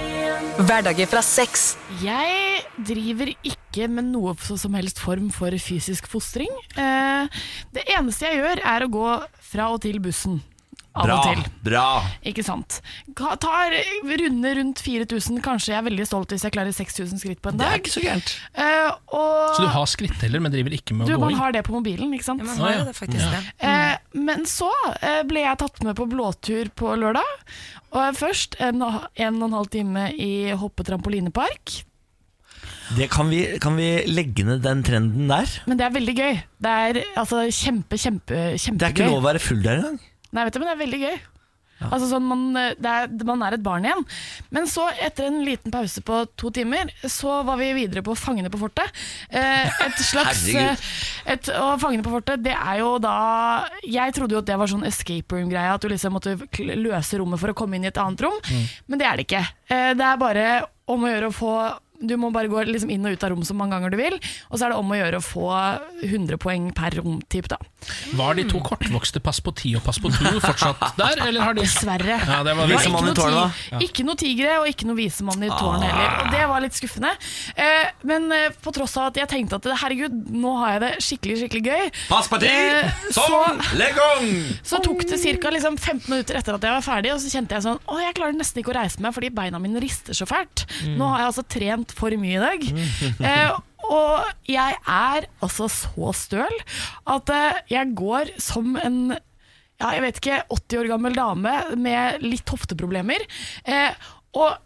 [0.60, 1.64] Hverdager fra seks.
[2.02, 6.52] Jeg driver ikke med noe som helst form for fysisk fostring.
[6.76, 7.42] Eh,
[7.72, 9.10] det eneste jeg gjør, er å gå
[9.52, 10.40] fra og til bussen.
[10.90, 11.16] Av Bra!
[11.16, 11.42] og til.
[11.62, 11.82] bra
[12.26, 12.80] Ikke sant.
[13.14, 13.74] Tar
[14.20, 17.60] runde rundt 4000, kanskje jeg er veldig stolt hvis jeg klarer 6000 skritt på en
[17.60, 17.68] dag.
[17.68, 18.32] Det er ikke så gærent.
[18.58, 18.88] uh,
[19.20, 21.38] og Så du har skritteller, men driver ikke med du, å gå gå inn?
[21.38, 22.42] har det på mobilen, ikke sant?
[22.42, 23.44] Ja, man har det faktisk det.
[23.62, 27.46] Uh, men så uh, ble jeg tatt med på blåtur på lørdag.
[27.94, 31.84] Og først en, en og en halv time i hoppetrampolinepark.
[32.98, 35.50] Det kan, vi, kan vi legge ned den trenden der?
[35.70, 36.38] Men det er veldig gøy.
[36.66, 38.80] Det er altså kjempe, kjempe, kjempegøy.
[38.80, 40.00] Det er ikke lov å være full der engang.
[40.30, 41.20] Nei, vet du, men det er veldig gøy.
[41.80, 44.02] Altså sånn, man, det er, man er et barn igjen.
[44.52, 48.52] Men så, etter en liten pause på to timer, så var vi videre på Fangene
[48.52, 48.92] på fortet.
[49.32, 50.88] Eh, et slags eh,
[51.24, 53.14] et, Og Fangene på fortet, det er jo da
[53.86, 56.36] Jeg trodde jo at det var sånn escape room-greie, at du liksom måtte
[56.76, 58.36] løse rommet for å komme inn i et annet rom.
[58.90, 59.44] Men det er det ikke.
[59.72, 60.48] Eh, det er bare
[60.90, 61.54] om å gjøre å få
[62.00, 64.16] du må bare gå liksom inn og ut av rom så mange ganger du vil,
[64.48, 65.46] og så er det om å gjøre å få
[66.06, 67.58] 100 poeng per romtype, da.
[68.16, 71.54] Var de to kortvokste Pass på ti og Pass på to fortsatt der, eller har
[71.56, 72.16] de Dessverre.
[72.24, 73.80] Ja, det var ikke, noe ti- da?
[73.84, 76.14] ikke noe tigre og ikke noe visemann i tårnet heller.
[76.24, 77.12] Og det var litt skuffende.
[77.56, 80.90] Eh, men eh, på tross av at jeg tenkte at herregud, nå har jeg det
[81.06, 83.60] skikkelig skikkelig gøy, Pass på Eh, sånn!
[83.78, 84.30] legong!
[84.66, 85.50] så tok det ca.
[85.52, 88.14] Liksom 15 minutter etter at jeg var ferdig, og så kjente jeg sånn Å, jeg
[88.16, 90.64] klarer nesten ikke å reise meg fordi beina mine rister så fælt.
[90.96, 92.70] Nå har jeg altså trent for mye i dag.
[93.30, 93.58] Eh,
[93.90, 96.52] og jeg er altså så støl
[97.10, 98.98] at eh, jeg går som en
[99.80, 103.24] ja, jeg vet ikke, 80 år gammel dame med litt hofteproblemer.
[103.64, 103.96] Eh,
[104.36, 104.58] og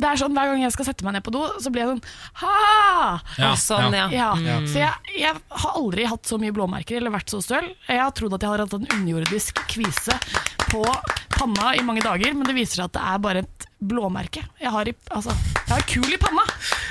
[0.00, 1.92] det er sånn hver gang jeg skal sette meg ned på do, så blir jeg
[1.92, 2.02] sånn
[2.40, 3.20] ha!
[3.40, 4.08] Ja, sånn, ja.
[4.12, 4.66] Ja, Mm.
[4.72, 7.70] så jeg, jeg har aldri hatt så mye blåmerker eller vært så støl.
[7.88, 10.16] Jeg har trodd at jeg har hatt en underjordisk kvise
[10.68, 10.82] på
[11.36, 14.42] panna i mange dager, men det viser seg at det er bare et blåmerke.
[14.60, 16.44] Jeg har, i, altså, jeg har kul i panna!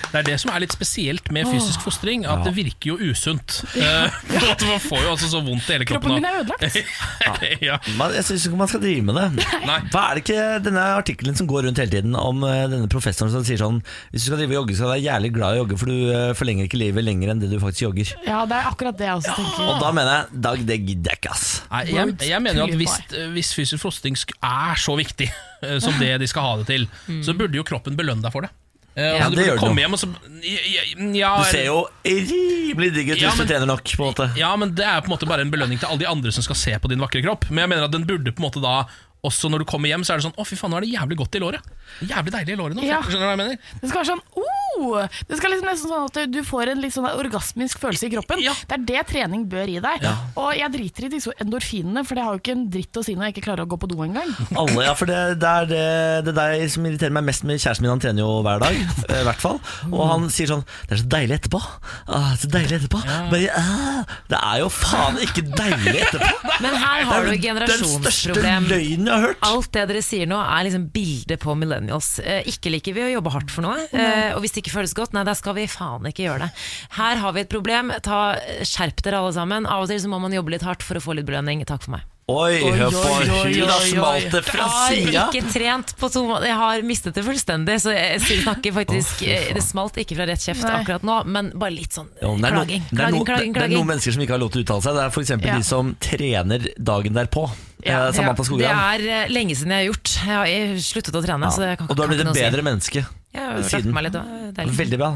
[0.07, 3.61] Det er det som er litt spesielt med fysisk fostring, at det virker jo usunt.
[3.77, 4.07] Ja.
[4.57, 6.09] for Man får jo altså så vondt i hele kroppen.
[6.09, 6.77] Kroppen min er ødelagt.
[7.67, 7.75] ja.
[7.99, 9.45] Man, jeg syns ikke man skal drive med det.
[9.67, 9.77] Nei.
[9.93, 13.31] Hva er det ikke denne artikkelen som går rundt hele tiden om eh, denne professoren
[13.33, 13.79] som sier sånn
[14.11, 15.91] Hvis du skal drive og jogge, skal du være jævlig glad i å jogge, for
[15.91, 18.13] du eh, forlenger ikke livet lenger enn det du faktisk jogger.
[18.27, 19.67] Ja, det er akkurat det jeg også tenker.
[19.67, 21.45] Og da mener jeg Dag, det gidder jeg ikke, ass.
[21.71, 22.97] Nei, jeg, jeg mener jo at hvis,
[23.35, 26.88] hvis fysisk fostring er så viktig eh, som det de skal ha det til,
[27.26, 28.51] så burde jo kroppen belønne deg for det.
[28.97, 30.08] Eh, Ja, du det gjør du komme hjem og så
[30.41, 30.84] ja,
[31.14, 33.84] ja, Du ser jo rimelig digg ut Ja, hvis du trener nok.
[33.86, 36.01] på en måte Ja, men det er på en måte bare en belønning til alle
[36.01, 37.45] de andre som skal se på din vakre kropp.
[37.51, 38.88] Men jeg mener at den burde på en måte da
[39.26, 40.93] også når du kommer hjem, så er det sånn Å, fy faen, nå er det
[40.93, 41.74] jævlig godt i låret.
[42.05, 42.86] Jævlig deilig i låret nå.
[42.86, 42.99] Ja.
[43.01, 43.74] Skjønner du hva jeg mener?
[43.82, 44.55] Det skal være sånn oh!
[45.26, 48.41] Det skal liksom nesten sånn at du får en litt sånn orgasmisk følelse i kroppen.
[48.45, 48.53] Ja.
[48.70, 50.05] Det er det trening bør gi deg.
[50.38, 53.15] Og jeg driter i disse endorfinene, for det har jo ikke en dritt å si
[53.18, 54.30] når jeg ikke klarer å gå på do engang.
[54.53, 55.82] Alle, ja, for det, det er det,
[56.28, 57.93] det er det som irriterer meg mest med kjæresten min.
[57.95, 58.78] Han trener jo hver dag,
[59.09, 59.57] eh, i hvert fall.
[59.89, 61.63] Og han sier sånn Det er så deilig etterpå.
[62.05, 63.01] Ah, så deilig etterpå.
[63.34, 66.53] Bare, ah, det er jo faen ikke deilig etterpå.
[66.61, 69.07] Men her har du et Den største generasjonsproblem.
[69.08, 69.39] Jeg har hørt.
[69.47, 72.12] Alt det dere sier nå er liksom bildet på millennials.
[72.20, 74.12] Eh, ikke liker vi å jobbe hardt for noe, nei.
[74.36, 76.51] og hvis det ikke føles godt, nei, da skal vi faen ikke gjøre det.
[76.99, 77.95] Her har vi et problem.
[78.05, 78.22] Ta,
[78.68, 79.68] skjerp dere alle sammen.
[79.70, 81.66] Av og til så må man jobbe litt hardt for å få litt belønning.
[81.68, 82.05] Takk for meg.
[82.28, 83.84] Oi, hør på oi, da oi, oi.
[83.88, 86.49] smalt det Jeg har ikke trent på to måneder.
[86.49, 90.43] Jeg har mistet det fullstendig, så jeg snakker faktisk oh, Det smalt ikke fra rett
[90.43, 90.74] kjeft Nei.
[90.82, 92.43] akkurat nå, men bare litt sånn Jo, klaging.
[92.43, 92.84] det, er no, klaging.
[92.84, 94.99] det, Klaging, klaging, det er noen mennesker som ikke har lov til å uttale seg.
[94.99, 95.34] Det er f.eks.
[95.38, 95.55] Ja.
[95.55, 97.47] de som trener dagen derpå.
[97.88, 100.15] Ja, Eh, Samantha Det er eh, lenge siden jeg har gjort.
[100.27, 100.35] Jeg
[100.67, 101.51] har sluttet å trene.
[101.55, 102.67] Så jeg kan, Og du har blitt et bedre si.
[102.69, 103.05] menneske.
[103.38, 103.93] Jeg siden.
[103.95, 104.17] meg litt.
[104.77, 105.11] Veldig bra.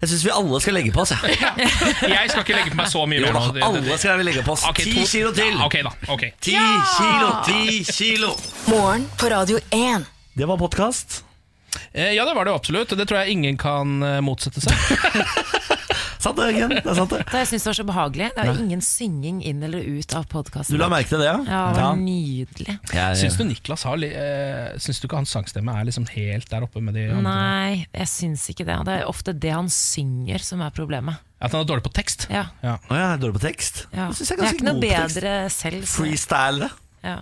[0.00, 1.10] Jeg syns vi alle skal legge på oss.
[1.12, 1.36] jeg.
[2.14, 4.54] Jeg skal ikke legge på meg så mye Jo da, alle skal vi legge på
[4.54, 4.62] oss.
[4.78, 5.52] Ti to- kilo til!
[5.52, 6.54] Ja, ok da, ok Ti
[6.96, 8.30] kilo, ti kilo!
[8.72, 10.06] Morgen på Radio 1.
[10.40, 11.20] Det var podkast.
[11.92, 12.96] Eh, Ja, det var det absolutt.
[12.96, 14.72] Det tror jeg ingen kan motsette seg.
[16.20, 16.68] Sant det, Egen?
[16.74, 17.20] Det er sant det.
[17.30, 18.26] Det jeg synes det var så behagelig.
[18.36, 20.76] Det var ingen synging inn eller ut av podkasten.
[20.76, 21.38] Du la merke til det, ja?
[21.48, 22.74] Ja, det var nydelig.
[22.92, 26.48] Jeg- Syns du Niklas har li- eh, Syns du ikke hans sangstemme er liksom helt
[26.50, 27.22] der oppe med de andre?
[27.22, 28.78] Nei, jeg syns ikke det.
[28.84, 31.16] Det er ofte det han synger som er problemet.
[31.40, 32.28] At han er dårlig på tekst?
[32.30, 32.76] Ja, Ja.
[32.90, 33.86] Å ja, jeg er dårlig på tekst.
[33.94, 34.06] ja.
[34.08, 35.14] Jeg synes jeg Jeg er ganske ikke noe god på tekst.
[35.16, 35.82] bedre selv.
[35.88, 36.70] så- Freestyle.
[37.02, 37.20] Ja.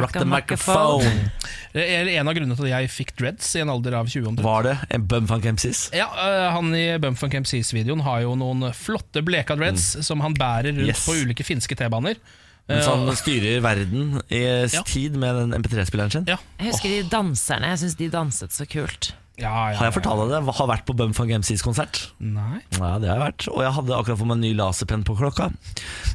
[0.00, 1.30] Rock the microphone.
[1.74, 4.28] Det er en av grunnene til at jeg fikk dreads i en alder av 20
[4.30, 4.44] omtrent.
[4.46, 5.90] Var det en Bumfunk MCs?
[5.96, 10.70] Ja, eh, Han i Bumfunk MCs-videoen har jo noen flotte bleka dreads som han bærer
[10.72, 10.92] rundt Mm.
[10.94, 11.04] Yes.
[11.06, 12.16] på ulike finske T-baner.
[12.68, 14.82] Mens han Eh, styrer verden i Ja.
[14.82, 16.24] tid med den MP3-spilleren sin.
[16.26, 16.36] ja.
[16.58, 17.66] Jeg husker de danserne.
[17.74, 19.12] Jeg syns de danset så kult.
[19.36, 20.54] Ja, ja, Har jeg fortalt deg det?
[20.54, 22.12] Har vært på Bumfunk MCs konsert.
[22.20, 22.60] Nei.
[22.78, 23.48] Ja, det har jeg vært.
[23.52, 25.52] Og jeg hadde akkurat fått meg en ny laserpenn på klokka.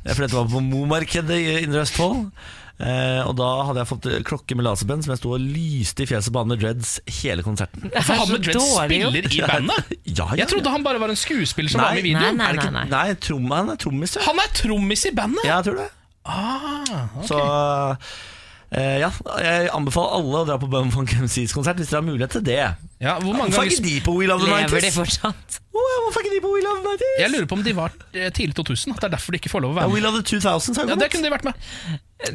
[0.08, 2.32] For dette var på Momarkedet i Indre Østfold.
[2.80, 6.08] Eh, og da hadde jeg fått klokke med laserpenn som jeg sto og lyste i
[6.08, 7.90] fjeset på han med dreads hele konserten.
[7.92, 9.92] For han med dreads spiller i bandet?
[10.08, 12.40] Ja, ja, Jeg trodde han bare var en skuespiller som var med i Nei, videoen.
[12.40, 14.16] Nei, er det ikke, nei, nei trom, han er trommis.
[14.30, 15.44] Han er trommis i bandet!
[15.44, 15.90] Ja, jeg tror det.
[16.30, 17.28] Ah, okay.
[17.28, 17.38] Så
[18.80, 19.10] eh, ja,
[19.44, 22.60] jeg anbefaler alle å dra på Bumfunk MCs konsert hvis dere har mulighet til det.
[23.02, 25.00] ja, hvor mange Hvorfor er ikke de på We Love the Lever de 90s?
[25.00, 25.60] fortsatt?
[25.80, 27.16] Ja, Hvorfor er ikke de på We Love the 90s?
[27.24, 28.94] Jeg lurer på om de var eh, tidlig 2000.
[28.96, 30.04] At det er derfor de ikke får lov å Ja, være We.
[30.06, 31.66] Love the 2000s har jo Ja, Det kunne de vært med.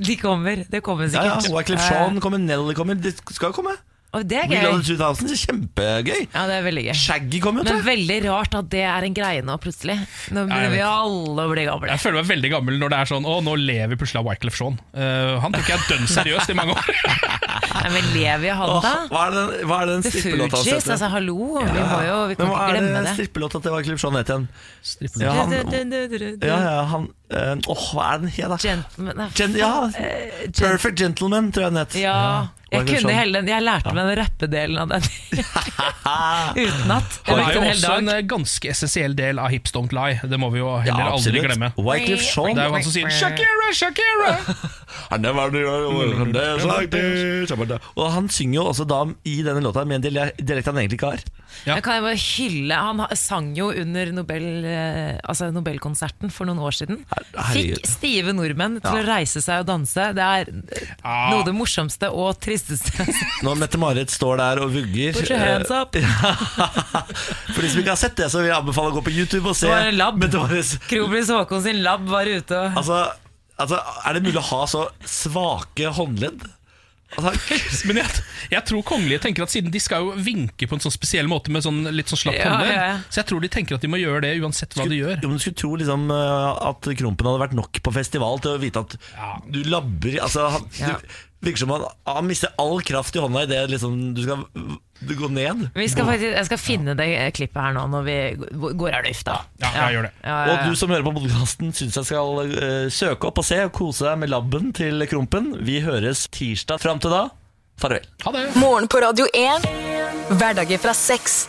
[0.01, 0.65] De kommer.
[0.71, 1.59] Det kommer Ja, ja, sikkert.
[1.59, 2.95] Wyclef Jean kommer, Nelly kommer.
[2.97, 3.75] det skal jo komme.
[4.15, 4.85] Og det er gøy Love gøy.
[4.87, 6.21] the 2000, det er kjempegøy.
[6.37, 6.95] Ja, det er veldig gøy.
[6.95, 7.87] Shaggy kommer jo, Men tror jeg.
[7.99, 9.97] veldig rart at det er en greie nå, plutselig.
[10.31, 10.87] Nå begynner vi vet.
[10.87, 11.89] alle å bli gamle.
[11.91, 14.29] Jeg føler meg veldig gammel når det er sånn Å, nå lever vi plutselig av
[14.31, 14.79] Wyclef Jean.
[14.95, 16.87] Eh, han tok jeg dønn seriøst i mange år.
[17.75, 18.93] Nei, men lever han Åh, da?
[19.11, 20.93] hva er den, hva er den The strippelåta hans Fugees, heter?
[20.95, 21.39] altså hallo.
[21.59, 23.15] Vi, må jo, vi Men kan hva ikke er glemme det det.
[23.19, 24.47] strippelåta til Wyclef Jean het igjen?
[25.19, 25.51] Ja, han,
[26.39, 28.57] ja, ja, han eh, Åh, hva er den het, da?
[28.61, 31.95] Gentleman Gen, ja, eh, Perfect Gentleman, tror jeg den het.
[32.03, 33.19] Ja, jeg kunne Jean.
[33.19, 33.49] hele den.
[33.49, 35.03] Jeg lærte meg den rappedelen av den
[36.65, 37.19] utenat.
[37.29, 38.19] Han er jo også en dag.
[38.19, 40.19] eh, ganske essensiell del av Hips Don't Lie.
[40.31, 41.71] Det må vi jo heller Ja, aldri glemme.
[41.79, 44.35] Wyclef Jean Det er jo han som sier 'Shakira, Shakira'!
[45.15, 47.53] I never knew I would dance like this.
[47.97, 50.99] Og han synger jo også da i denne låta med en dialek dialekt han egentlig
[51.01, 51.25] ikke har.
[51.67, 51.79] Ja.
[51.81, 54.65] Kan jeg bare hylle Han sang jo under Nobel,
[55.25, 57.05] altså Nobelkonserten for noen år siden.
[57.53, 60.07] Fikk stive nordmenn til å reise seg og danse.
[60.17, 60.51] Det er
[61.05, 61.31] Ah.
[61.31, 63.05] noe av det morsomste og tristeste.
[63.47, 65.65] Når Mette-Marit står der og vugger eh,
[67.55, 69.51] For de som ikke har sett det, så vil jeg anbefale å gå på YouTube
[69.53, 69.69] og se.
[70.21, 70.79] Mette-Marit
[71.35, 73.01] Håkon sin lab var ute og Altså,
[73.61, 76.47] altså, er det mulig å ha så svake håndledd?
[77.15, 80.83] Altså, Men jeg, jeg tror kongelige tenker at siden de skal jo vinke på en
[80.85, 82.97] sånn spesiell måte med sånn litt sånn slapp Ja, håndledd, ja, ja.
[83.09, 85.15] så jeg tror de tenker at de må gjøre det uansett hva de gjør.
[85.23, 88.57] Jo, men Du skulle tro liksom eh, at Krompen hadde vært nok på festival til
[88.57, 89.31] å vite at Ja.
[89.47, 90.97] du labber altså, han, Ja.
[91.45, 94.47] Det virker som han, han mister all kraft i hånda idet liksom, du skal
[95.09, 95.65] du går ned.
[95.75, 98.19] vi skal faktisk, Jeg skal finne det klippet her nå når vi
[98.81, 99.39] går av lufta.
[99.63, 100.13] Ja, jeg gjør det.
[100.25, 103.49] Ja, ja, Og du som hører på podkasten, syns jeg skal uh, søke opp og
[103.49, 105.55] se og kose deg med labben til Krompen.
[105.65, 106.83] Vi høres tirsdag.
[106.85, 107.27] Fram til da,
[107.81, 108.07] farvel.
[108.27, 108.47] Ha det!
[108.61, 109.69] Morgen på Radio 1.
[110.35, 111.45] Hverdager fra seks.